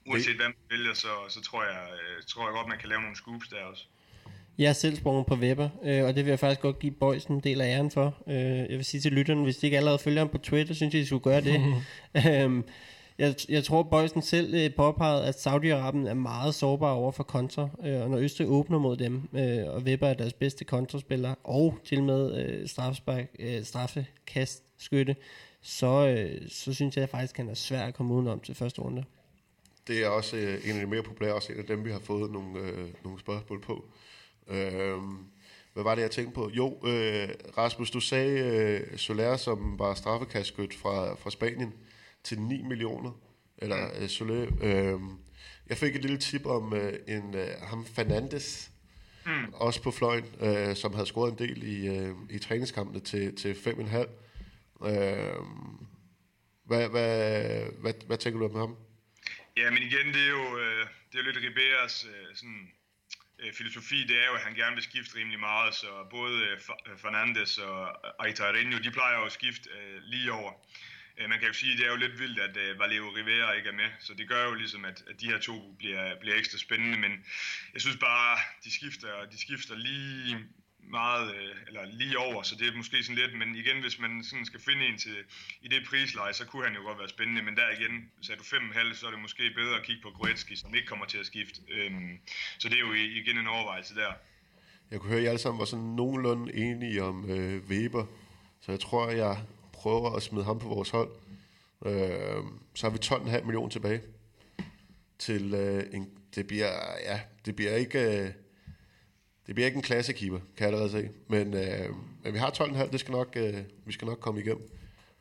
uanset 0.05 0.35
hvem 0.35 0.55
man 0.59 0.77
vælger, 0.77 0.93
så, 0.93 1.29
så 1.29 1.41
tror, 1.41 1.63
jeg, 1.63 1.99
øh, 2.03 2.23
tror 2.27 2.47
jeg 2.47 2.53
godt, 2.53 2.67
man 2.67 2.79
kan 2.79 2.89
lave 2.89 3.01
nogle 3.01 3.15
scoops 3.15 3.47
der 3.47 3.63
også. 3.63 3.83
Jeg 4.61 4.69
er 4.69 4.73
selv 4.73 4.95
sprunget 4.95 5.25
på 5.25 5.35
Weber, 5.35 5.69
øh, 5.83 6.03
og 6.03 6.15
det 6.15 6.25
vil 6.25 6.29
jeg 6.29 6.39
faktisk 6.39 6.61
godt 6.61 6.79
give 6.79 6.91
Boys 6.91 7.25
en 7.25 7.39
del 7.39 7.61
af 7.61 7.67
æren 7.67 7.91
for. 7.91 8.15
Øh, 8.27 8.35
jeg 8.35 8.69
vil 8.69 8.85
sige 8.85 9.01
til 9.01 9.11
lytterne, 9.11 9.43
hvis 9.43 9.57
de 9.57 9.67
ikke 9.67 9.77
allerede 9.77 9.99
følger 9.99 10.19
ham 10.19 10.29
på 10.29 10.37
Twitter, 10.37 10.73
synes 10.73 10.93
jeg, 10.93 11.01
de 11.01 11.07
skulle 11.07 11.23
gøre 11.23 11.41
det. 11.41 11.61
øhm, 12.27 12.63
jeg, 13.17 13.35
jeg 13.49 13.63
tror, 13.63 13.83
Boysen 13.83 14.21
selv 14.21 14.53
øh, 14.53 14.75
påpegede, 14.75 15.25
at 15.25 15.35
Saudi-Arabien 15.35 16.07
er 16.07 16.13
meget 16.13 16.55
sårbar 16.55 16.91
over 16.91 17.11
for 17.11 17.23
kontra, 17.23 17.69
øh, 17.85 18.01
og 18.01 18.09
når 18.09 18.17
Østrig 18.17 18.47
åbner 18.47 18.79
mod 18.79 18.97
dem, 18.97 19.29
øh, 19.33 19.67
og 19.67 19.81
Weber 19.81 20.07
er 20.07 20.13
deres 20.13 20.33
bedste 20.33 20.65
kontraspiller, 20.65 21.35
og 21.43 21.77
til 21.85 22.03
med 22.03 22.45
øh, 22.45 22.67
straffespark, 22.67 23.25
øh, 23.39 23.63
straffekast 23.63 24.63
skytte, 24.77 25.15
så, 25.61 26.07
øh, 26.07 26.49
så 26.49 26.73
synes 26.73 26.97
jeg 26.97 27.09
faktisk, 27.09 27.35
at 27.39 27.45
han 27.45 27.49
er 27.49 27.55
svær 27.55 27.81
at 27.81 27.93
komme 27.93 28.13
udenom 28.13 28.39
til 28.39 28.55
første 28.55 28.81
runde. 28.81 29.03
Det 29.87 30.03
er 30.03 30.07
også 30.07 30.37
øh, 30.37 30.69
en 30.69 30.75
af 30.75 30.79
de 30.79 30.87
mere 30.87 31.03
populære, 31.03 31.33
også 31.33 31.53
en 31.53 31.59
af 31.59 31.65
dem, 31.65 31.85
vi 31.85 31.91
har 31.91 31.99
fået 31.99 32.31
nogle, 32.31 32.59
øh, 32.59 32.87
nogle 33.03 33.19
spørgsmål 33.19 33.61
på. 33.61 33.85
Øh, 34.47 34.97
hvad 35.73 35.83
var 35.83 35.95
det, 35.95 36.01
jeg 36.01 36.11
tænkte 36.11 36.33
på? 36.33 36.49
Jo, 36.49 36.87
øh, 36.87 37.29
Rasmus, 37.57 37.91
du 37.91 37.99
sagde 37.99 38.39
øh, 38.39 38.97
Soler, 38.97 39.37
som 39.37 39.79
var 39.79 39.93
straffekastskyt 39.93 40.75
fra, 40.75 41.15
fra 41.15 41.29
Spanien, 41.31 41.73
til 42.23 42.41
9 42.41 42.61
millioner. 42.61 43.11
Eller 43.57 44.01
øh, 44.01 44.09
Soler. 44.09 44.47
Øh, 44.61 44.99
jeg 45.69 45.77
fik 45.77 45.95
et 45.95 46.01
lille 46.01 46.17
tip 46.17 46.45
om 46.45 46.73
øh, 46.73 46.93
en 47.07 47.35
øh, 47.35 47.47
ham 47.61 47.85
Fernandes, 47.85 48.71
mm. 49.25 49.53
også 49.53 49.81
på 49.81 49.91
fløjen, 49.91 50.25
øh, 50.41 50.75
som 50.75 50.93
havde 50.93 51.05
scoret 51.05 51.31
en 51.31 51.37
del 51.37 51.63
i, 51.63 51.87
øh, 51.87 52.15
i 52.29 52.39
træningskampene 52.39 52.99
til, 52.99 53.35
til 53.35 53.53
5,5. 53.53 53.97
Øh, 54.87 55.45
hvad, 56.65 56.89
hvad, 56.89 57.63
hvad, 57.81 57.93
hvad 58.07 58.17
tænker 58.17 58.39
du 58.39 58.45
om 58.45 58.55
ham? 58.55 58.75
Ja, 59.57 59.71
men 59.71 59.83
igen, 59.83 60.07
det 60.13 60.21
er 60.21 60.29
jo, 60.29 60.57
øh, 60.59 60.87
det 61.11 61.19
er 61.19 61.23
jo 61.23 61.31
lidt 61.31 61.37
Riberas 61.37 62.05
øh, 62.05 62.35
sådan, 62.35 62.71
øh, 63.41 63.53
filosofi, 63.53 64.03
det 64.03 64.17
er 64.23 64.25
jo, 64.25 64.33
at 64.33 64.41
han 64.41 64.55
gerne 64.55 64.75
vil 64.75 64.83
skifte 64.83 65.15
rimelig 65.15 65.39
meget, 65.39 65.75
så 65.75 66.07
både 66.09 66.43
øh, 66.43 66.59
øh 66.91 66.97
Fernandes 66.97 67.57
og 67.57 68.25
Aitarinho, 68.25 68.77
de 68.79 68.91
plejer 68.91 69.17
jo 69.19 69.25
at 69.25 69.31
skifte 69.31 69.69
øh, 69.69 70.01
lige 70.03 70.31
over. 70.31 70.53
Øh, 71.17 71.29
man 71.29 71.39
kan 71.39 71.47
jo 71.47 71.53
sige, 71.53 71.71
at 71.71 71.77
det 71.77 71.85
er 71.85 71.91
jo 71.91 71.95
lidt 71.95 72.19
vildt, 72.19 72.39
at 72.39 72.57
øh, 72.57 72.79
Valeo 72.79 73.09
Rivera 73.09 73.51
ikke 73.53 73.69
er 73.69 73.73
med, 73.73 73.89
så 73.99 74.13
det 74.13 74.27
gør 74.27 74.43
jo 74.43 74.53
ligesom, 74.53 74.85
at, 74.85 75.03
at 75.09 75.21
de 75.21 75.25
her 75.27 75.37
to 75.39 75.75
bliver, 75.79 76.19
bliver 76.19 76.35
ekstra 76.35 76.57
spændende, 76.57 76.97
men 76.97 77.25
jeg 77.73 77.81
synes 77.81 77.97
bare, 77.97 78.37
de 78.63 78.73
skifter, 78.73 79.25
de 79.25 79.41
skifter 79.41 79.75
lige 79.75 80.45
meget, 80.89 81.35
øh, 81.35 81.55
eller 81.67 81.85
lige 81.85 82.17
over, 82.17 82.43
så 82.43 82.55
det 82.55 82.67
er 82.67 82.77
måske 82.77 83.03
sådan 83.03 83.15
lidt, 83.15 83.37
men 83.37 83.55
igen, 83.55 83.81
hvis 83.81 83.99
man 83.99 84.23
sådan 84.23 84.45
skal 84.45 84.59
finde 84.59 84.85
en 84.87 84.97
til, 84.97 85.15
i 85.61 85.67
det 85.67 85.87
prisleje, 85.89 86.33
så 86.33 86.45
kunne 86.45 86.65
han 86.65 86.75
jo 86.75 86.81
godt 86.81 86.99
være 86.99 87.09
spændende, 87.09 87.41
men 87.41 87.55
der 87.55 87.69
igen, 87.79 88.11
så 88.21 88.33
du 88.35 88.43
5,5, 88.43 88.93
så 88.93 89.07
er 89.07 89.11
det 89.11 89.19
måske 89.19 89.43
bedre 89.55 89.75
at 89.75 89.83
kigge 89.83 90.01
på 90.01 90.09
Goretzki, 90.09 90.55
som 90.55 90.75
ikke 90.75 90.87
kommer 90.87 91.05
til 91.05 91.17
at 91.17 91.25
skifte. 91.25 91.61
Øhm, 91.69 92.19
så 92.57 92.69
det 92.69 92.75
er 92.75 92.79
jo 92.87 92.93
igen 92.93 93.37
en 93.37 93.47
overvejelse 93.47 93.95
der. 93.95 94.11
Jeg 94.91 94.99
kunne 94.99 95.09
høre, 95.09 95.19
at 95.19 95.25
I 95.25 95.27
alle 95.27 95.39
sammen 95.39 95.59
var 95.59 95.65
sådan 95.65 95.85
nogenlunde 95.85 96.55
enige 96.55 97.03
om 97.03 97.29
øh, 97.29 97.63
Weber, 97.69 98.05
så 98.61 98.71
jeg 98.71 98.79
tror, 98.79 99.09
jeg 99.09 99.37
prøver 99.73 100.15
at 100.15 100.23
smide 100.23 100.45
ham 100.45 100.59
på 100.59 100.67
vores 100.67 100.89
hold. 100.89 101.09
Øh, 101.85 102.43
så 102.73 102.89
har 102.89 102.89
vi 102.89 102.97
12,5 103.05 103.43
millioner 103.43 103.69
tilbage 103.69 104.01
til 105.19 105.53
øh, 105.53 105.83
en, 105.93 106.09
det 106.35 106.47
bliver, 106.47 106.71
ja, 107.05 107.19
det 107.45 107.55
bliver 107.55 107.75
ikke, 107.75 108.23
øh, 108.23 108.31
det 109.47 109.55
bliver 109.55 109.65
ikke 109.65 109.75
en 109.75 109.81
klassekeeper, 109.81 110.39
kan 110.39 110.67
jeg 110.67 110.67
allerede 110.67 110.91
se. 110.91 111.09
Men, 111.27 111.53
øh, 111.53 111.89
men 112.23 112.33
vi 112.33 112.37
har 112.37 112.49
12,5, 112.49 112.91
det 112.91 112.99
skal 112.99 113.11
nok, 113.11 113.33
øh, 113.35 113.57
vi 113.85 113.91
skal 113.91 114.05
nok 114.05 114.19
komme 114.19 114.41
igennem. 114.41 114.69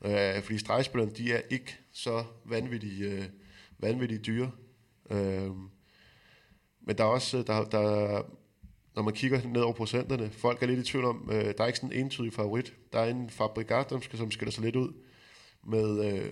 Øh, 0.05 0.43
fordi 0.43 0.59
stregspillerne, 0.59 1.13
de 1.13 1.33
er 1.33 1.41
ikke 1.51 1.79
så 1.93 2.25
vanvittige, 2.45 3.05
øh, 3.05 3.25
vanvittige 3.79 4.19
dyre. 4.19 4.51
Øh, 5.11 5.51
men 6.81 6.99
der 6.99 7.05
er 7.05 7.09
også, 7.09 7.39
øh, 7.39 7.47
der, 7.47 7.65
der, 7.65 8.23
når 8.95 9.03
man 9.03 9.15
kigger 9.15 9.41
ned 9.45 9.61
over 9.61 9.73
procenterne, 9.73 10.31
folk 10.31 10.63
er 10.63 10.67
lidt 10.67 10.89
i 10.89 10.91
tvivl 10.91 11.05
om, 11.05 11.31
øh, 11.33 11.45
der 11.45 11.63
er 11.63 11.67
ikke 11.67 11.79
sådan 11.79 11.93
en 11.93 12.05
entydig 12.05 12.33
favorit. 12.33 12.75
Der 12.93 13.01
er 13.01 13.11
en 13.11 13.31
Fabrikat, 13.31 13.93
som 14.15 14.31
skiller 14.31 14.53
sig 14.53 14.65
lidt 14.65 14.77
ud 14.77 14.93
med 15.65 16.13
øh, 16.13 16.31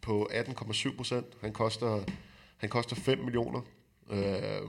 på 0.00 0.30
18,7 0.32 0.96
procent. 0.96 1.26
Han 1.40 1.52
koster, 1.52 2.04
han 2.56 2.68
koster 2.68 2.96
5 2.96 3.18
millioner. 3.18 3.60
Øh, 4.10 4.68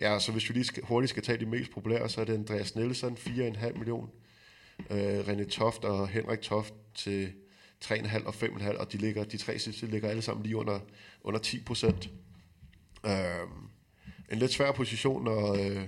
Ja, 0.00 0.18
så 0.18 0.32
hvis 0.32 0.48
vi 0.48 0.54
lige 0.54 0.64
skal, 0.64 0.82
hurtigt 0.84 1.10
skal 1.10 1.22
tage 1.22 1.38
de 1.38 1.46
mest 1.46 1.70
populære, 1.70 2.08
så 2.08 2.20
er 2.20 2.24
det 2.24 2.34
Andreas 2.34 2.74
Nielsen, 2.74 3.16
4,5 3.16 3.78
millioner. 3.78 4.08
Øh, 4.90 5.20
René 5.20 5.44
Toft 5.44 5.84
og 5.84 6.08
Henrik 6.08 6.40
Toft 6.40 6.74
til 6.94 7.32
3,5 7.84 8.26
og 8.26 8.34
5,5, 8.34 8.78
og 8.78 8.92
de, 8.92 8.98
ligger, 8.98 9.24
de 9.24 9.36
tre 9.36 9.58
sidste 9.58 9.86
ligger 9.86 10.08
alle 10.08 10.22
sammen 10.22 10.42
lige 10.42 10.56
under, 10.56 10.80
under 11.22 11.40
10 11.40 11.60
procent. 11.60 12.10
Øh, 13.06 13.12
en 14.32 14.38
lidt 14.38 14.52
svær 14.52 14.72
position 14.72 15.28
at, 15.28 15.70
øh, 15.70 15.82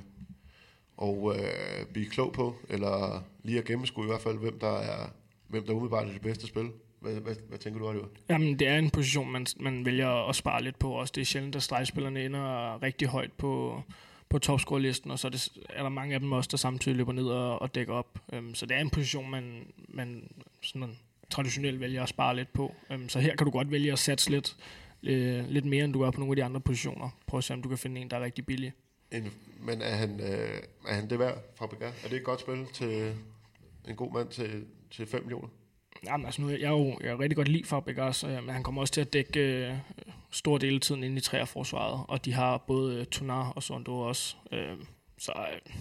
og, 0.96 1.36
øh, 1.36 1.86
blive 1.92 2.06
klog 2.06 2.32
på, 2.32 2.56
eller 2.68 3.24
lige 3.42 3.58
at 3.58 3.64
gennemskue 3.64 4.04
i 4.04 4.08
hvert 4.08 4.20
fald, 4.20 4.38
hvem 4.38 4.58
der 4.58 4.78
er, 4.78 5.08
hvem 5.48 5.66
der 5.66 5.72
umiddelbart 5.72 6.08
er 6.08 6.12
det 6.12 6.20
bedste 6.20 6.46
spil. 6.46 6.70
Hvad, 7.00 7.14
hvad, 7.14 7.34
hvad 7.48 7.58
tænker 7.58 7.80
du, 7.80 7.88
Oliver? 7.88 8.06
Jamen, 8.28 8.58
det 8.58 8.68
er 8.68 8.78
en 8.78 8.90
position, 8.90 9.32
man, 9.32 9.46
man 9.60 9.84
vælger 9.84 10.28
at 10.28 10.36
spare 10.36 10.62
lidt 10.62 10.78
på 10.78 10.90
også. 10.90 11.12
Det 11.14 11.20
er 11.20 11.24
sjældent, 11.24 11.56
at 11.56 11.62
stregspillerne 11.62 12.24
ender 12.24 12.82
rigtig 12.82 13.08
højt 13.08 13.32
på, 13.32 13.82
på 14.28 14.38
topscore-listen, 14.38 15.10
og 15.10 15.18
så 15.18 15.28
er, 15.28 15.30
det, 15.30 15.48
er 15.68 15.82
der 15.82 15.90
mange 15.90 16.14
af 16.14 16.20
dem 16.20 16.32
også, 16.32 16.48
der 16.50 16.56
samtidig 16.56 16.96
løber 16.96 17.12
ned 17.12 17.26
og, 17.26 17.62
og 17.62 17.74
dækker 17.74 17.94
op. 17.94 18.18
Um, 18.38 18.54
så 18.54 18.66
det 18.66 18.76
er 18.76 18.80
en 18.80 18.90
position, 18.90 19.30
man, 19.30 19.66
man 19.88 20.30
sådan 20.62 20.98
traditionelt 21.30 21.80
vælger 21.80 22.02
at 22.02 22.08
spare 22.08 22.36
lidt 22.36 22.52
på. 22.52 22.74
Um, 22.94 23.08
så 23.08 23.20
her 23.20 23.36
kan 23.36 23.44
du 23.44 23.50
godt 23.50 23.70
vælge 23.70 23.92
at 23.92 23.98
satse 23.98 24.30
lidt, 24.30 24.56
øh, 25.02 25.48
lidt 25.48 25.64
mere, 25.64 25.84
end 25.84 25.92
du 25.92 26.00
gør 26.00 26.10
på 26.10 26.20
nogle 26.20 26.32
af 26.32 26.36
de 26.36 26.44
andre 26.44 26.60
positioner. 26.60 27.10
Prøv 27.26 27.38
at 27.38 27.44
se, 27.44 27.54
om 27.54 27.62
du 27.62 27.68
kan 27.68 27.78
finde 27.78 28.00
en, 28.00 28.10
der 28.10 28.16
er 28.16 28.24
rigtig 28.24 28.46
billig. 28.46 28.72
En, 29.12 29.32
men 29.60 29.82
er 29.82 29.96
han, 29.96 30.20
øh, 30.20 30.62
er 30.88 30.94
han 30.94 31.10
det 31.10 31.18
værd, 31.18 31.38
Fabregas? 31.54 32.04
Er 32.04 32.08
det 32.08 32.16
et 32.16 32.24
godt 32.24 32.40
spil 32.40 32.66
til 32.72 33.14
en 33.88 33.96
god 33.96 34.12
mand 34.12 34.28
til, 34.28 34.64
til 34.90 35.06
5 35.06 35.22
millioner? 35.22 35.48
Jamen, 36.06 36.26
altså 36.26 36.42
nu, 36.42 36.50
jeg 36.50 36.60
er 36.60 36.68
jo 36.68 36.98
jeg 37.00 37.08
er 37.08 37.20
rigtig 37.20 37.36
godt 37.36 37.48
lide 37.48 37.64
Fabregas, 37.64 38.24
øh, 38.24 38.30
men 38.30 38.48
han 38.48 38.62
kommer 38.62 38.80
også 38.80 38.94
til 38.94 39.00
at 39.00 39.12
dække 39.12 39.40
øh, 39.40 39.74
stor 40.30 40.58
del 40.58 40.74
af 40.74 40.80
tiden 40.80 41.04
ind 41.04 41.18
i 41.18 41.20
træerforsvaret, 41.20 42.04
og 42.08 42.24
de 42.24 42.32
har 42.32 42.58
både 42.58 43.00
øh, 43.00 43.06
Tunar 43.06 43.50
og 43.50 43.62
Sondo 43.62 44.00
også. 44.00 44.36
Øh, 44.52 44.76
så 45.18 45.32
øh, 45.36 45.72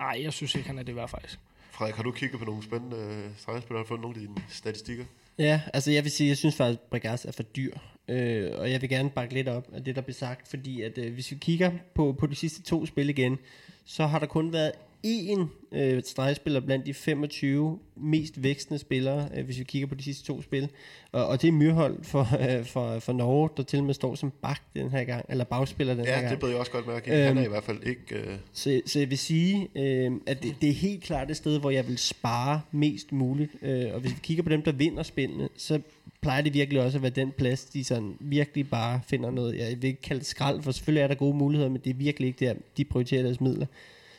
ej, 0.00 0.20
jeg 0.22 0.32
synes 0.32 0.54
ikke, 0.54 0.68
han 0.68 0.78
er 0.78 0.82
det 0.82 0.96
værd 0.96 1.08
faktisk. 1.08 1.38
Frederik, 1.70 1.94
har 1.94 2.02
du 2.02 2.10
kigget 2.10 2.38
på 2.38 2.44
nogle 2.44 2.62
spændende 2.62 2.96
øh, 2.96 3.30
stregspillere 3.36 3.82
og 3.82 3.88
fået 3.88 4.00
nogle 4.00 4.16
af 4.16 4.20
dine 4.20 4.34
statistikker? 4.48 5.04
Ja, 5.38 5.60
altså 5.74 5.90
jeg 5.90 6.04
vil 6.04 6.12
sige, 6.12 6.28
jeg 6.28 6.36
synes 6.36 6.56
faktisk, 6.56 6.80
at 6.80 6.90
Bregas 6.90 7.24
er 7.24 7.32
for 7.32 7.42
dyr. 7.42 7.72
Øh, 8.08 8.50
og 8.58 8.70
jeg 8.70 8.80
vil 8.82 8.88
gerne 8.88 9.10
bakke 9.10 9.34
lidt 9.34 9.48
op 9.48 9.68
af 9.72 9.84
det, 9.84 9.96
der 9.96 10.02
bliver 10.02 10.14
sagt, 10.14 10.48
fordi 10.48 10.82
at 10.82 10.98
øh, 10.98 11.14
hvis 11.14 11.30
vi 11.30 11.36
kigger 11.36 11.72
på, 11.94 12.16
på 12.18 12.26
de 12.26 12.34
sidste 12.34 12.62
to 12.62 12.86
spil 12.86 13.08
igen, 13.08 13.38
så 13.84 14.06
har 14.06 14.18
der 14.18 14.26
kun 14.26 14.52
været 14.52 14.72
én 15.06 15.46
øh, 15.72 16.02
stregspiller 16.04 16.60
blandt 16.60 16.86
de 16.86 16.94
25 16.94 17.78
mest 17.96 18.42
vækstende 18.42 18.78
spillere, 18.78 19.28
øh, 19.36 19.44
hvis 19.44 19.58
vi 19.58 19.64
kigger 19.64 19.88
på 19.88 19.94
de 19.94 20.02
sidste 20.02 20.26
to 20.26 20.42
spil. 20.42 20.68
Og, 21.12 21.26
og 21.26 21.42
det 21.42 21.48
er 21.48 21.52
Myrhold 21.52 22.04
for, 22.04 22.28
øh, 22.58 22.64
for, 22.64 22.98
for 22.98 23.12
Norge, 23.12 23.50
der 23.56 23.62
til 23.62 23.78
og 23.78 23.84
med 23.84 23.94
står 23.94 24.14
som 24.14 24.30
bak 24.42 24.60
den 24.76 24.90
her 24.90 25.04
gang, 25.04 25.24
eller 25.28 25.44
bagspiller 25.44 25.94
den 25.94 26.04
ja, 26.04 26.10
her 26.10 26.14
gang. 26.14 26.26
Ja, 26.26 26.30
det 26.30 26.40
beder 26.40 26.52
jeg 26.52 26.60
også 26.60 26.72
godt 26.72 26.86
mærke. 26.86 27.10
Øhm, 27.10 27.26
Han 27.26 27.38
er 27.38 27.42
i 27.42 27.48
hvert 27.48 27.64
fald 27.64 27.82
ikke... 27.82 28.14
Øh... 28.14 28.36
Så, 28.52 28.80
så 28.86 28.98
jeg 28.98 29.10
vil 29.10 29.18
sige, 29.18 29.68
øh, 29.76 30.12
at 30.26 30.42
det, 30.42 30.54
det 30.60 30.68
er 30.68 30.74
helt 30.74 31.02
klart 31.02 31.28
det 31.28 31.36
sted, 31.36 31.60
hvor 31.60 31.70
jeg 31.70 31.88
vil 31.88 31.98
spare 31.98 32.60
mest 32.72 33.12
muligt. 33.12 33.50
Øh, 33.62 33.94
og 33.94 34.00
hvis 34.00 34.12
vi 34.12 34.18
kigger 34.22 34.42
på 34.42 34.50
dem, 34.50 34.62
der 34.62 34.72
vinder 34.72 35.02
spillene, 35.02 35.48
så 35.56 35.80
plejer 36.20 36.42
det 36.42 36.54
virkelig 36.54 36.82
også 36.82 36.98
at 36.98 37.02
være 37.02 37.10
den 37.10 37.32
plads, 37.32 37.64
de 37.64 37.84
sådan 37.84 38.16
virkelig 38.20 38.70
bare 38.70 39.00
finder 39.06 39.30
noget. 39.30 39.58
Jeg 39.58 39.82
vil 39.82 39.88
ikke 39.88 40.02
kalde 40.02 40.18
det 40.18 40.26
skrald, 40.26 40.62
for 40.62 40.72
selvfølgelig 40.72 41.02
er 41.02 41.08
der 41.08 41.14
gode 41.14 41.36
muligheder, 41.36 41.70
men 41.70 41.80
det 41.84 41.90
er 41.90 41.94
virkelig 41.94 42.26
ikke 42.26 42.46
der, 42.46 42.54
de 42.76 42.84
prioriterer 42.84 43.22
deres 43.22 43.40
midler. 43.40 43.66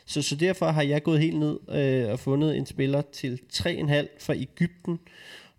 Så, 0.09 0.21
så 0.21 0.35
derfor 0.35 0.65
har 0.65 0.81
jeg 0.81 1.03
gået 1.03 1.19
helt 1.19 1.39
ned 1.39 1.59
øh, 1.69 2.11
og 2.11 2.19
fundet 2.19 2.57
en 2.57 2.65
spiller 2.65 3.01
til 3.01 3.39
3,5 3.53 4.07
fra 4.19 4.35
Ægypten. 4.35 4.99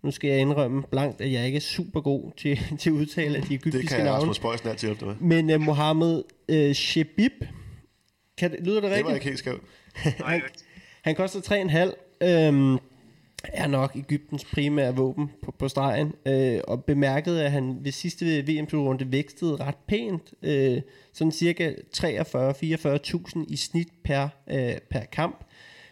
Nu 0.03 0.11
skal 0.11 0.29
jeg 0.29 0.39
indrømme 0.39 0.83
blankt, 0.83 1.21
at 1.21 1.31
jeg 1.31 1.45
ikke 1.45 1.55
er 1.55 1.61
super 1.61 2.01
god 2.01 2.31
til, 2.37 2.59
til 2.79 2.89
at 2.89 2.93
udtale 2.93 3.37
af 3.37 3.43
de 3.43 3.53
egyptiske 3.53 3.71
navne. 3.71 3.81
Det 3.81 3.89
kan 3.89 4.05
jeg 4.05 4.13
Rasmus 4.13 4.39
Bøjsen 4.39 4.69
altid 4.69 4.87
hjælpe 4.87 5.05
med. 5.05 5.15
Men 5.15 5.49
uh, 5.55 5.61
Mohammed 5.61 6.23
uh, 6.49 6.71
Shebib, 6.71 7.31
kan, 8.37 8.55
lyder 8.59 8.81
det 8.81 8.89
rigtigt? 8.89 8.97
Det 8.97 9.05
var 9.05 9.13
ikke 9.13 9.25
helt 9.25 9.39
skævt. 9.39 9.63
han, 10.25 10.41
han 11.01 11.15
koster 11.15 11.39
3,5. 12.21 12.27
Øhm, 12.27 12.79
er 13.43 13.67
nok 13.67 13.95
Ægyptens 13.95 14.45
primære 14.45 14.95
våben 14.95 15.31
på, 15.43 15.51
på 15.51 15.67
stregen, 15.67 16.13
øh, 16.25 16.59
og 16.67 16.83
bemærkede, 16.83 17.45
at 17.45 17.51
han 17.51 17.77
ved 17.81 17.91
sidste 17.91 18.25
VM-runde 18.47 19.11
vækstede 19.11 19.55
ret 19.55 19.77
pænt, 19.87 20.33
øh, 20.41 20.81
sådan 21.13 21.31
cirka 21.31 21.73
43-44.000 21.97 23.45
i 23.47 23.55
snit 23.55 23.87
per, 24.03 24.27
øh, 24.51 24.73
per 24.89 25.05
kamp. 25.11 25.45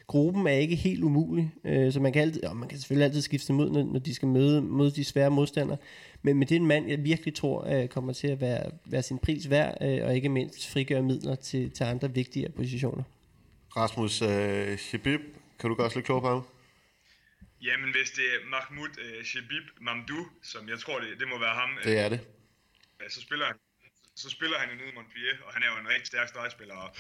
Gruppen 0.08 0.48
er 0.48 0.52
ikke 0.52 0.76
helt 0.76 1.04
umulig, 1.04 1.52
øh, 1.64 1.92
så 1.92 2.00
man 2.00 2.14
kan, 2.14 2.22
altid, 2.22 2.44
og 2.44 2.58
man 2.58 2.70
kan 2.70 2.78
selvfølgelig 2.78 3.06
altid 3.06 3.22
skifte 3.22 3.54
mod, 3.54 3.70
når, 3.70 3.84
når 3.84 4.00
de 4.00 4.14
skal 4.16 4.28
møde, 4.28 4.62
møde 4.62 4.92
de 4.92 5.04
svære 5.04 5.32
modstandere, 5.32 5.78
men, 6.22 6.38
men 6.38 6.48
det 6.48 6.56
er 6.56 6.60
en 6.60 6.66
mand, 6.66 6.88
jeg 6.88 7.04
virkelig 7.04 7.36
tror 7.36 7.68
øh, 7.68 7.88
kommer 7.88 8.14
til 8.14 8.28
at 8.28 8.42
være, 8.42 8.72
være 8.86 9.04
sin 9.04 9.18
pris 9.18 9.50
værd, 9.50 9.78
øh, 9.82 10.00
og 10.06 10.16
ikke 10.16 10.30
mindst 10.30 10.68
frigøre 10.68 11.02
midler 11.02 11.36
til, 11.36 11.72
til 11.72 11.84
andre 11.84 12.14
vigtige 12.14 12.50
positioner. 12.50 13.04
Rasmus 13.78 14.22
øh, 14.22 14.78
Shabib, 14.78 15.20
kan 15.60 15.70
du 15.70 15.76
gøre 15.76 15.88
os 15.88 15.96
lidt 15.96 16.06
klogere 16.06 16.22
på 16.22 16.28
ham? 16.28 16.44
Jamen, 17.62 17.92
hvis 17.92 18.12
det 18.12 18.26
er 18.36 18.46
Mahmoud 18.46 18.90
uh, 18.90 19.26
Shabib 19.26 19.64
Mamdou, 19.82 20.28
som 20.44 20.70
jeg 20.70 20.80
tror, 20.80 21.00
det, 21.00 21.20
det 21.20 21.28
må 21.28 21.40
være 21.40 21.56
ham. 21.56 21.78
Det 21.84 22.00
er 22.00 22.10
det. 22.10 22.20
Uh, 23.00 23.10
så 23.10 23.22
spiller 23.22 23.46
han 23.46 23.56
så 24.24 24.30
spiller 24.30 24.58
han 24.60 24.70
jo 24.70 24.76
nede 24.76 24.90
i 24.90 24.96
Montpellier, 24.96 25.38
og 25.46 25.54
han 25.54 25.64
er 25.64 25.68
jo 25.74 25.78
en 25.78 25.88
rigtig 25.88 26.08
stærk 26.08 26.28
stregspiller, 26.28 26.76
og 26.76 26.96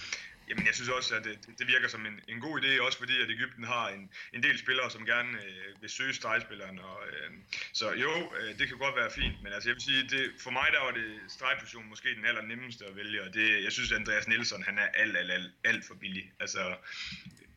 jamen, 0.49 0.65
jeg 0.65 0.75
synes 0.75 0.89
også, 0.89 1.15
at 1.15 1.23
det, 1.23 1.35
det 1.59 1.67
virker 1.67 1.87
som 1.87 2.05
en, 2.05 2.19
en 2.27 2.39
god 2.39 2.61
idé, 2.61 2.81
også 2.81 2.97
fordi 2.97 3.21
at 3.21 3.29
Ægypten 3.29 3.63
har 3.63 3.89
en, 3.89 4.11
en 4.33 4.43
del 4.43 4.59
spillere, 4.59 4.91
som 4.91 5.05
gerne 5.05 5.31
øh, 5.45 5.81
vil 5.81 5.89
søge 5.89 6.13
stregspilleren, 6.13 6.79
og, 6.79 6.97
øh, 7.07 7.31
så 7.73 7.91
jo, 7.91 8.33
øh, 8.39 8.59
det 8.59 8.67
kan 8.67 8.77
godt 8.77 8.95
være 8.95 9.11
fint, 9.11 9.43
men 9.43 9.53
altså 9.53 9.69
jeg 9.69 9.75
vil 9.75 9.83
sige, 9.83 10.03
det, 10.03 10.31
for 10.43 10.51
mig 10.51 10.67
der 10.71 10.81
var 10.87 10.91
det 10.91 11.09
stregposition 11.27 11.89
måske 11.89 12.15
den 12.15 12.25
aller 12.25 12.41
nemmeste 12.41 12.85
at 12.85 12.95
vælge, 12.95 13.23
og 13.23 13.33
det, 13.33 13.63
jeg 13.63 13.71
synes, 13.71 13.91
at 13.91 13.97
Andreas 13.97 14.27
Nielsen, 14.27 14.63
han 14.63 14.77
er 14.77 14.87
alt, 15.01 15.17
alt, 15.17 15.31
alt, 15.31 15.51
alt 15.63 15.85
for 15.87 15.95
billig, 15.95 16.31
altså 16.39 16.75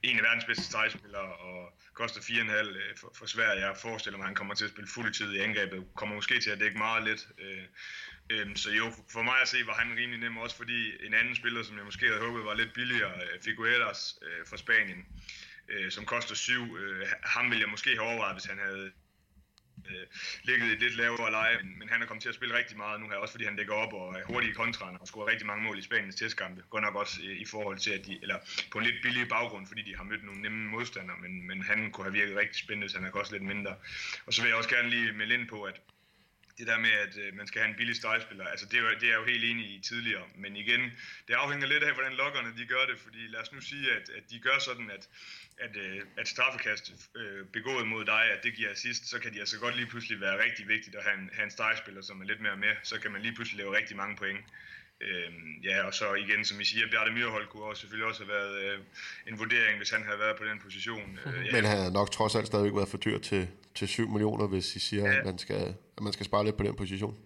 en 0.03 0.17
af 0.17 0.23
verdens 0.23 0.45
bedste 0.45 0.65
stregspillere, 0.65 1.37
og 1.37 1.73
koster 1.95 2.21
4,5 2.21 2.33
øh, 2.53 2.97
for, 2.97 3.13
for 3.15 3.27
Sverige. 3.27 3.67
Jeg 3.67 3.77
forestiller 3.77 4.19
mig, 4.19 4.25
at 4.25 4.29
han 4.29 4.35
kommer 4.35 4.55
til 4.55 4.65
at 4.65 4.71
spille 4.71 4.91
fuldtid 4.91 5.33
i 5.33 5.39
angrebet. 5.39 5.87
Kommer 5.95 6.15
måske 6.15 6.41
til 6.41 6.51
at 6.51 6.61
dække 6.61 6.79
meget 6.79 7.05
lidt. 7.05 7.29
Øh, 7.39 7.65
øh, 8.31 8.57
så 8.57 8.71
jo, 8.71 8.93
for 9.13 9.23
mig 9.23 9.41
at 9.43 9.49
se, 9.49 9.67
var 9.67 9.75
han 9.75 9.97
rimelig 9.99 10.21
nem, 10.21 10.37
også 10.37 10.57
fordi 10.57 11.07
en 11.07 11.15
anden 11.15 11.37
spiller, 11.37 11.63
som 11.63 11.77
jeg 11.77 11.85
måske 11.85 12.07
havde 12.07 12.21
håbet 12.21 12.45
var 12.45 12.55
lidt 12.55 12.73
billigere, 12.73 13.15
øh, 13.15 13.43
Figueras 13.45 14.19
øh, 14.23 14.47
fra 14.47 14.57
Spanien, 14.57 15.07
øh, 15.69 15.91
som 15.91 16.05
koster 16.05 16.35
7. 16.35 16.77
Øh, 16.77 17.07
ham 17.23 17.51
ville 17.51 17.63
jeg 17.63 17.71
måske 17.71 17.91
have 17.91 18.09
overvejet, 18.09 18.35
hvis 18.35 18.45
han 18.45 18.59
havde 18.59 18.93
øh, 19.91 20.07
ligget 20.43 20.67
i 20.69 20.73
et 20.73 20.81
lidt 20.81 20.97
lavere 20.97 21.31
leje, 21.31 21.57
men, 21.63 21.79
men 21.79 21.89
han 21.89 22.03
er 22.03 22.07
kommet 22.07 22.23
til 22.23 22.29
at 22.29 22.35
spille 22.35 22.59
rigtig 22.59 22.77
meget 22.77 23.01
nu 23.01 23.09
her, 23.09 23.17
også 23.17 23.33
fordi 23.33 23.45
han 23.45 23.57
dækker 23.57 23.75
op 23.75 23.93
og 23.93 24.15
er 24.19 24.25
hurtig 24.25 24.51
i 24.51 24.53
kontraen 24.53 24.97
og 25.01 25.07
scorer 25.07 25.27
rigtig 25.27 25.47
mange 25.47 25.65
mål 25.65 25.79
i 25.79 25.83
Spaniens 25.83 26.17
testkampe. 26.17 26.63
Godt 26.71 26.85
nok 26.85 26.95
også 26.95 27.23
i, 27.23 27.33
i 27.33 27.45
forhold 27.45 27.79
til, 27.79 27.91
at 27.91 28.07
de, 28.07 28.19
eller 28.23 28.39
på 28.73 28.79
en 28.79 28.85
lidt 28.85 29.03
billig 29.03 29.29
baggrund, 29.29 29.67
fordi 29.67 29.83
de 29.83 29.97
har 29.97 30.05
mødt 30.05 30.25
nogle 30.25 30.43
nemme 30.43 30.71
modstandere, 30.71 31.17
men, 31.21 31.47
men 31.47 31.63
han 31.63 31.91
kunne 31.91 32.05
have 32.05 32.13
virket 32.13 32.37
rigtig 32.37 32.57
spændende, 32.57 32.89
så 32.89 32.99
han 32.99 33.07
er 33.07 33.11
også 33.11 33.33
lidt 33.33 33.43
mindre. 33.43 33.75
Og 34.27 34.35
så 34.35 34.43
vil 34.43 34.49
jeg 34.49 34.57
også 34.57 34.71
gerne 34.71 34.91
lige 34.91 35.13
melde 35.13 35.35
ind 35.35 35.49
på, 35.49 35.63
at 35.63 35.81
det 36.59 36.67
der 36.67 36.79
med, 36.79 36.91
at 36.91 37.17
øh, 37.17 37.35
man 37.37 37.47
skal 37.47 37.61
have 37.61 37.71
en 37.71 37.77
billig 37.77 37.97
stregspiller, 37.97 38.45
altså 38.45 38.67
det 38.67 38.79
er, 38.79 38.83
jo, 38.83 38.89
det 38.89 39.03
er 39.03 39.13
jeg 39.13 39.21
jo 39.21 39.25
helt 39.25 39.45
enig 39.45 39.67
i 39.75 39.79
tidligere, 39.79 40.25
men 40.35 40.57
igen, 40.57 40.81
det 41.29 41.35
afhænger 41.35 41.67
lidt 41.67 41.83
af, 41.83 41.93
hvordan 41.95 42.13
lokkerne 42.13 42.57
de 42.59 42.67
gør 42.67 42.85
det, 42.87 42.99
fordi 43.01 43.19
lad 43.19 43.41
os 43.41 43.53
nu 43.53 43.61
sige, 43.61 43.93
at, 43.93 44.09
at 44.09 44.31
de 44.31 44.39
gør 44.39 44.59
sådan, 44.59 44.91
at, 44.91 45.09
at, 45.59 45.77
øh, 45.77 46.03
at 46.17 46.29
straffekast 46.29 46.93
øh, 47.17 47.47
begået 47.47 47.87
mod 47.87 48.05
dig, 48.05 48.25
at 48.31 48.43
det 48.43 48.55
giver 48.55 48.71
assist, 48.71 49.07
så 49.07 49.19
kan 49.19 49.35
de 49.35 49.41
altså 49.41 49.59
godt 49.59 49.77
lige 49.77 49.87
pludselig 49.87 50.21
være 50.21 50.45
rigtig 50.45 50.69
vigtigt 50.69 50.97
at 50.97 51.05
have 51.05 51.19
en, 51.19 51.31
have 51.33 51.45
en 51.45 51.51
stregspiller, 51.51 52.03
som 52.03 52.21
er 52.21 52.25
lidt 52.25 52.41
mere 52.41 52.57
med, 52.57 52.75
så 52.83 53.01
kan 53.01 53.13
man 53.13 53.23
lige 53.23 53.35
pludselig 53.35 53.59
lave 53.59 53.77
rigtig 53.77 53.97
mange 53.97 54.17
point. 54.17 54.45
Øhm, 55.01 55.61
ja, 55.65 55.83
og 55.83 55.95
så 55.95 56.15
igen, 56.15 56.45
som 56.45 56.61
I 56.61 56.65
siger, 56.65 56.91
Bjarne 56.91 57.15
Myrhold 57.15 57.47
kunne 57.49 57.63
også 57.63 57.81
selvfølgelig 57.81 58.09
også 58.09 58.25
have 58.25 58.35
været 58.35 58.55
øh, 58.65 58.79
en 59.29 59.39
vurdering, 59.39 59.77
hvis 59.77 59.91
han 59.91 60.03
havde 60.05 60.19
været 60.19 60.37
på 60.39 60.45
den 60.45 60.59
position. 60.59 61.19
Øh, 61.27 61.47
ja. 61.47 61.53
Men 61.53 61.65
han 61.65 61.79
havde 61.79 61.93
nok 61.93 62.11
trods 62.11 62.35
alt 62.35 62.47
stadigvæk 62.47 62.75
været 62.75 62.89
for 62.89 62.99
dyr 62.99 63.19
til, 63.19 63.49
til 63.75 63.89
7 63.89 64.09
millioner, 64.09 64.47
hvis 64.47 64.77
I 64.77 64.79
siger, 64.79 65.05
ja. 65.05 65.19
at, 65.19 65.25
man 65.25 65.39
skal, 65.39 65.75
at 65.97 66.03
man 66.03 66.13
skal 66.13 66.27
spare 66.27 66.45
lidt 66.45 66.57
på 66.57 66.65
den 66.65 66.77
position. 66.77 67.19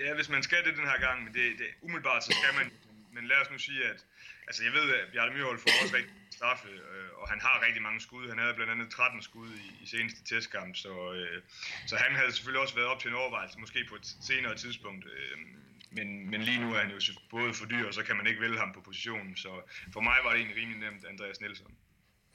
Ja, 0.00 0.14
hvis 0.14 0.28
man 0.28 0.42
skal 0.42 0.64
det 0.64 0.76
den 0.76 0.86
her 0.92 1.00
gang, 1.00 1.24
men 1.24 1.32
det, 1.34 1.44
det, 1.58 1.66
umiddelbart 1.82 2.24
så 2.24 2.32
skal 2.40 2.54
man, 2.58 2.72
men 3.14 3.24
lad 3.26 3.36
os 3.42 3.50
nu 3.50 3.58
sige, 3.58 3.84
at 3.84 4.04
altså 4.46 4.64
jeg 4.64 4.72
ved, 4.72 4.94
at 4.94 5.12
Bjarne 5.12 5.34
Myrhold 5.34 5.58
får 5.58 5.70
også 5.82 5.96
rigtig 5.96 6.14
straffe, 6.30 6.68
øh, 6.68 7.08
og 7.20 7.28
han 7.32 7.40
har 7.40 7.64
rigtig 7.66 7.82
mange 7.82 8.00
skud. 8.00 8.28
Han 8.28 8.38
havde 8.38 8.54
blandt 8.54 8.72
andet 8.72 8.90
13 8.90 9.22
skud 9.22 9.48
i, 9.48 9.68
i 9.82 9.86
seneste 9.86 10.20
testkamp, 10.30 10.76
så, 10.76 11.12
øh, 11.12 11.42
så 11.86 11.96
han 11.96 12.16
havde 12.16 12.32
selvfølgelig 12.32 12.62
også 12.62 12.74
været 12.74 12.88
op 12.88 13.00
til 13.00 13.08
en 13.10 13.16
overvejelse, 13.22 13.58
måske 13.58 13.80
på 13.88 13.94
et 13.94 14.06
senere 14.30 14.54
tidspunkt. 14.56 15.04
Øh, 15.06 15.36
men, 15.96 16.30
men 16.30 16.40
lige 16.40 16.60
nu 16.60 16.74
er 16.74 16.78
han 16.78 16.90
jo 16.90 17.00
både 17.30 17.54
for 17.54 17.66
dyr, 17.66 17.86
og 17.86 17.94
så 17.94 18.02
kan 18.02 18.16
man 18.16 18.26
ikke 18.26 18.40
vælge 18.40 18.58
ham 18.58 18.72
på 18.74 18.80
positionen. 18.80 19.36
Så 19.36 19.48
for 19.92 20.00
mig 20.00 20.16
var 20.24 20.30
det 20.30 20.38
egentlig 20.38 20.56
rimelig 20.62 20.80
nemt, 20.80 21.04
Andreas 21.10 21.40
Nielsen. 21.40 21.66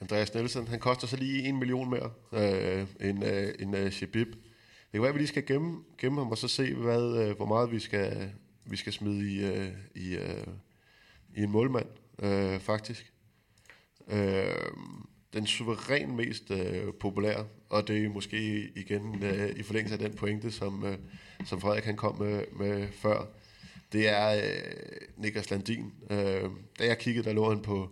Andreas 0.00 0.34
Nielsen, 0.34 0.68
han 0.68 0.80
koster 0.80 1.06
så 1.06 1.16
lige 1.16 1.48
en 1.48 1.58
million 1.58 1.90
mere 1.90 2.12
øh, 2.32 2.86
end, 3.08 3.24
øh, 3.24 3.54
end 3.58 3.76
øh, 3.76 3.92
Shabib. 3.92 4.28
Det 4.28 4.92
kan 4.92 5.02
være, 5.02 5.08
at 5.08 5.14
vi 5.14 5.20
lige 5.20 5.28
skal 5.28 5.46
gemme, 5.46 5.84
gemme 5.98 6.20
ham 6.20 6.30
og 6.30 6.38
så 6.38 6.48
se, 6.48 6.74
hvad, 6.74 7.28
øh, 7.28 7.36
hvor 7.36 7.46
meget 7.46 7.72
vi 7.72 7.78
skal, 7.78 8.32
vi 8.64 8.76
skal 8.76 8.92
smide 8.92 9.32
i, 9.32 9.44
øh, 9.44 9.72
i, 9.94 10.16
øh, 10.16 10.46
i 11.36 11.42
en 11.42 11.50
målmand, 11.50 11.86
øh, 12.22 12.60
faktisk. 12.60 13.12
Øh, 14.08 14.54
den 15.32 15.46
suveræn 15.46 16.16
mest 16.16 16.50
øh, 16.50 16.94
populære, 17.00 17.46
og 17.68 17.88
det 17.88 18.04
er 18.04 18.08
måske 18.08 18.70
igen 18.76 19.22
øh, 19.22 19.50
i 19.56 19.62
forlængelse 19.62 19.94
af 19.94 20.10
den 20.10 20.16
pointe, 20.16 20.50
som, 20.50 20.84
øh, 20.84 20.98
som 21.44 21.60
Frederik 21.60 21.84
han 21.84 21.96
kom 21.96 22.18
med, 22.18 22.44
med 22.52 22.88
før, 22.92 23.26
det 23.92 24.08
er 24.08 24.28
øh, 24.28 25.00
Niklas 25.16 25.50
Landin. 25.50 25.92
Øh, 26.10 26.50
da 26.78 26.86
jeg 26.86 26.98
kiggede, 26.98 27.28
der 27.28 27.32
lå 27.32 27.48
han 27.48 27.62
på, 27.62 27.90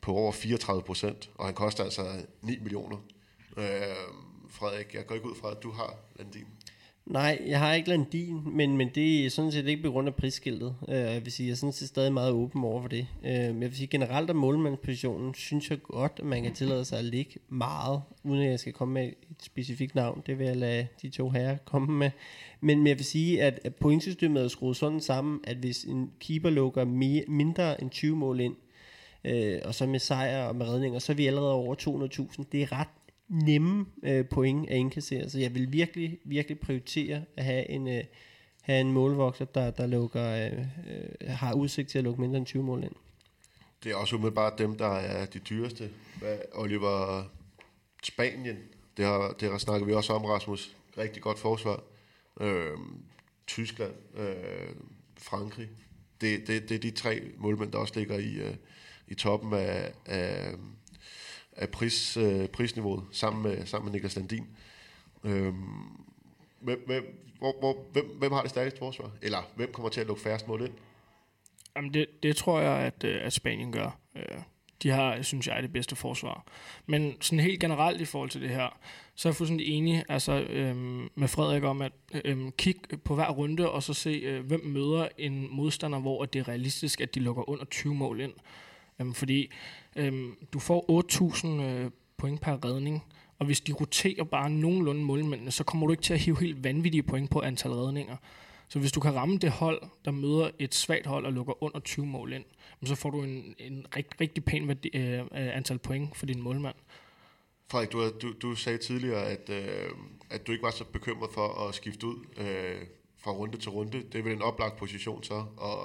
på 0.00 0.12
over 0.12 0.32
34 0.32 0.82
procent, 0.82 1.30
og 1.34 1.44
han 1.46 1.54
koster 1.54 1.84
altså 1.84 2.26
9 2.42 2.58
millioner. 2.58 2.96
Øh, 3.56 3.64
Frederik, 4.50 4.94
jeg 4.94 5.06
går 5.06 5.14
ikke 5.14 5.30
ud 5.30 5.34
fra, 5.34 5.50
at 5.50 5.62
du 5.62 5.70
har 5.70 5.94
Landin. 6.16 6.46
Nej, 7.06 7.42
jeg 7.46 7.58
har 7.58 7.74
ikke 7.74 7.88
Landin, 7.88 8.42
men, 8.46 8.76
men 8.76 8.90
det 8.94 9.26
er 9.26 9.30
sådan 9.30 9.52
set 9.52 9.66
ikke 9.66 9.82
på 9.82 9.90
grund 9.90 10.08
af 10.08 10.14
prisskiltet. 10.14 10.76
Uh, 10.82 10.94
jeg 10.94 11.24
vil 11.24 11.32
sige, 11.32 11.46
jeg 11.46 11.52
er 11.52 11.56
sådan 11.56 11.72
set 11.72 11.88
stadig 11.88 12.12
meget 12.12 12.32
åben 12.32 12.64
over 12.64 12.80
for 12.80 12.88
det. 12.88 13.06
Uh, 13.22 13.28
jeg 13.28 13.60
vil 13.60 13.76
sige, 13.76 13.86
generelt 13.86 14.30
om 14.30 14.36
målmandspositionen, 14.36 15.34
synes 15.34 15.70
jeg 15.70 15.82
godt, 15.82 16.12
at 16.18 16.24
man 16.24 16.42
kan 16.42 16.54
tillade 16.54 16.84
sig 16.84 16.98
at 16.98 17.04
ligge 17.04 17.40
meget, 17.48 18.02
uden 18.24 18.42
at 18.42 18.50
jeg 18.50 18.60
skal 18.60 18.72
komme 18.72 18.94
med 18.94 19.04
et 19.06 19.42
specifikt 19.42 19.94
navn. 19.94 20.22
Det 20.26 20.38
vil 20.38 20.46
jeg 20.46 20.56
lade 20.56 20.86
de 21.02 21.08
to 21.08 21.30
herrer 21.30 21.56
komme 21.56 21.98
med. 21.98 22.10
Men, 22.60 22.78
men 22.78 22.86
jeg 22.86 22.96
vil 22.96 23.04
sige, 23.04 23.42
at, 23.42 23.60
at 23.64 23.74
pointsystemet 23.74 24.42
er 24.42 24.48
skruet 24.48 24.76
sådan 24.76 25.00
sammen, 25.00 25.40
at 25.44 25.56
hvis 25.56 25.84
en 25.84 26.10
keeper 26.20 26.50
lukker 26.50 26.84
mere, 26.84 27.24
mindre 27.28 27.80
end 27.80 27.90
20 27.90 28.16
mål 28.16 28.40
ind, 28.40 28.56
uh, 29.28 29.68
og 29.68 29.74
så 29.74 29.86
med 29.86 29.98
sejr 29.98 30.44
og 30.44 30.56
med 30.56 30.66
redninger, 30.66 30.98
så 30.98 31.12
er 31.12 31.16
vi 31.16 31.26
allerede 31.26 31.52
over 31.52 31.74
200.000. 31.74 32.44
Det 32.52 32.62
er 32.62 32.72
ret 32.72 32.88
nemme 33.28 33.86
øh, 34.02 34.24
point 34.24 34.70
at 34.70 34.76
indkassere. 34.76 35.30
Så 35.30 35.38
jeg 35.38 35.54
vil 35.54 35.72
virkelig, 35.72 36.18
virkelig 36.24 36.58
prioritere 36.60 37.22
at 37.36 37.44
have 37.44 37.70
en, 37.70 37.88
øh, 37.88 38.04
have 38.62 38.80
en 38.80 38.92
målvokser, 38.92 39.44
der, 39.44 39.70
der 39.70 39.86
lukker, 39.86 40.26
øh, 40.26 40.58
øh, 40.58 41.28
har 41.28 41.54
udsigt 41.54 41.88
til 41.88 41.98
at 41.98 42.04
lukke 42.04 42.20
mindre 42.20 42.38
end 42.38 42.46
20 42.46 42.62
mål 42.62 42.84
ind. 42.84 42.92
Det 43.84 43.92
er 43.92 43.96
også 43.96 44.16
umiddelbart 44.16 44.58
dem, 44.58 44.76
der 44.78 44.94
er 44.94 45.26
de 45.26 45.38
dyreste. 45.38 45.90
Oliver 46.54 47.24
Spanien, 48.02 48.56
det 48.96 49.04
har, 49.04 49.34
det 49.40 49.50
har 49.50 49.58
snakket 49.58 49.88
vi 49.88 49.92
også 49.92 50.12
om, 50.12 50.24
Rasmus. 50.24 50.76
Rigtig 50.98 51.22
godt 51.22 51.38
forsvar. 51.38 51.82
Øh, 52.40 52.76
Tyskland, 53.46 53.92
øh, 54.16 54.76
Frankrig. 55.18 55.68
Det, 56.20 56.46
det, 56.46 56.68
det 56.68 56.74
er 56.74 56.78
de 56.78 56.90
tre 56.90 57.22
målmænd, 57.36 57.72
der 57.72 57.78
også 57.78 57.92
ligger 57.96 58.18
i, 58.18 58.34
øh, 58.34 58.54
i 59.08 59.14
toppen 59.14 59.52
af, 59.52 59.92
af 60.06 60.54
af 61.56 61.68
pris, 61.68 62.16
øh, 62.16 62.48
prisniveauet 62.48 63.04
sammen 63.12 63.42
med, 63.42 63.66
sammen 63.66 63.84
med 63.84 63.92
Niklas 63.92 64.16
Landin. 64.16 64.46
Øhm, 65.24 65.54
hvem, 66.60 66.82
hvem, 66.86 67.32
hvor, 67.38 67.54
hvor, 67.58 67.76
hvem, 67.92 68.04
hvem 68.18 68.32
har 68.32 68.42
det 68.42 68.50
stærkeste 68.50 68.78
forsvar? 68.78 69.10
Eller 69.22 69.38
hvem 69.54 69.72
kommer 69.72 69.88
til 69.88 70.00
at 70.00 70.06
lukke 70.06 70.22
færrest 70.22 70.48
mål 70.48 70.62
ind? 70.62 70.72
Jamen 71.76 71.94
det, 71.94 72.06
det 72.22 72.36
tror 72.36 72.60
jeg, 72.60 72.78
at, 72.78 73.04
øh, 73.04 73.26
at 73.26 73.32
Spanien 73.32 73.72
gør. 73.72 73.98
Øh, 74.16 74.38
de 74.82 74.90
har, 74.90 75.22
synes 75.22 75.46
jeg, 75.46 75.62
det 75.62 75.72
bedste 75.72 75.96
forsvar. 75.96 76.44
Men 76.86 77.16
sådan 77.20 77.40
helt 77.40 77.60
generelt 77.60 78.00
i 78.00 78.04
forhold 78.04 78.30
til 78.30 78.40
det 78.40 78.50
her, 78.50 78.78
så 79.14 79.28
er 79.28 79.30
jeg 79.30 79.36
fuldstændig 79.36 79.66
enig 79.66 80.04
altså, 80.08 80.40
øhm, 80.40 81.08
med 81.14 81.28
Frederik 81.28 81.62
om 81.62 81.82
at 81.82 81.92
øhm, 82.24 82.52
kigge 82.52 82.96
på 82.96 83.14
hver 83.14 83.30
runde, 83.30 83.70
og 83.70 83.82
så 83.82 83.94
se, 83.94 84.10
øh, 84.10 84.46
hvem 84.46 84.64
møder 84.64 85.08
en 85.18 85.48
modstander, 85.50 85.98
hvor 85.98 86.24
det 86.24 86.38
er 86.38 86.48
realistisk, 86.48 87.00
at 87.00 87.14
de 87.14 87.20
lukker 87.20 87.48
under 87.50 87.64
20 87.64 87.94
mål 87.94 88.20
ind. 88.20 88.32
Øhm, 89.00 89.14
fordi 89.14 89.50
øhm, 89.96 90.36
du 90.52 90.58
får 90.58 90.84
8.000 91.34 91.62
øh, 91.62 91.90
point 92.16 92.40
per 92.40 92.64
redning, 92.64 93.04
og 93.38 93.46
hvis 93.46 93.60
de 93.60 93.72
roterer 93.72 94.24
bare 94.24 94.50
nogenlunde 94.50 95.02
målmændene, 95.02 95.50
så 95.50 95.64
kommer 95.64 95.86
du 95.86 95.92
ikke 95.92 96.02
til 96.02 96.14
at 96.14 96.20
hive 96.20 96.40
helt 96.40 96.64
vanvittige 96.64 97.02
point 97.02 97.30
på 97.30 97.40
antal 97.40 97.70
redninger. 97.70 98.16
Så 98.68 98.78
hvis 98.78 98.92
du 98.92 99.00
kan 99.00 99.14
ramme 99.14 99.38
det 99.38 99.50
hold, 99.50 99.82
der 100.04 100.10
møder 100.10 100.50
et 100.58 100.74
svagt 100.74 101.06
hold 101.06 101.26
og 101.26 101.32
lukker 101.32 101.62
under 101.62 101.80
20 101.80 102.06
mål 102.06 102.32
ind, 102.32 102.44
så 102.84 102.94
får 102.94 103.10
du 103.10 103.22
en, 103.22 103.54
en 103.58 103.86
rigtig, 103.96 104.20
rigtig 104.20 104.44
pæn 104.44 104.68
værdi, 104.68 104.88
øh, 104.94 105.20
øh, 105.20 105.26
antal 105.32 105.78
point 105.78 106.16
for 106.16 106.26
din 106.26 106.42
målmand. 106.42 106.74
Frederik, 107.70 107.92
du, 107.92 108.10
du, 108.22 108.34
du 108.42 108.54
sagde 108.54 108.78
tidligere, 108.78 109.26
at, 109.26 109.50
øh, 109.50 109.90
at 110.30 110.46
du 110.46 110.52
ikke 110.52 110.62
var 110.62 110.70
så 110.70 110.84
bekymret 110.84 111.30
for 111.32 111.68
at 111.68 111.74
skifte 111.74 112.06
ud 112.06 112.16
øh, 112.36 112.86
fra 113.26 113.32
runde 113.32 113.56
til 113.56 113.70
runde. 113.70 114.02
Det 114.12 114.18
er 114.18 114.22
vel 114.22 114.32
en 114.32 114.42
oplagt 114.42 114.76
position 114.76 115.24
så 115.24 115.34
at, 115.34 115.78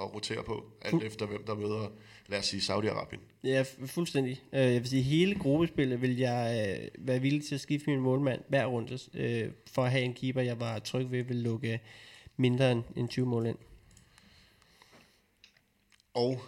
at 0.00 0.14
rotere 0.14 0.42
på, 0.42 0.64
alt 0.82 1.02
efter 1.02 1.26
hvem 1.26 1.44
der 1.44 1.54
møder, 1.54 1.92
lad 2.26 2.38
os 2.38 2.46
sige, 2.46 2.60
Saudi-Arabien. 2.60 3.20
Ja, 3.44 3.64
fuldstændig. 3.86 4.42
Øh, 4.52 4.60
jeg 4.60 4.80
vil 4.80 4.88
sige, 4.88 5.02
hele 5.02 5.34
gruppespillet 5.34 6.02
vil 6.02 6.18
jeg 6.18 6.78
øh, 6.80 7.06
være 7.06 7.20
villig 7.20 7.44
til 7.44 7.54
at 7.54 7.60
skifte 7.60 7.90
min 7.90 8.00
målmand 8.00 8.40
hver 8.48 8.66
runde, 8.66 8.98
øh, 9.14 9.50
for 9.66 9.84
at 9.84 9.90
have 9.90 10.04
en 10.04 10.14
keeper, 10.14 10.40
jeg 10.40 10.60
var 10.60 10.78
tryg 10.78 11.10
ved, 11.10 11.22
vil 11.22 11.36
lukke 11.36 11.80
mindre 12.36 12.82
end 12.96 13.08
20 13.08 13.26
mål 13.26 13.46
ind. 13.46 13.58
Og 16.14 16.40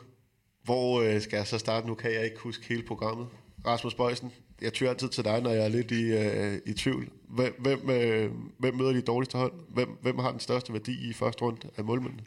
hvor 0.62 1.18
skal 1.20 1.36
jeg 1.36 1.46
så 1.46 1.58
starte? 1.58 1.86
Nu 1.86 1.94
kan 1.94 2.12
jeg 2.12 2.24
ikke 2.24 2.38
huske 2.38 2.66
hele 2.68 2.82
programmet. 2.82 3.28
Rasmus 3.66 3.94
Bøjsen, 3.94 4.32
jeg 4.62 4.72
tyrer 4.72 4.90
altid 4.90 5.08
til 5.08 5.24
dig, 5.24 5.40
når 5.40 5.50
jeg 5.50 5.64
er 5.64 5.68
lidt 5.68 5.90
i, 5.90 6.02
øh, 6.02 6.60
i 6.66 6.72
tvivl. 6.72 7.08
Hvem, 7.36 7.54
hvem, 7.58 7.90
øh, 7.90 8.30
hvem 8.58 8.74
møder 8.74 8.92
de 8.92 9.02
dårligste 9.02 9.38
hold? 9.38 9.52
Hvem, 9.68 9.88
hvem 10.02 10.18
har 10.18 10.30
den 10.30 10.40
største 10.40 10.72
værdi 10.72 10.94
i 11.08 11.12
første 11.12 11.42
runde 11.42 11.70
af 11.76 11.84
målmændene? 11.84 12.24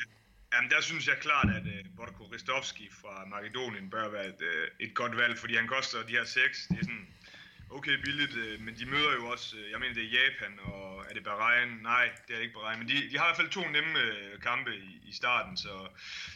Jamen, 0.53 0.69
der 0.71 0.81
synes 0.81 1.07
jeg 1.07 1.15
klart, 1.21 1.49
at 1.57 1.65
øh, 1.73 1.85
Borko 1.97 2.23
Ristovski 2.33 2.89
fra 3.01 3.25
Makedonien 3.33 3.89
bør 3.89 4.09
være 4.09 4.27
et, 4.27 4.41
øh, 4.41 4.67
et 4.85 4.93
godt 4.93 5.17
valg, 5.17 5.37
fordi 5.37 5.55
han 5.55 5.67
koster 5.67 5.97
de 6.07 6.11
her 6.11 6.25
seks. 6.25 6.67
Det 6.69 6.77
er 6.79 6.83
sådan 6.83 7.07
okay 7.69 7.95
billigt, 8.05 8.35
uh, 8.35 8.61
men 8.65 8.73
de 8.79 8.85
møder 8.85 9.11
jo 9.19 9.23
også, 9.33 9.55
uh, 9.55 9.71
jeg 9.71 9.79
mener 9.79 9.93
det 9.93 10.03
er 10.05 10.13
Japan, 10.19 10.59
og 10.63 11.05
er 11.09 11.13
det 11.13 11.23
Bahrain? 11.23 11.69
Nej, 11.81 12.09
det 12.27 12.35
er 12.35 12.39
ikke 12.39 12.53
Bahrain, 12.53 12.79
men 12.79 12.87
de, 12.87 12.93
de 13.11 13.17
har 13.17 13.25
i 13.25 13.29
hvert 13.29 13.41
fald 13.41 13.49
to 13.49 13.63
nemme 13.67 13.93
uh, 14.05 14.41
kampe 14.41 14.71
i, 14.75 14.91
i 15.09 15.13
starten, 15.13 15.57
så 15.57 15.73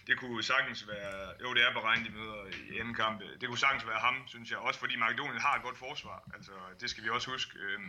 det 0.07 0.17
kunne 0.17 0.43
sagtens 0.43 0.87
være, 0.87 1.33
jo 1.43 1.53
det 1.53 1.63
er 1.63 1.73
Bahrain, 1.73 2.05
de 2.05 2.09
møder 2.09 2.41
i 2.71 2.79
anden 2.79 2.95
kampe, 2.95 3.23
det 3.39 3.47
kunne 3.47 3.63
sagtens 3.65 3.87
være 3.87 3.99
ham, 3.99 4.15
synes 4.27 4.51
jeg, 4.51 4.57
også 4.57 4.79
fordi 4.79 4.95
Makedonien 4.95 5.41
har 5.41 5.55
et 5.55 5.63
godt 5.63 5.77
forsvar, 5.77 6.17
altså 6.33 6.51
det 6.81 6.89
skal 6.89 7.03
vi 7.03 7.09
også 7.09 7.31
huske. 7.31 7.53
Uh, 7.59 7.81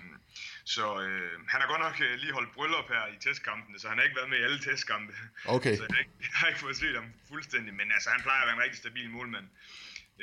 så 0.64 0.84
han 1.49 1.61
har 1.61 1.68
godt 1.68 1.80
nok 1.80 1.99
lige 2.22 2.32
holdt 2.32 2.53
bryllup 2.53 2.88
her 2.88 3.05
i 3.14 3.16
testkampene, 3.20 3.78
så 3.80 3.88
han 3.88 3.99
har 3.99 4.05
ikke 4.05 4.16
været 4.16 4.30
med 4.30 4.38
i 4.38 4.43
alle 4.43 4.61
testkampe. 4.61 5.12
Okay. 5.45 5.76
Så 5.76 5.82
jeg 5.82 5.95
har, 5.95 6.01
ikke, 6.05 6.16
jeg 6.26 6.36
har 6.40 6.47
ikke 6.49 6.61
fået 6.61 6.76
set 6.76 6.95
ham 6.95 7.09
fuldstændig, 7.28 7.74
men 7.74 7.93
altså 7.93 8.11
han 8.11 8.22
plejer 8.22 8.40
at 8.43 8.47
være 8.47 8.57
en 8.57 8.62
rigtig 8.62 8.78
stabil 8.78 9.11
målmand 9.11 9.49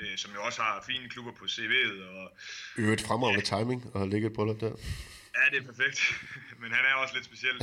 øh, 0.01 0.17
som 0.17 0.31
jo 0.33 0.43
også 0.43 0.61
har 0.61 0.83
fine 0.87 1.09
klubber 1.09 1.31
på 1.31 1.45
CV'et. 1.45 2.03
Og, 2.03 2.37
Øvrigt 2.77 3.01
fremragende 3.01 3.43
ja. 3.51 3.57
timing 3.57 3.91
at 3.95 4.09
lægge 4.09 4.27
et 4.27 4.33
bryllup 4.33 4.59
der. 4.59 4.73
Ja, 5.35 5.43
det 5.51 5.57
er 5.63 5.65
perfekt. 5.71 5.99
Men 6.61 6.71
han 6.71 6.85
er 6.85 6.93
også 6.93 7.13
lidt 7.15 7.25
speciel. 7.25 7.57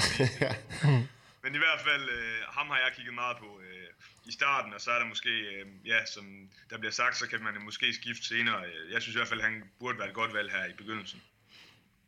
Men 1.43 1.55
i 1.55 1.59
hvert 1.59 1.80
fald, 1.80 2.09
øh, 2.11 2.39
ham 2.49 2.66
har 2.66 2.78
jeg 2.78 2.93
kigget 2.97 3.14
meget 3.14 3.37
på 3.37 3.61
øh, 3.61 3.89
i 4.24 4.32
starten, 4.32 4.74
og 4.74 4.80
så 4.80 4.91
er 4.91 4.99
der 4.99 5.07
måske, 5.07 5.30
øh, 5.30 5.66
ja, 5.84 6.07
som 6.07 6.49
der 6.70 6.78
bliver 6.78 6.93
sagt, 6.93 7.16
så 7.16 7.28
kan 7.28 7.43
man 7.43 7.55
måske 7.62 7.95
skifte 7.95 8.24
senere. 8.24 8.64
Jeg 8.93 9.03
synes 9.03 9.14
i 9.14 9.18
hvert 9.18 9.28
fald, 9.28 9.41
han 9.41 9.64
burde 9.80 9.99
være 9.99 10.09
et 10.09 10.14
godt 10.14 10.34
valg 10.34 10.51
her 10.51 10.64
i 10.66 10.72
begyndelsen. 10.72 11.22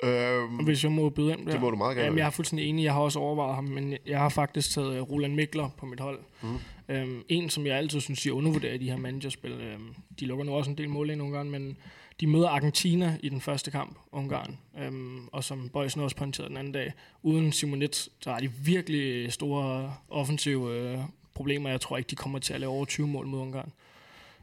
Øhm, 0.03 0.65
Hvis 0.65 0.85
jeg 0.85 0.93
må 0.93 1.09
byde 1.11 1.33
ind 1.33 1.47
der. 1.47 1.53
Det 1.53 1.61
må 1.61 1.71
du 1.71 1.77
meget 1.77 1.97
gerne. 1.97 2.05
Jamen, 2.05 2.19
jeg 2.19 2.27
er 2.27 2.31
fuldstændig 2.31 2.69
enig. 2.69 2.85
Jeg 2.85 2.93
har 2.93 3.01
også 3.01 3.19
overvejet 3.19 3.55
ham, 3.55 3.65
men 3.65 3.97
jeg 4.07 4.19
har 4.19 4.29
faktisk 4.29 4.71
taget 4.71 4.97
øh, 4.97 5.03
Roland 5.03 5.35
Mikler 5.35 5.69
på 5.79 5.87
mit 5.87 6.01
hold. 6.01 6.19
Mm. 6.43 6.59
Øhm, 6.89 7.23
en, 7.29 7.51
som 7.51 7.67
jeg 7.67 7.77
altid 7.77 8.01
synes, 8.01 8.27
jeg 8.27 8.35
undervurderer 8.35 8.75
i 8.75 8.79
de 8.79 8.91
her 8.91 8.97
managerspil. 8.97 9.53
Øhm, 9.53 9.95
de 10.21 10.27
lukker 10.27 10.45
nu 10.45 10.55
også 10.55 10.71
en 10.71 10.79
del 10.79 10.89
mål 10.89 11.11
ind 11.11 11.19
nogle 11.19 11.37
gange, 11.37 11.53
men 11.53 11.77
de 12.21 12.27
møder 12.27 12.49
Argentina 12.49 13.19
i 13.23 13.29
den 13.29 13.41
første 13.41 13.71
kamp, 13.71 13.99
Ungarn, 14.13 14.59
øhm, 14.79 15.29
og 15.33 15.45
som 15.45 15.69
Bøjsen 15.69 16.01
også 16.01 16.17
pointerede 16.17 16.49
den 16.49 16.57
anden 16.57 16.73
dag. 16.73 16.93
Uden 17.23 17.53
Simonet, 17.53 18.09
så 18.21 18.31
har 18.31 18.41
de 18.41 18.51
virkelig 18.65 19.33
store 19.33 19.95
offensive 20.09 20.75
øh, 20.75 20.99
problemer. 21.35 21.71
Jeg 21.71 21.81
tror 21.81 21.97
ikke, 21.97 22.11
de 22.11 22.17
kommer 22.17 22.39
til 22.39 22.55
at 22.55 22.61
lave 22.61 22.73
over 22.73 22.85
20 22.85 23.07
mål 23.09 23.27
mod 23.27 23.41
Ungarn. 23.41 23.73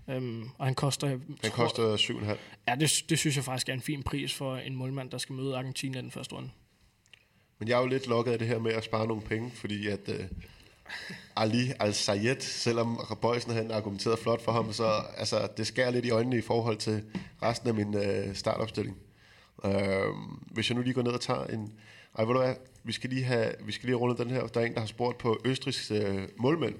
Øhm, 0.09 0.49
og 0.57 0.65
han 0.65 0.75
koster... 0.75 1.07
Han 1.41 1.51
koster 1.51 1.97
7,5. 1.97 2.37
Ja, 2.67 2.75
det, 2.75 2.91
det 3.09 3.19
synes 3.19 3.35
jeg 3.35 3.43
faktisk 3.43 3.69
er 3.69 3.73
en 3.73 3.81
fin 3.81 4.03
pris 4.03 4.33
for 4.33 4.57
en 4.57 4.75
målmand, 4.75 5.09
der 5.09 5.17
skal 5.17 5.35
møde 5.35 5.57
Argentina 5.57 5.99
i 5.99 6.01
den 6.01 6.11
første 6.11 6.35
runde. 6.35 6.49
Men 7.59 7.67
jeg 7.67 7.75
er 7.75 7.81
jo 7.81 7.87
lidt 7.87 8.07
lokket 8.07 8.31
af 8.31 8.39
det 8.39 8.47
her 8.47 8.59
med 8.59 8.73
at 8.73 8.83
spare 8.83 9.07
nogle 9.07 9.21
penge, 9.21 9.51
fordi 9.51 9.87
at 9.87 10.09
uh, 10.09 10.15
Ali 11.35 11.71
Al-Sayed, 11.79 12.41
selvom 12.41 12.99
Bøjsen 13.21 13.53
han 13.53 13.71
argumenteret 13.71 14.19
flot 14.19 14.41
for 14.41 14.51
ham, 14.51 14.73
så 14.73 15.03
altså, 15.17 15.47
det 15.57 15.67
skærer 15.67 15.91
lidt 15.91 16.05
i 16.05 16.09
øjnene 16.09 16.37
i 16.37 16.41
forhold 16.41 16.77
til 16.77 17.03
resten 17.43 17.69
af 17.69 17.73
min 17.73 17.95
uh, 17.95 18.33
startopstilling. 18.33 18.97
Uh, 19.63 19.71
hvis 20.51 20.69
jeg 20.69 20.75
nu 20.75 20.81
lige 20.81 20.93
går 20.93 21.01
ned 21.01 21.11
og 21.11 21.21
tager 21.21 21.45
en... 21.45 21.73
Ej, 22.17 22.25
ved 22.25 22.33
du 22.33 22.39
hvad? 22.39 22.55
Vi 22.83 22.91
skal 22.91 23.09
lige 23.09 23.23
have, 23.23 23.53
vi 23.61 23.71
skal 23.71 23.87
lige 23.87 23.95
runde 23.95 24.23
den 24.23 24.29
her. 24.29 24.47
Der 24.47 24.61
er 24.61 24.65
en, 24.65 24.73
der 24.73 24.79
har 24.79 24.87
spurgt 24.87 25.17
på 25.17 25.41
Østrigs 25.45 25.91
uh, 25.91 26.21
målmænd. 26.37 26.75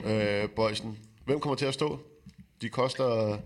Uh, 0.00 0.50
Bøjsen. 0.56 0.98
Hvem 1.24 1.40
kommer 1.40 1.56
til 1.56 1.66
at 1.66 1.74
stå? 1.74 2.00
De 2.60 2.68
koster 2.68 3.40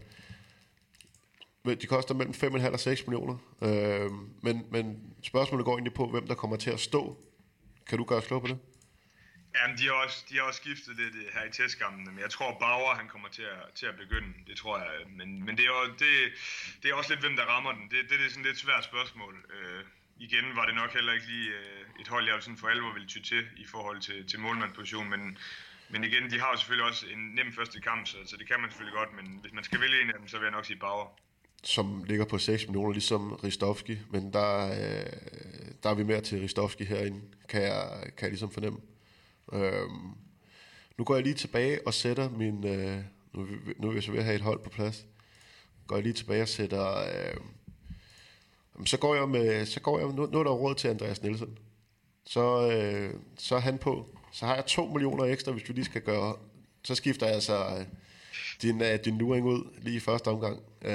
de 1.65 1.87
koster 1.87 2.15
mellem 2.15 2.35
5,5 2.35 2.73
og 2.73 2.81
6 2.81 3.07
millioner. 3.07 3.37
Øh, 3.63 4.11
men, 4.43 4.67
men 4.71 5.15
spørgsmålet 5.23 5.65
går 5.65 5.73
egentlig 5.73 5.95
på, 5.95 6.07
hvem 6.07 6.27
der 6.27 6.35
kommer 6.35 6.57
til 6.57 6.71
at 6.71 6.81
stå. 6.81 7.19
Kan 7.89 7.99
du 7.99 8.05
gøre 8.05 8.19
os 8.19 8.27
klog 8.27 8.41
på 8.41 8.49
det? 8.49 8.59
Jamen, 9.57 9.79
de 9.79 9.85
har 9.85 9.93
også, 9.93 10.25
de 10.29 10.35
har 10.37 10.43
også 10.43 10.61
skiftet 10.65 10.97
lidt 10.97 11.15
øh, 11.15 11.27
her 11.35 11.45
i 11.45 11.53
testkampen, 11.53 12.05
men 12.05 12.19
jeg 12.19 12.31
tror, 12.31 12.59
Bauer 12.61 12.95
han 12.95 13.09
kommer 13.09 13.29
til 13.29 13.43
at, 13.43 13.75
til 13.75 13.87
at 13.87 13.97
begynde. 13.97 14.33
Det 14.47 14.57
tror 14.57 14.79
jeg. 14.79 14.89
Øh, 15.01 15.11
men, 15.19 15.45
men 15.45 15.57
det, 15.57 15.65
er 15.65 15.69
jo, 15.69 15.93
det, 16.03 16.13
det 16.83 16.91
er 16.91 16.95
også 16.95 17.11
lidt, 17.11 17.21
hvem 17.21 17.37
der 17.37 17.45
rammer 17.45 17.73
den. 17.73 17.83
Det, 17.83 17.99
det, 18.11 18.19
det 18.19 18.27
er 18.27 18.31
sådan 18.31 18.45
lidt 18.45 18.59
svært 18.59 18.85
spørgsmål. 18.85 19.35
Øh, 19.55 19.85
igen 20.17 20.57
var 20.57 20.67
det 20.67 20.75
nok 20.75 20.93
heller 20.93 21.13
ikke 21.13 21.27
lige 21.27 21.51
øh, 21.51 22.01
et 22.01 22.09
hold, 22.09 22.29
jeg 22.29 22.43
sådan 22.43 22.57
for 22.57 22.69
alvor 22.69 22.93
ville 22.93 23.09
ty 23.09 23.19
til 23.19 23.45
i 23.57 23.67
forhold 23.67 24.01
til, 24.01 24.27
til 24.29 24.41
målmandsposition, 24.41 25.11
men, 25.11 25.39
men 25.95 26.05
igen, 26.05 26.31
de 26.31 26.41
har 26.41 26.51
jo 26.53 26.57
selvfølgelig 26.59 26.87
også 26.91 27.07
en 27.07 27.19
nem 27.35 27.53
første 27.53 27.81
kamp, 27.81 28.07
så, 28.07 28.17
så 28.27 28.37
det 28.37 28.49
kan 28.49 28.61
man 28.61 28.71
selvfølgelig 28.71 28.99
godt, 28.99 29.09
men 29.19 29.39
hvis 29.41 29.53
man 29.53 29.65
skal 29.65 29.81
vælge 29.81 30.03
en 30.03 30.11
af 30.11 30.19
dem, 30.19 30.29
så 30.29 30.37
vil 30.39 30.45
jeg 30.45 30.53
nok 30.53 30.65
sige 30.65 30.79
Bauer. 30.79 31.07
Som 31.63 32.05
ligger 32.05 32.25
på 32.25 32.39
6 32.39 32.67
millioner, 32.67 32.93
ligesom 32.93 33.33
Ristovski, 33.33 33.99
men 34.11 34.33
der, 34.33 34.67
øh, 34.67 35.13
der 35.83 35.91
er 35.91 35.95
vi 35.95 36.03
mere 36.03 36.21
til 36.21 36.41
Ristovski 36.41 36.85
herinde, 36.85 37.21
kan 37.49 37.63
jeg, 37.63 38.03
kan 38.03 38.23
jeg 38.23 38.31
ligesom 38.31 38.51
fornemme. 38.51 38.79
Øhm, 39.53 40.15
nu 40.99 41.05
går 41.05 41.15
jeg 41.15 41.25
lige 41.25 41.35
tilbage 41.35 41.87
og 41.87 41.95
sætter 41.95 42.31
min, 42.31 42.67
øh, 42.67 42.99
nu, 43.33 43.49
nu 43.79 43.89
er 43.89 43.95
jeg 43.95 44.03
så 44.03 44.11
ved 44.11 44.19
at 44.19 44.25
have 44.25 44.37
et 44.37 44.43
hold 44.43 44.65
på 44.65 44.71
plads, 44.71 45.07
går 45.87 45.97
jeg 45.97 46.03
lige 46.03 46.13
tilbage 46.13 46.43
og 46.43 46.49
sætter, 46.49 46.99
øh, 46.99 47.37
så 48.87 48.99
går 48.99 49.15
jeg 49.15 49.29
med, 49.29 49.67
så 49.67 49.81
går 49.81 49.99
jeg, 49.99 50.09
nu, 50.09 50.27
nu 50.27 50.39
er 50.39 50.45
der 50.45 50.51
råd 50.51 50.75
til 50.75 50.89
Andreas 50.89 51.23
Nielsen, 51.23 51.59
så, 52.27 52.71
øh, 52.71 53.21
så 53.39 53.57
er 53.57 53.61
han 53.61 53.79
på, 53.79 54.19
så 54.35 54.47
har 54.47 54.55
jeg 54.55 54.65
2 54.67 54.87
millioner 54.87 55.25
ekstra, 55.25 55.53
hvis 55.53 55.69
vi 55.69 55.75
lige 55.75 55.85
skal 55.85 56.03
gøre, 56.03 56.37
så 56.83 56.95
skifter 56.95 57.27
jeg 57.27 57.35
altså 57.35 57.57
øh, 57.57 57.85
din, 58.63 58.81
uh, 58.81 58.87
din 59.05 59.19
luring 59.19 59.47
ud 59.47 59.65
lige 59.83 59.97
i 59.97 60.01
første 60.01 60.29
omgang. 60.29 60.57
Uh, 60.85 60.91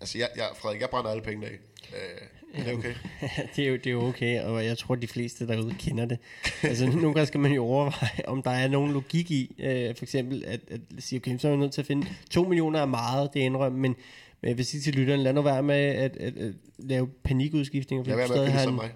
altså, 0.00 0.18
jeg, 0.18 0.28
jeg, 0.36 0.48
Frederik, 0.56 0.80
jeg 0.80 0.90
brænder 0.90 1.10
alle 1.10 1.22
pengene 1.22 1.46
af. 1.46 1.58
Uh, 1.88 2.60
er 2.60 2.64
det 2.64 2.74
okay? 2.74 2.94
det, 3.56 3.64
er 3.64 3.68
jo, 3.68 3.76
det 3.76 3.86
er 3.86 3.90
jo 3.90 4.02
okay, 4.08 4.42
og 4.42 4.64
jeg 4.64 4.78
tror, 4.78 4.94
de 4.94 5.08
fleste 5.08 5.48
derude 5.48 5.74
kender 5.78 6.04
det. 6.04 6.18
altså, 6.62 6.86
nogle 6.86 7.14
gange 7.14 7.26
skal 7.26 7.40
man 7.40 7.52
jo 7.52 7.64
overveje, 7.64 8.24
om 8.26 8.42
der 8.42 8.50
er 8.50 8.68
nogen 8.68 8.92
logik 8.92 9.30
i, 9.30 9.54
uh, 9.58 9.96
for 9.96 10.04
eksempel 10.04 10.44
at, 10.46 10.60
at 10.70 10.80
sige, 10.98 11.18
okay, 11.18 11.38
så 11.38 11.48
er 11.48 11.52
vi 11.52 11.58
nødt 11.58 11.72
til 11.72 11.80
at 11.80 11.86
finde, 11.86 12.06
2 12.30 12.44
millioner 12.44 12.80
er 12.80 12.86
meget, 12.86 13.30
det 13.34 13.40
indrømmer, 13.40 13.78
men 13.78 13.96
men 14.44 14.48
jeg 14.48 14.56
vil 14.56 14.66
sige 14.66 14.80
til 14.80 14.94
lytteren, 14.94 15.20
lad 15.20 15.32
nu 15.32 15.42
være 15.42 15.62
med 15.62 15.74
at, 15.74 16.16
at, 16.16 16.36
at 16.36 16.54
lave 16.78 17.08
panikudskiftninger. 17.08 18.04
Vil 18.04 18.16
være 18.16 18.28
med 18.28 18.58
at 18.58 18.74
mig. 18.74 18.90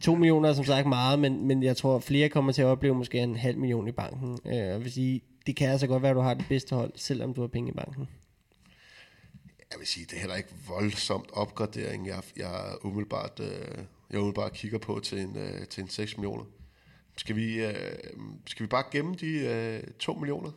2 0.00 0.14
millioner 0.14 0.48
er 0.48 0.52
som 0.52 0.64
sagt 0.64 0.86
meget, 0.86 1.18
men, 1.18 1.46
men 1.46 1.62
jeg 1.62 1.76
tror, 1.76 1.98
flere 1.98 2.28
kommer 2.28 2.52
til 2.52 2.62
at 2.62 2.66
opleve 2.66 2.94
måske 2.94 3.18
en 3.18 3.36
halv 3.36 3.58
million 3.58 3.88
i 3.88 3.92
banken. 3.92 4.38
Øh, 4.46 4.56
jeg 4.56 4.84
vil 4.84 4.92
sige, 4.92 5.20
det 5.46 5.56
kan 5.56 5.68
altså 5.68 5.86
godt 5.86 6.02
være, 6.02 6.10
at 6.10 6.16
du 6.16 6.20
har 6.20 6.34
det 6.34 6.46
bedste 6.48 6.76
hold, 6.76 6.92
selvom 6.96 7.34
du 7.34 7.40
har 7.40 7.48
penge 7.48 7.70
i 7.70 7.74
banken. 7.74 8.08
Jeg 9.70 9.78
vil 9.78 9.86
sige, 9.86 10.06
det 10.06 10.16
er 10.16 10.20
heller 10.20 10.36
ikke 10.36 10.54
voldsomt 10.68 11.30
opgradering, 11.32 12.06
jeg, 12.06 12.22
jeg, 12.36 12.74
umiddelbart, 12.82 13.40
øh, 13.40 13.84
jeg 14.10 14.18
umiddelbart 14.18 14.52
kigger 14.52 14.78
på 14.78 15.00
til 15.00 15.18
en, 15.18 15.36
øh, 15.36 15.66
til 15.66 15.82
en 15.82 15.88
6 15.88 16.16
millioner. 16.16 16.44
Skal 17.16 17.36
vi, 17.36 17.64
øh, 17.64 17.74
skal 18.46 18.62
vi 18.62 18.68
bare 18.68 18.84
gemme 18.92 19.14
de 19.14 19.38
øh, 19.38 19.82
2 19.98 20.14
millioner? 20.14 20.50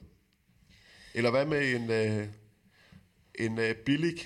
Eller 1.13 1.31
hvad 1.31 1.45
med 1.45 1.75
en, 1.75 1.91
øh, 1.91 2.27
en 3.35 3.59
øh, 3.59 3.75
billig? 3.75 4.17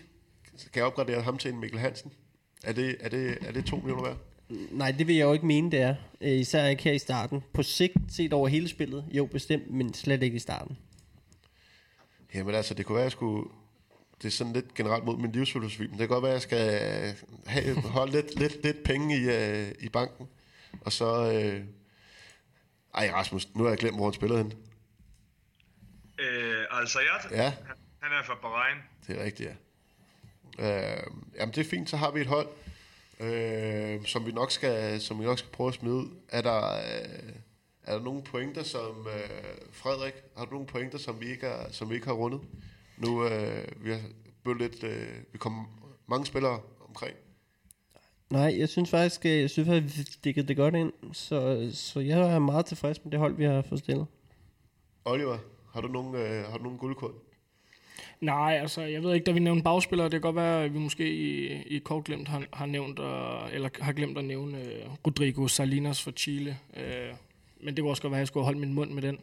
Kan 0.74 0.80
jeg 0.80 0.84
opgradere 0.84 1.22
ham 1.22 1.38
til 1.38 1.52
en 1.52 1.60
Mikkel 1.60 1.80
Hansen? 1.80 2.14
Er 2.64 2.74
det, 2.74 2.98
er 3.00 3.10
det, 3.10 3.38
er 3.42 3.52
det 3.52 3.66
2 3.66 3.76
millioner 3.76 4.04
værd? 4.04 4.18
Nej, 4.72 4.92
det 4.92 5.08
vil 5.08 5.16
jeg 5.16 5.24
jo 5.24 5.34
ikke 5.34 5.46
mene, 5.46 5.72
det 5.72 5.82
er. 5.82 5.96
Øh, 6.22 6.32
især 6.32 6.68
ikke 6.68 6.84
her 6.84 6.92
i 6.92 7.00
starten. 7.00 7.44
På 7.54 7.64
sigt 7.64 7.94
set 8.10 8.34
over 8.34 8.48
hele 8.48 8.68
spillet, 8.68 9.06
jo 9.12 9.26
bestemt, 9.26 9.72
men 9.72 9.94
slet 9.94 10.24
ikke 10.24 10.36
i 10.36 10.40
starten. 10.40 10.78
Jamen 12.34 12.56
altså, 12.56 12.74
det 12.74 12.86
kunne 12.86 12.96
være, 12.96 13.04
at 13.04 13.06
jeg 13.06 13.12
skulle... 13.12 13.50
Det 14.22 14.28
er 14.28 14.32
sådan 14.32 14.54
lidt 14.54 14.74
generelt 14.74 15.06
mod 15.06 15.18
min 15.18 15.32
livsfilosofi, 15.32 15.84
men 15.84 15.92
det 15.92 16.00
kan 16.00 16.08
godt 16.08 16.24
være, 16.24 16.32
at 16.32 16.34
jeg 16.34 16.42
skal 16.42 17.16
have, 17.46 17.82
holde 17.82 18.12
lidt, 18.12 18.40
lidt, 18.40 18.64
lidt 18.64 18.84
penge 18.84 19.18
i, 19.18 19.28
uh, 19.28 19.72
i 19.80 19.90
banken. 19.90 20.28
Og 20.82 20.92
så... 20.92 21.32
Uh... 21.32 21.66
Ej, 22.94 23.10
Rasmus, 23.14 23.56
nu 23.56 23.64
har 23.64 23.70
jeg 23.70 23.78
glemt, 23.78 23.98
hvor 23.98 24.06
han 24.06 24.14
spillede 24.14 24.44
hen. 24.44 24.54
Øh, 26.20 26.66
altså, 26.72 27.00
jeg, 27.00 27.32
ja. 27.32 27.44
han, 27.44 27.76
han 28.00 28.12
er 28.20 28.24
fra 28.26 28.36
Bahrain. 28.42 28.78
Det 29.08 29.20
er 29.20 29.24
rigtigt, 29.24 29.50
ja. 29.50 29.56
Uh, 30.58 31.14
jamen, 31.38 31.56
det 31.56 31.66
er 31.66 31.70
fint, 31.70 31.90
så 31.90 31.98
har 31.98 32.12
vi 32.12 32.22
et 32.22 32.28
hold, 32.28 32.48
øh, 33.22 34.06
som, 34.06 34.26
vi 34.26 34.32
nok 34.32 34.52
skal, 34.52 35.02
som 35.02 35.20
vi 35.20 35.26
nok 35.26 35.40
skal 35.40 35.52
prøve 35.52 35.68
at 35.68 35.74
smide 35.74 35.96
ud. 35.96 36.08
Er 36.30 36.42
der, 36.42 36.76
øh, 36.76 37.34
er 37.84 37.94
der 37.98 38.04
nogle 38.04 38.24
pointer, 38.24 38.64
som... 38.64 39.08
Øh, 39.08 39.58
Frederik, 39.72 40.14
har 40.38 40.46
du 40.46 40.52
nogle 40.52 40.68
pointer, 40.68 40.98
som 40.98 41.22
vi 41.22 41.32
ikke, 41.32 41.48
er, 41.48 41.72
som 41.72 41.90
vi 41.90 41.96
ikke 41.96 42.08
har 42.08 42.14
rundet? 42.14 42.42
Nu 42.98 43.26
øh, 43.26 43.68
vi 43.84 43.92
har 43.92 44.54
lidt... 44.54 44.84
Øh, 44.84 45.08
vi 45.32 45.38
kommer 45.38 45.66
mange 46.08 46.26
spillere 46.26 46.60
omkring. 46.88 47.16
Nej, 48.30 48.56
jeg 48.60 48.70
synes 48.70 48.90
faktisk, 48.90 49.26
jeg 49.26 49.50
synes 49.50 49.70
faktisk, 49.70 49.98
vi 49.98 50.04
dækkede 50.24 50.48
det 50.48 50.58
godt 50.58 50.76
ind. 50.76 50.94
Så, 51.14 51.70
så 51.74 52.00
jeg 52.00 52.20
er 52.20 52.40
meget 52.40 52.66
tilfreds 52.66 53.04
med 53.04 53.12
det 53.12 53.20
hold, 53.20 53.36
vi 53.36 53.44
har 53.44 53.62
fået 53.62 53.80
stillet. 53.80 54.06
Oliver, 55.06 55.38
har 55.74 55.82
du 55.82 55.88
nogle, 55.88 56.20
øh, 56.20 56.46
har 56.46 56.58
du 56.58 56.64
nogle 56.64 56.78
guldkort? 56.78 57.12
Nej, 58.22 58.58
altså, 58.62 58.82
jeg 58.82 59.04
ved 59.04 59.14
ikke, 59.14 59.26
da 59.26 59.32
vi 59.32 59.40
nævnte 59.40 59.64
bagspillere, 59.64 60.06
det 60.06 60.12
kan 60.12 60.22
godt 60.22 60.36
være, 60.36 60.64
at 60.64 60.74
vi 60.74 60.80
måske 60.80 61.14
i, 61.14 61.48
i 61.64 61.80
kort 61.80 62.04
glemt 62.04 62.28
har, 62.28 62.44
har 62.54 62.66
nævnt, 62.66 63.00
uh, 63.00 63.54
eller 63.54 63.70
har 63.80 63.94
glemt 63.94 64.18
at 64.18 64.26
nævne 64.26 64.58
uh, 64.58 64.94
Rodrigo 65.08 65.48
Salinas 65.48 66.04
fra 66.04 66.12
Chile. 66.12 66.58
Uh, 66.74 67.18
men 67.60 67.76
det 67.76 67.82
kunne 67.82 67.92
også 67.92 68.02
godt 68.02 68.12
være, 68.12 68.20
at 68.20 68.22
jeg 68.22 68.28
skulle 68.28 68.44
holde 68.44 68.60
min 68.60 68.74
mund 68.74 68.92
med 68.92 69.02
den. 69.02 69.20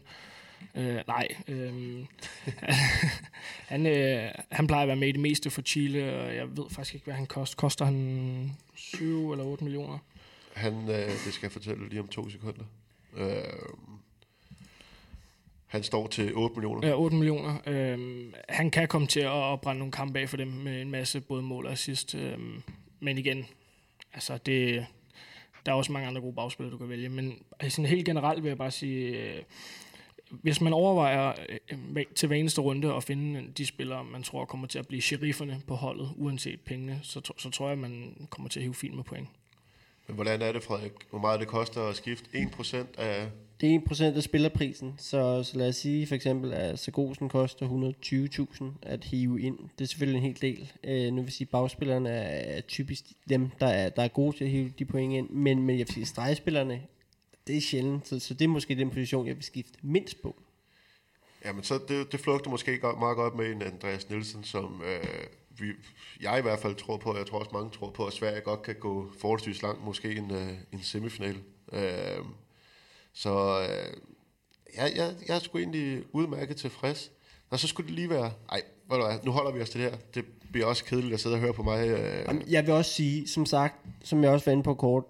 Uh, 0.75 1.01
nej, 1.09 1.29
uh, 1.49 2.05
han, 3.73 3.87
uh, 3.87 4.43
han 4.51 4.67
plejer 4.67 4.83
at 4.83 4.89
være 4.89 4.97
med 4.97 5.09
i 5.09 5.13
det 5.13 5.21
meste 5.21 5.51
for 5.51 5.63
Chile, 5.63 6.21
og 6.21 6.37
jeg 6.37 6.57
ved 6.57 6.65
faktisk 6.71 6.95
ikke, 6.95 7.05
hvad 7.05 7.15
han 7.15 7.27
koster. 7.27 7.57
Koster 7.57 7.85
han 7.85 8.53
7 8.75 9.33
eller 9.33 9.45
8 9.45 9.65
millioner? 9.65 9.99
Han, 10.55 10.75
uh, 10.75 10.89
det 10.89 11.33
skal 11.33 11.47
jeg 11.47 11.53
fortælle 11.53 11.89
lige 11.89 12.01
om 12.01 12.09
to 12.09 12.31
sekunder. 12.31 12.65
Uh, 13.13 13.23
han 15.69 15.83
står 15.83 16.07
til 16.07 16.35
8 16.35 16.55
millioner. 16.55 16.89
Ja, 16.89 16.95
8 16.95 17.17
millioner. 17.17 17.59
Øhm, 17.67 18.35
han 18.49 18.71
kan 18.71 18.89
komme 18.89 19.07
til 19.07 19.21
at 19.21 19.61
brænde 19.61 19.79
nogle 19.79 19.93
kampe 19.93 20.19
af 20.19 20.29
for 20.29 20.37
dem 20.37 20.49
med 20.49 20.83
en 20.83 20.91
masse 20.91 21.21
både 21.21 21.43
mål 21.43 21.67
og 21.67 21.73
assist. 21.73 22.15
Øhm, 22.15 22.63
men 23.01 23.19
igen, 23.19 23.47
altså 24.15 24.39
det, 24.47 24.87
der 25.67 25.73
er 25.73 25.77
også 25.77 25.93
mange 25.93 26.09
andre 26.09 26.21
gode 26.21 26.35
bagspillere, 26.35 26.73
du 26.73 26.79
kan 26.79 26.89
vælge. 26.89 27.09
Men 27.09 27.39
sådan 27.69 27.87
helt 27.87 28.07
generelt 28.07 28.43
vil 28.43 28.49
jeg 28.49 28.59
bare 28.59 28.71
sige, 28.71 29.09
øh, 29.09 29.43
hvis 30.31 30.61
man 30.61 30.73
overvejer 30.73 31.33
øh, 31.71 32.05
til 32.15 32.27
hver 32.27 32.37
eneste 32.37 32.61
runde 32.61 32.95
at 32.95 33.05
finde 33.05 33.53
de 33.59 33.67
spillere, 33.67 34.05
man 34.05 34.23
tror 34.23 34.45
kommer 34.45 34.67
til 34.67 34.79
at 34.79 34.89
blive 34.89 35.03
sherifferne 35.03 35.63
på 35.67 35.75
holdet, 35.75 36.11
uanset 36.17 36.61
pengene, 36.61 37.01
så, 37.03 37.33
så 37.39 37.51
tror 37.51 37.69
jeg, 37.69 37.79
man 37.79 38.27
kommer 38.31 38.49
til 38.49 38.61
at 38.61 38.65
hive 38.65 38.75
fint 38.75 38.95
med 38.95 39.05
point. 39.05 39.29
Men 40.07 40.15
hvordan 40.15 40.43
er 40.43 40.53
det, 40.53 40.63
Frederik? 40.63 40.93
Hvor 41.11 41.19
meget 41.19 41.41
det 41.41 41.49
koster 41.49 41.83
at 41.83 41.97
skifte 41.97 42.31
1% 42.35 42.77
af... 42.99 43.29
Det 43.61 43.75
er 43.75 43.81
1% 43.81 44.03
af 44.17 44.23
spillerprisen, 44.23 44.95
så, 44.99 45.43
så 45.43 45.59
lad 45.59 45.69
os 45.69 45.77
sige 45.77 46.07
for 46.07 46.15
eksempel, 46.15 46.53
at 46.53 46.79
Sagosen 46.79 47.29
koster 47.29 47.93
120.000 48.63 48.65
at 48.83 49.05
hive 49.05 49.41
ind. 49.41 49.59
Det 49.79 49.85
er 49.85 49.89
selvfølgelig 49.89 50.19
en 50.19 50.25
hel 50.25 50.41
del. 50.41 50.73
Øh, 50.85 51.13
nu 51.13 51.23
vil 51.23 51.33
sige, 51.33 51.45
at 51.45 51.51
bagspillerne 51.51 52.11
er 52.11 52.61
typisk 52.61 53.05
dem, 53.29 53.51
der 53.61 53.67
er, 53.67 53.89
der 53.89 54.03
er 54.03 54.09
gode 54.09 54.37
til 54.37 54.45
at 54.45 54.51
hive 54.51 54.73
de 54.79 54.85
point 54.85 55.13
ind, 55.13 55.31
men, 55.31 55.63
men 55.63 55.79
jeg 55.79 55.87
vil 55.87 55.95
sige, 55.95 56.07
stregspillerne, 56.07 56.83
det 57.47 57.57
er 57.57 57.61
sjældent, 57.61 58.09
så, 58.09 58.19
så 58.19 58.35
det 58.35 58.45
er 58.45 58.49
måske 58.49 58.75
den 58.75 58.91
position, 58.91 59.27
jeg 59.27 59.37
vil 59.37 59.45
skifte 59.45 59.79
mindst 59.83 60.23
på. 60.23 60.37
Jamen, 61.45 61.63
så 61.63 61.79
det, 61.89 62.13
det 62.13 62.21
flugter 62.21 62.51
måske 62.51 62.81
meget 62.99 63.17
godt 63.17 63.35
med 63.35 63.47
en 63.47 63.63
Andreas 63.63 64.11
Nielsen, 64.11 64.45
som 64.45 64.83
øh, 64.87 65.27
vi, 65.59 65.67
jeg 66.21 66.39
i 66.39 66.43
hvert 66.43 66.59
fald 66.59 66.75
tror 66.75 66.97
på, 66.97 67.11
og 67.11 67.19
jeg 67.19 67.27
tror 67.27 67.39
også 67.39 67.51
mange 67.53 67.71
tror 67.71 67.91
på, 67.91 68.07
at 68.07 68.13
Sverige 68.13 68.41
godt 68.41 68.63
kan 68.63 68.75
gå 68.75 69.13
forholdsvis 69.19 69.63
langt, 69.63 69.85
måske 69.85 70.17
en, 70.17 70.31
øh, 70.31 70.53
en 70.73 70.83
semifinal. 70.83 71.37
Øh, 71.73 72.25
så 73.23 73.59
uh, 73.61 74.01
ja, 74.77 74.83
jeg, 74.83 75.15
jeg 75.29 75.35
er 75.37 75.39
sgu 75.39 75.59
egentlig 75.59 76.03
udmærket 76.13 76.57
tilfreds. 76.57 77.11
Og 77.51 77.59
så 77.59 77.67
skulle 77.67 77.87
det 77.87 77.95
lige 77.95 78.11
være, 78.11 78.33
ej, 78.53 78.63
ved 78.91 78.99
du 78.99 79.05
hvad, 79.05 79.19
nu 79.23 79.31
holder 79.31 79.53
vi 79.53 79.63
os 79.63 79.71
til 79.71 79.81
det 79.81 79.91
her. 79.91 79.99
Det 80.15 80.25
bliver 80.53 80.67
også 80.67 80.85
kedeligt 80.85 81.15
at 81.15 81.21
sidde 81.21 81.35
og 81.35 81.41
høre 81.41 81.53
på 81.53 81.63
mig. 81.63 81.89
Øh, 81.89 82.25
Jamen, 82.29 82.43
jeg 82.49 82.67
vil 82.67 82.75
også 82.75 82.91
sige, 82.91 83.29
som 83.29 83.47
sagt, 83.47 83.75
som 84.05 84.23
jeg 84.23 84.31
også 84.31 84.45
var 84.45 84.53
inde 84.53 84.63
på 84.63 84.75
kort, 84.75 85.05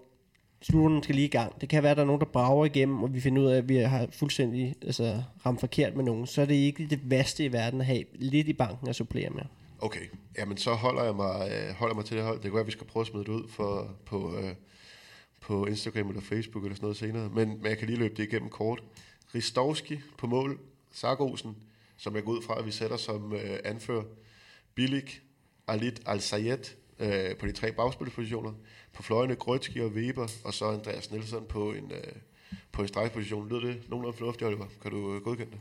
slutterne 0.61 1.03
skal 1.03 1.15
lige 1.15 1.25
i 1.25 1.31
gang. 1.31 1.61
Det 1.61 1.69
kan 1.69 1.83
være, 1.83 1.91
at 1.91 1.97
der 1.97 2.03
er 2.03 2.07
nogen, 2.07 2.19
der 2.21 2.25
brager 2.25 2.65
igennem, 2.65 3.03
og 3.03 3.13
vi 3.13 3.21
finder 3.21 3.41
ud 3.41 3.47
af, 3.47 3.57
at 3.57 3.69
vi 3.69 3.75
har 3.75 4.07
fuldstændig 4.11 4.75
altså, 4.81 5.23
ramt 5.45 5.59
forkert 5.59 5.95
med 5.95 6.03
nogen. 6.03 6.27
Så 6.27 6.41
er 6.41 6.45
det 6.45 6.55
ikke 6.55 6.87
det 6.89 6.99
værste 7.03 7.45
i 7.45 7.51
verden 7.51 7.79
at 7.79 7.85
have 7.85 8.03
lidt 8.13 8.47
i 8.47 8.53
banken 8.53 8.87
at 8.87 8.95
supplere 8.95 9.29
med. 9.29 9.43
Okay, 9.81 10.05
jamen 10.37 10.57
så 10.57 10.73
holder 10.73 11.03
jeg 11.03 11.15
mig, 11.15 11.51
øh, 11.51 11.75
holder 11.75 11.95
mig 11.95 12.05
til 12.05 12.17
det 12.17 12.25
hold. 12.25 12.35
Det 12.35 12.43
kan 12.43 12.53
være, 12.53 12.61
at 12.61 12.67
vi 12.67 12.71
skal 12.71 12.87
prøve 12.87 13.01
at 13.01 13.07
smide 13.07 13.23
det 13.23 13.31
ud 13.31 13.47
for, 13.49 13.91
på, 14.05 14.35
øh, 14.37 14.53
på 15.41 15.65
Instagram 15.65 16.09
eller 16.09 16.21
Facebook 16.21 16.63
eller 16.63 16.75
sådan 16.75 16.85
noget 16.85 16.97
senere. 16.97 17.29
Men, 17.29 17.47
men 17.47 17.65
jeg 17.65 17.77
kan 17.77 17.87
lige 17.87 17.99
løbe 17.99 18.15
det 18.15 18.23
igennem 18.23 18.49
kort. 18.49 18.83
Ristovski 19.35 19.99
på 20.17 20.27
mål. 20.27 20.59
Sargosen, 20.91 21.57
som 21.97 22.15
jeg 22.15 22.23
går 22.23 22.31
ud 22.31 22.41
fra, 22.41 22.59
at 22.59 22.65
vi 22.65 22.71
sætter 22.71 22.97
som 22.97 23.33
øh, 23.33 23.59
anfører. 23.63 24.03
Bilik, 24.75 25.21
Alit 25.67 26.01
Al-Sayed 26.05 26.75
øh, 26.99 27.35
på 27.35 27.45
de 27.45 27.51
tre 27.51 27.71
bagspilspositioner. 27.71 28.53
På 28.93 29.03
fløjene 29.03 29.35
Grøtski 29.35 29.79
og 29.79 29.87
Weber, 29.87 30.27
og 30.43 30.53
så 30.53 30.65
Andreas 30.65 31.11
Nielsen 31.11 31.45
på 31.49 31.71
en, 31.71 31.91
øh, 31.91 32.13
på 32.71 32.81
en 32.81 32.87
stregposition. 32.87 33.49
Lyder 33.49 33.61
det 33.61 33.89
nogenlunde 33.89 34.17
fornuftigt, 34.17 34.47
Oliver? 34.47 34.65
Kan 34.81 34.91
du 34.91 35.15
øh, 35.15 35.21
godkende 35.21 35.51
det? 35.51 35.59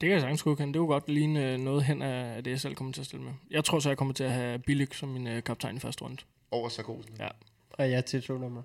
Det 0.00 0.06
kan 0.06 0.10
jeg 0.10 0.20
sagtens 0.20 0.42
godkende. 0.42 0.72
Det 0.72 0.78
kunne 0.78 0.88
godt 0.88 1.08
ligne 1.08 1.52
øh, 1.52 1.58
noget 1.58 1.84
hen 1.84 2.02
af 2.02 2.44
det, 2.44 2.50
jeg 2.50 2.60
selv 2.60 2.74
kommer 2.74 2.92
til 2.92 3.00
at 3.00 3.06
stille 3.06 3.24
med. 3.24 3.32
Jeg 3.50 3.64
tror 3.64 3.78
så, 3.78 3.88
jeg 3.90 3.98
kommer 3.98 4.14
til 4.14 4.24
at 4.24 4.32
have 4.32 4.58
Billig 4.58 4.88
som 4.92 5.08
min 5.08 5.26
øh, 5.26 5.42
kaptajn 5.42 5.76
i 5.76 5.80
første 5.80 6.04
runde. 6.04 6.16
Over 6.50 6.68
Sargosen? 6.68 7.14
Ja. 7.18 7.28
Og 7.70 7.90
jeg 7.90 8.04
tilslutter 8.04 8.48
mig. 8.48 8.62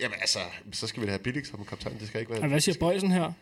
Jamen 0.00 0.18
altså, 0.20 0.38
så 0.72 0.86
skal 0.86 1.00
vi 1.00 1.06
da 1.06 1.12
have 1.12 1.22
Bilik 1.22 1.44
som 1.44 1.66
kaptajn. 1.66 1.98
Det 2.00 2.08
skal 2.08 2.20
ikke 2.20 2.32
være... 2.32 2.42
Og 2.42 2.48
hvad 2.48 2.60
siger 2.60 2.78
Bøjsen 2.80 3.10
her? 3.10 3.32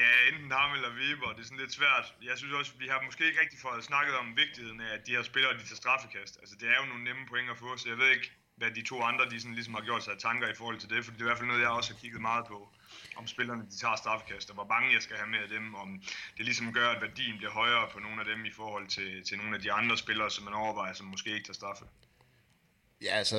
Ja, 0.00 0.10
enten 0.28 0.50
ham 0.50 0.70
eller 0.76 0.90
Weber, 0.98 1.32
det 1.34 1.42
er 1.42 1.48
sådan 1.50 1.58
lidt 1.64 1.74
svært. 1.80 2.06
Jeg 2.28 2.38
synes 2.38 2.52
også, 2.60 2.72
vi 2.78 2.86
har 2.92 3.02
måske 3.08 3.26
ikke 3.26 3.40
rigtig 3.40 3.58
fået 3.58 3.84
snakket 3.84 4.14
om 4.22 4.36
vigtigheden 4.36 4.80
af, 4.80 4.90
at 4.96 5.06
de 5.06 5.12
her 5.16 5.22
spillere, 5.22 5.52
de 5.52 5.64
tager 5.68 5.82
straffekast. 5.84 6.34
Altså, 6.40 6.54
det 6.60 6.68
er 6.68 6.76
jo 6.80 6.86
nogle 6.90 7.04
nemme 7.04 7.22
point 7.28 7.50
at 7.50 7.58
få, 7.58 7.76
så 7.76 7.88
jeg 7.88 7.98
ved 7.98 8.10
ikke, 8.16 8.30
hvad 8.56 8.70
de 8.70 8.82
to 8.82 9.02
andre, 9.02 9.30
de 9.30 9.40
sådan 9.40 9.54
ligesom 9.54 9.74
har 9.74 9.84
gjort 9.88 10.04
sig 10.04 10.12
af 10.12 10.18
tanker 10.18 10.48
i 10.48 10.54
forhold 10.54 10.78
til 10.80 10.90
det, 10.90 11.04
for 11.04 11.12
det 11.12 11.20
er 11.20 11.24
i 11.24 11.28
hvert 11.28 11.38
fald 11.38 11.48
noget, 11.48 11.60
jeg 11.60 11.70
også 11.70 11.92
har 11.92 12.00
kigget 12.00 12.20
meget 12.20 12.46
på, 12.46 12.58
om 13.16 13.26
spillerne, 13.26 13.62
de 13.70 13.76
tager 13.76 13.96
straffekast, 13.96 14.50
og 14.50 14.54
hvor 14.54 14.68
mange 14.74 14.94
jeg 14.94 15.02
skal 15.02 15.16
have 15.16 15.30
med 15.34 15.38
af 15.38 15.48
dem, 15.48 15.74
om 15.74 16.02
det 16.36 16.44
ligesom 16.44 16.72
gør, 16.72 16.88
at 16.90 17.02
værdien 17.02 17.36
bliver 17.36 17.52
højere 17.60 17.88
på 17.92 17.98
nogle 17.98 18.20
af 18.20 18.26
dem 18.32 18.44
i 18.44 18.52
forhold 18.60 18.86
til, 18.88 19.24
til 19.28 19.38
nogle 19.38 19.56
af 19.56 19.62
de 19.62 19.72
andre 19.72 19.98
spillere, 19.98 20.30
som 20.30 20.44
man 20.44 20.54
overvejer, 20.54 20.92
som 20.92 21.06
måske 21.06 21.30
ikke 21.30 21.46
tager 21.46 21.60
straffe. 21.62 21.84
Ja, 23.02 23.12
altså, 23.22 23.36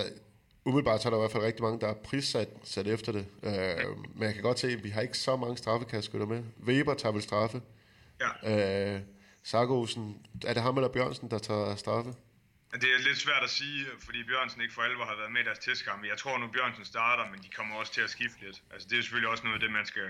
umiddelbart 0.66 1.02
så 1.02 1.08
er 1.08 1.10
der 1.10 1.18
i 1.18 1.22
hvert 1.22 1.32
fald 1.32 1.44
rigtig 1.44 1.64
mange, 1.64 1.80
der 1.80 1.88
er 1.88 1.94
prissat 1.94 2.50
sat 2.64 2.88
efter 2.88 3.12
det. 3.12 3.26
Øh, 3.44 3.98
men 4.16 4.24
jeg 4.24 4.34
kan 4.34 4.44
godt 4.44 4.60
se, 4.60 4.68
at 4.68 4.84
vi 4.84 4.90
har 4.90 5.02
ikke 5.02 5.18
så 5.18 5.36
mange 5.36 5.58
straffekastskytter 5.58 6.28
med. 6.28 6.44
Weber 6.66 6.94
tager 6.94 7.14
vel 7.14 7.22
straffe. 7.22 7.62
Ja. 8.22 8.96
Øh, 8.96 9.02
Sargosen, 9.44 10.26
er 10.46 10.54
det 10.54 10.64
ham 10.64 10.78
eller 10.78 10.90
Bjørnsen, 10.90 11.32
der 11.32 11.40
tager 11.40 11.76
straffe? 11.76 12.14
Det 12.74 12.84
er 12.84 13.00
lidt 13.08 13.18
svært 13.18 13.44
at 13.44 13.50
sige, 13.50 13.86
fordi 14.06 14.24
Bjørnsen 14.24 14.62
ikke 14.62 14.74
for 14.74 14.82
alvor 14.82 15.06
har 15.06 15.16
været 15.16 15.32
med 15.32 15.42
i 15.42 15.44
deres 15.44 15.60
testkampe. 15.60 16.08
Jeg 16.08 16.18
tror 16.18 16.38
nu, 16.38 16.48
Bjørnsen 16.48 16.86
starter, 16.86 17.32
men 17.32 17.40
de 17.44 17.50
kommer 17.50 17.76
også 17.76 17.94
til 17.94 18.02
at 18.02 18.10
skifte 18.10 18.46
lidt. 18.46 18.62
Altså, 18.74 18.88
det 18.90 18.98
er 18.98 19.02
selvfølgelig 19.02 19.30
også 19.30 19.44
noget 19.44 19.56
af 19.56 19.60
det, 19.60 19.72
man 19.72 19.86
skal 19.86 20.10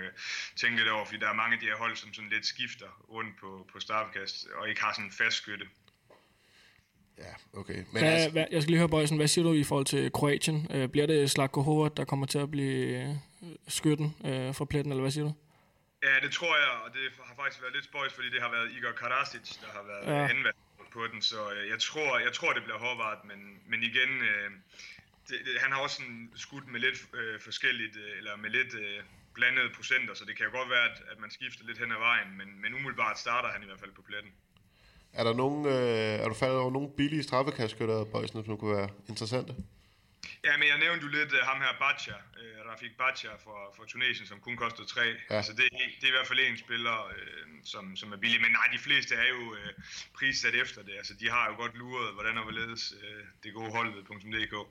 tænke 0.55 0.77
lidt 0.77 0.89
over, 0.89 1.05
fordi 1.05 1.19
der 1.19 1.29
er 1.29 1.33
mange 1.33 1.53
af 1.53 1.59
de 1.59 1.65
her 1.65 1.75
hold, 1.75 1.95
som 1.95 2.13
sådan 2.13 2.29
lidt 2.29 2.45
skifter 2.45 2.89
rundt 3.09 3.39
på, 3.41 3.67
på 3.71 3.79
straffekast, 3.79 4.47
og 4.55 4.69
ikke 4.69 4.81
har 4.81 4.93
sådan 4.93 5.05
en 5.05 5.11
fast 5.11 5.37
skytte. 5.37 5.65
Ja, 7.19 7.59
okay. 7.59 7.75
Men 7.75 7.85
Hvad, 7.91 8.01
altså, 8.13 8.29
hvad, 8.31 8.45
jeg 8.51 8.61
skal 8.61 8.71
lige 8.71 8.79
høre, 8.79 8.89
Bøjsen, 8.89 9.17
hvad 9.17 9.27
siger 9.27 9.45
du 9.45 9.53
i 9.53 9.63
forhold 9.63 9.85
til 9.85 10.11
Kroatien? 10.11 10.67
Øh, 10.73 10.89
bliver 10.89 11.07
det 11.07 11.31
Slatko 11.31 11.61
Howard, 11.61 11.95
der 11.95 12.05
kommer 12.05 12.25
til 12.25 12.39
at 12.39 12.51
blive 12.51 13.01
øh, 13.01 13.15
skytten 13.67 14.15
øh, 14.25 14.53
for 14.53 14.65
pletten, 14.65 14.91
eller 14.91 15.01
hvad 15.01 15.11
siger 15.11 15.25
du? 15.29 15.33
Ja, 16.03 16.15
det 16.25 16.31
tror 16.37 16.53
jeg, 16.63 16.69
og 16.85 16.89
det 16.95 17.03
har 17.29 17.35
faktisk 17.41 17.61
været 17.63 17.73
lidt 17.77 17.85
spøjs, 17.85 18.13
fordi 18.13 18.29
det 18.29 18.41
har 18.41 18.51
været 18.51 18.67
Igor 18.77 18.91
Karasic, 19.01 19.45
der 19.63 19.69
har 19.77 19.83
været 19.91 20.03
Ja. 20.15 20.27
anvalgt 20.33 20.57
på 20.93 21.07
den, 21.11 21.21
så 21.21 21.39
øh, 21.53 21.69
jeg 21.69 21.79
tror, 21.79 22.19
jeg 22.19 22.33
tror 22.33 22.53
det 22.53 22.63
bliver 22.63 22.79
Horvath, 22.85 23.21
men, 23.31 23.39
men 23.71 23.79
igen, 23.89 24.11
øh, 24.29 24.49
det, 25.29 25.37
det, 25.45 25.53
han 25.63 25.71
har 25.71 25.79
også 25.85 25.95
sådan 25.95 26.31
skudt 26.35 26.67
med 26.73 26.79
lidt 26.79 26.97
øh, 27.19 27.39
forskelligt, 27.47 27.95
øh, 28.05 28.17
eller 28.19 28.33
med 28.43 28.49
lidt 28.49 28.73
øh, 28.83 28.99
blandede 29.33 29.69
procenter, 29.77 30.13
så 30.13 30.23
det 30.25 30.33
kan 30.37 30.45
jo 30.45 30.51
godt 30.59 30.69
være, 30.69 30.85
at, 30.91 30.97
at 31.11 31.17
man 31.23 31.31
skifter 31.37 31.63
lidt 31.65 31.79
hen 31.83 31.91
ad 31.91 32.01
vejen, 32.09 32.29
men, 32.39 32.47
men 32.61 32.73
umiddelbart 32.77 33.19
starter 33.19 33.49
han 33.53 33.61
i 33.63 33.65
hvert 33.65 33.79
fald 33.79 33.91
på 33.91 34.01
pletten. 34.09 34.31
Er, 35.13 35.23
der 35.23 35.33
nogen, 35.33 35.65
øh, 35.65 36.23
er 36.23 36.27
du 36.27 36.33
faldet 36.33 36.57
over 36.57 36.71
nogle 36.71 36.89
billige 36.97 37.23
straffekastskytter, 37.23 38.03
Bøjsen, 38.03 38.45
som 38.45 38.57
kunne 38.57 38.75
være 38.77 38.89
interessante? 39.09 39.55
Ja, 40.43 40.57
men 40.57 40.67
jeg 40.67 40.77
nævnte 40.79 41.05
jo 41.05 41.11
lidt 41.11 41.33
uh, 41.33 41.39
ham 41.39 41.61
her 41.61 41.73
Bacha, 41.79 42.15
uh, 42.41 42.59
Rafik 42.69 42.97
Bacha 42.97 43.31
fra, 43.43 43.57
fra 43.75 43.85
Tunesien, 43.87 44.27
som 44.27 44.39
kun 44.39 44.55
koster 44.55 44.85
3. 44.85 45.01
Ja. 45.01 45.35
Altså 45.35 45.53
det, 45.53 45.65
det 45.99 46.03
er 46.03 46.07
i 46.13 46.17
hvert 46.17 46.27
fald 46.27 46.39
en 46.39 46.57
spiller, 46.57 46.97
uh, 47.05 47.47
som, 47.63 47.95
som 47.95 48.13
er 48.13 48.17
billig. 48.17 48.41
Men 48.41 48.51
nej, 48.51 48.67
de 48.73 48.79
fleste 48.79 49.15
er 49.15 49.27
jo 49.35 49.41
uh, 49.51 49.71
prissat 50.17 50.55
efter 50.55 50.83
det. 50.83 50.93
Altså 50.97 51.13
de 51.13 51.29
har 51.29 51.49
jo 51.49 51.55
godt 51.55 51.75
luret, 51.77 52.13
hvordan 52.13 52.37
og 52.37 52.43
hvorledes 52.43 52.93
uh, 52.93 53.23
det 53.43 53.53
gode 53.53 53.71
hold 53.71 53.89
ved 53.95 54.03
.dk. 54.03 54.53
Uh, 54.53 54.67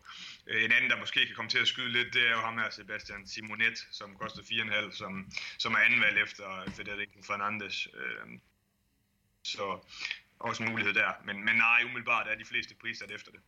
en 0.64 0.72
anden, 0.72 0.90
der 0.90 0.98
måske 0.98 1.26
kan 1.26 1.36
komme 1.36 1.50
til 1.50 1.58
at 1.58 1.68
skyde 1.68 1.92
lidt, 1.92 2.14
det 2.14 2.22
er 2.26 2.30
jo 2.30 2.40
ham 2.40 2.58
her 2.58 2.70
Sebastian 2.70 3.26
Simonet, 3.26 3.78
som 3.90 4.16
koster 4.16 4.42
4,5, 4.42 4.96
som, 4.96 5.30
som 5.58 5.72
er 5.72 5.78
anvalgt 5.78 6.18
efter 6.18 6.46
Federico 6.76 7.22
Fernandes. 7.22 7.88
Uh, 7.94 8.30
så 9.42 9.78
også 10.40 10.62
en 10.62 10.70
mulighed 10.70 10.94
der. 10.94 11.10
Men, 11.26 11.36
men 11.44 11.56
nej, 11.56 11.80
umiddelbart 11.84 12.26
er 12.26 12.36
de 12.38 12.44
fleste 12.44 12.74
prissat 12.80 13.10
efter 13.10 13.30
det. 13.30 13.40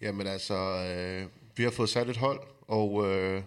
Jamen 0.00 0.26
altså, 0.26 0.54
øh, 0.54 1.28
vi 1.56 1.62
har 1.62 1.70
fået 1.70 1.88
sat 1.88 2.08
et 2.08 2.16
hold, 2.16 2.40
og 2.62 3.06
øh, 3.06 3.42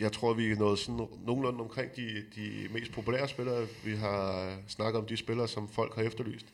jeg 0.00 0.12
tror, 0.12 0.34
vi 0.34 0.50
er 0.50 0.56
nået 0.56 0.78
sådan 0.78 1.08
nogenlunde 1.26 1.60
omkring 1.60 1.96
de, 1.96 2.24
de 2.34 2.68
mest 2.70 2.92
populære 2.92 3.28
spillere. 3.28 3.66
Vi 3.84 3.96
har 3.96 4.56
snakket 4.68 5.00
om 5.00 5.06
de 5.06 5.16
spillere, 5.16 5.48
som 5.48 5.68
folk 5.68 5.94
har 5.94 6.02
efterlyst. 6.02 6.46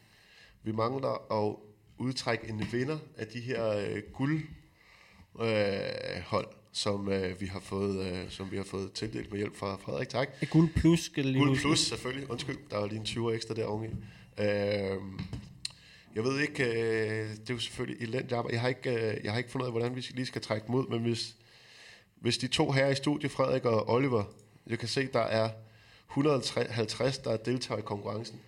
Vi 0.63 0.73
mangler 0.73 1.33
at 1.33 1.57
udtrække 1.99 2.49
en 2.49 2.69
vinder 2.73 2.99
af 3.17 3.27
de 3.27 3.41
her 3.41 3.69
øh, 3.69 4.03
guld 4.13 4.43
øh, 5.41 6.23
hold, 6.27 6.49
som 6.73 7.09
øh, 7.13 7.41
vi 7.41 7.47
har 7.47 7.61
fået, 7.61 8.07
øh, 8.07 8.31
som 8.31 8.51
vi 8.51 8.57
har 8.57 8.65
fået 8.65 8.93
tildelt 8.93 9.31
med 9.31 9.39
hjælp 9.39 9.57
fra 9.57 9.77
Frederik. 9.77 10.09
Tak. 10.09 10.29
Et 10.43 10.51
guld 10.51 10.69
plus 10.77 11.01
skal 11.01 11.25
lige 11.25 11.45
Guld 11.45 11.61
plus, 11.61 11.79
selvfølgelig. 11.79 12.31
Undskyld, 12.31 12.59
der 12.71 12.79
var 12.79 12.87
lige 12.87 12.99
en 12.99 13.05
20 13.05 13.35
ekstra 13.35 13.55
der 13.55 13.65
oveni. 13.65 13.95
Øh, 14.39 14.97
jeg 16.15 16.25
ved 16.25 16.41
ikke, 16.41 16.65
øh, 16.65 17.31
det 17.31 17.51
er 17.51 17.55
jo 17.55 17.59
selvfølgelig 17.59 18.03
elendigt 18.03 18.33
arbejde. 18.33 18.55
Jeg 18.55 18.61
har 18.61 18.69
ikke, 18.69 18.91
øh, 18.91 19.25
jeg 19.25 19.33
har 19.33 19.39
ikke 19.39 19.51
fundet 19.51 19.65
ud 19.65 19.69
af, 19.69 19.73
hvordan 19.73 19.97
vi 19.97 20.01
lige 20.11 20.27
skal 20.27 20.43
trække 20.43 20.67
dem 20.67 20.75
ud, 20.75 20.87
men 20.87 21.01
hvis, 21.01 21.37
hvis 22.21 22.39
de 22.39 22.49
to 22.49 22.71
her 22.71 22.87
i 22.87 22.95
studiet, 22.95 23.33
Frederik 23.33 23.65
og 23.65 23.89
Oliver, 23.89 24.25
jeg 24.67 24.79
kan 24.79 24.89
se, 24.89 25.07
der 25.07 25.21
er 25.21 25.51
150, 26.09 27.19
der 27.19 27.37
deltager 27.37 27.79
i 27.79 27.83
konkurrencen. 27.83 28.41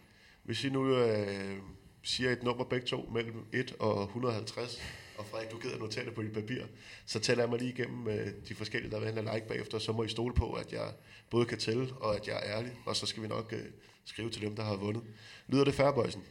Hvis 0.42 0.64
I 0.64 0.68
nu 0.68 0.96
øh, 0.96 1.56
siger 2.02 2.30
et 2.30 2.42
nummer 2.42 2.64
begge 2.64 2.86
to 2.86 3.08
mellem 3.12 3.46
1 3.52 3.74
og 3.78 4.02
150, 4.02 4.80
og 5.18 5.26
Frederik, 5.26 5.50
du 5.50 5.58
gider 5.58 5.78
notere 5.78 6.04
det 6.04 6.14
på 6.14 6.22
dit 6.22 6.32
papir, 6.32 6.64
så 7.06 7.20
tæller 7.20 7.44
jeg 7.44 7.50
mig 7.50 7.58
lige 7.58 7.72
igennem 7.72 8.08
øh, 8.08 8.26
de 8.48 8.54
forskellige, 8.54 8.90
der 8.90 9.00
vil 9.00 9.12
have 9.12 9.34
like 9.34 9.48
bagefter, 9.48 9.78
så 9.78 9.92
må 9.92 10.02
I 10.02 10.08
stole 10.08 10.34
på, 10.34 10.52
at 10.52 10.72
jeg 10.72 10.92
både 11.30 11.46
kan 11.46 11.58
tælle, 11.58 11.94
og 12.00 12.16
at 12.16 12.28
jeg 12.28 12.36
er 12.36 12.56
ærlig, 12.56 12.72
og 12.86 12.96
så 12.96 13.06
skal 13.06 13.22
vi 13.22 13.28
nok 13.28 13.52
øh, 13.52 13.64
skrive 14.04 14.30
til 14.30 14.42
dem, 14.42 14.56
der 14.56 14.64
har 14.64 14.76
vundet. 14.76 15.02
Lyder 15.48 15.64
det 15.64 15.74
fair, 15.74 15.90
Bøjsen? 15.90 16.24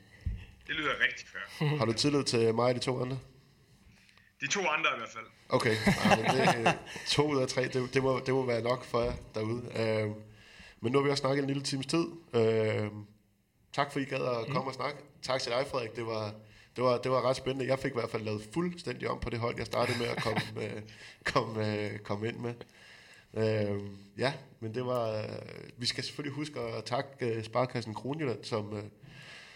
Det 0.67 0.75
lyder 0.75 0.91
rigtig 1.03 1.27
fair. 1.27 1.67
Har 1.79 1.85
du 1.85 1.93
tillid 1.93 2.23
til 2.23 2.55
mig 2.55 2.65
og 2.65 2.75
de 2.75 2.79
to 2.79 3.01
andre? 3.01 3.19
De 4.41 4.47
to 4.47 4.59
andre 4.67 4.89
i 4.95 4.97
hvert 4.97 5.09
fald. 5.09 5.25
Okay, 5.49 5.75
ja, 6.05 6.15
men 6.15 6.25
det, 6.25 6.67
øh, 6.67 6.73
to 7.07 7.31
ud 7.31 7.41
af 7.41 7.47
tre, 7.47 7.67
det, 7.67 7.93
det, 7.93 8.03
må, 8.03 8.19
det 8.25 8.33
må 8.33 8.45
være 8.45 8.61
nok 8.61 8.85
for 8.85 9.01
jer 9.01 9.13
derude. 9.35 9.61
Øh, 9.75 10.09
men 10.81 10.91
nu 10.91 10.97
har 10.99 11.03
vi 11.03 11.11
også 11.11 11.21
snakket 11.21 11.41
en 11.41 11.47
lille 11.47 11.63
times 11.63 11.85
tid. 11.85 12.05
Øh, 12.33 12.87
tak 13.73 13.93
for, 13.93 13.99
I 13.99 14.03
gad 14.03 14.25
at 14.25 14.47
komme 14.47 14.69
og 14.69 14.73
snakke. 14.73 14.99
Tak 15.21 15.41
til 15.41 15.51
dig, 15.51 15.65
Frederik. 15.67 15.95
Det 15.95 16.05
var, 16.05 16.33
det, 16.75 16.83
var, 16.83 16.97
det 16.97 17.11
var 17.11 17.29
ret 17.29 17.35
spændende. 17.35 17.67
Jeg 17.67 17.79
fik 17.79 17.91
i 17.91 17.93
hvert 17.93 18.09
fald 18.09 18.23
lavet 18.23 18.47
fuldstændig 18.53 19.09
om 19.09 19.19
på 19.19 19.29
det 19.29 19.39
hold, 19.39 19.57
jeg 19.57 19.65
startede 19.65 19.97
med 19.97 20.07
at 20.07 20.23
komme, 20.23 20.41
øh, 20.63 20.81
komme, 21.23 21.83
øh, 21.83 21.99
komme 21.99 22.27
ind 22.27 22.37
med. 22.37 22.53
Øh, 23.33 23.81
ja, 24.17 24.33
men 24.59 24.73
det 24.73 24.85
var... 24.85 25.17
Øh, 25.17 25.69
vi 25.77 25.85
skal 25.85 26.03
selvfølgelig 26.03 26.35
huske 26.35 26.59
at 26.59 26.83
takke 26.83 27.25
øh, 27.25 27.43
Sparkassen 27.43 27.93
Kronjylland, 27.93 28.43
som... 28.43 28.77
Øh, 28.77 28.83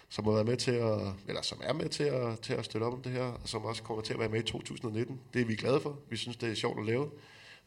som 0.09 0.25
har 0.25 0.31
været 0.31 0.45
med 0.45 0.57
til 0.57 0.71
at, 0.71 0.99
eller 1.27 1.41
som 1.41 1.61
er 1.63 1.73
med 1.73 1.89
til 1.89 2.03
at, 2.03 2.39
til 2.39 2.53
at 2.53 2.65
støtte 2.65 2.85
op 2.85 2.93
om 2.93 3.01
det 3.01 3.11
her, 3.11 3.23
og 3.23 3.49
som 3.49 3.65
også 3.65 3.83
kommer 3.83 4.03
til 4.03 4.13
at 4.13 4.19
være 4.19 4.29
med 4.29 4.39
i 4.39 4.43
2019. 4.43 5.21
Det 5.33 5.41
er 5.41 5.45
vi 5.45 5.55
glade 5.55 5.79
for. 5.79 5.99
Vi 6.09 6.17
synes, 6.17 6.37
det 6.37 6.51
er 6.51 6.55
sjovt 6.55 6.79
at 6.79 6.85
lave. 6.85 7.11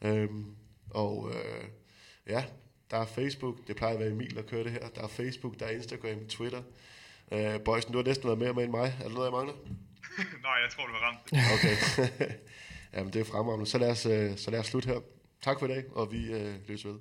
Øhm, 0.01 0.45
og 0.89 1.29
øh, 1.29 1.63
ja, 2.27 2.43
der 2.91 2.97
er 2.97 3.05
Facebook. 3.05 3.67
Det 3.67 3.75
plejer 3.75 3.93
at 3.93 3.99
være 3.99 4.09
Emil, 4.09 4.35
der 4.35 4.41
kører 4.41 4.63
det 4.63 4.71
her. 4.71 4.89
Der 4.95 5.01
er 5.01 5.07
Facebook, 5.07 5.59
der 5.59 5.65
er 5.65 5.69
Instagram, 5.69 6.25
Twitter. 6.29 6.61
Øh, 7.31 7.59
Boysen, 7.65 7.91
du 7.91 7.97
har 7.97 8.05
næsten 8.05 8.27
været 8.27 8.39
mere 8.39 8.53
med 8.53 8.63
end 8.63 8.71
mig. 8.71 8.93
Er 8.99 9.03
der 9.07 9.13
noget, 9.13 9.25
jeg 9.25 9.31
mangler? 9.33 9.53
Nej, 10.47 10.57
jeg 10.63 10.69
tror, 10.71 10.85
du 10.85 10.93
har 10.93 10.99
ramt 11.07 11.19
det. 11.29 11.39
Okay. 11.55 12.33
Jamen, 12.93 13.13
det 13.13 13.19
er 13.19 13.25
fremragende. 13.25 13.65
Så 13.65 13.77
lad 13.77 13.91
os, 13.91 14.05
øh, 14.05 14.37
så 14.37 14.51
lad 14.51 14.59
os 14.59 14.65
slutte 14.65 14.87
her. 14.87 14.99
Tak 15.41 15.59
for 15.59 15.65
i 15.65 15.69
dag, 15.69 15.83
og 15.91 16.11
vi 16.11 16.31
øh, 16.33 16.55
løs 16.67 16.85
ved. 16.85 16.95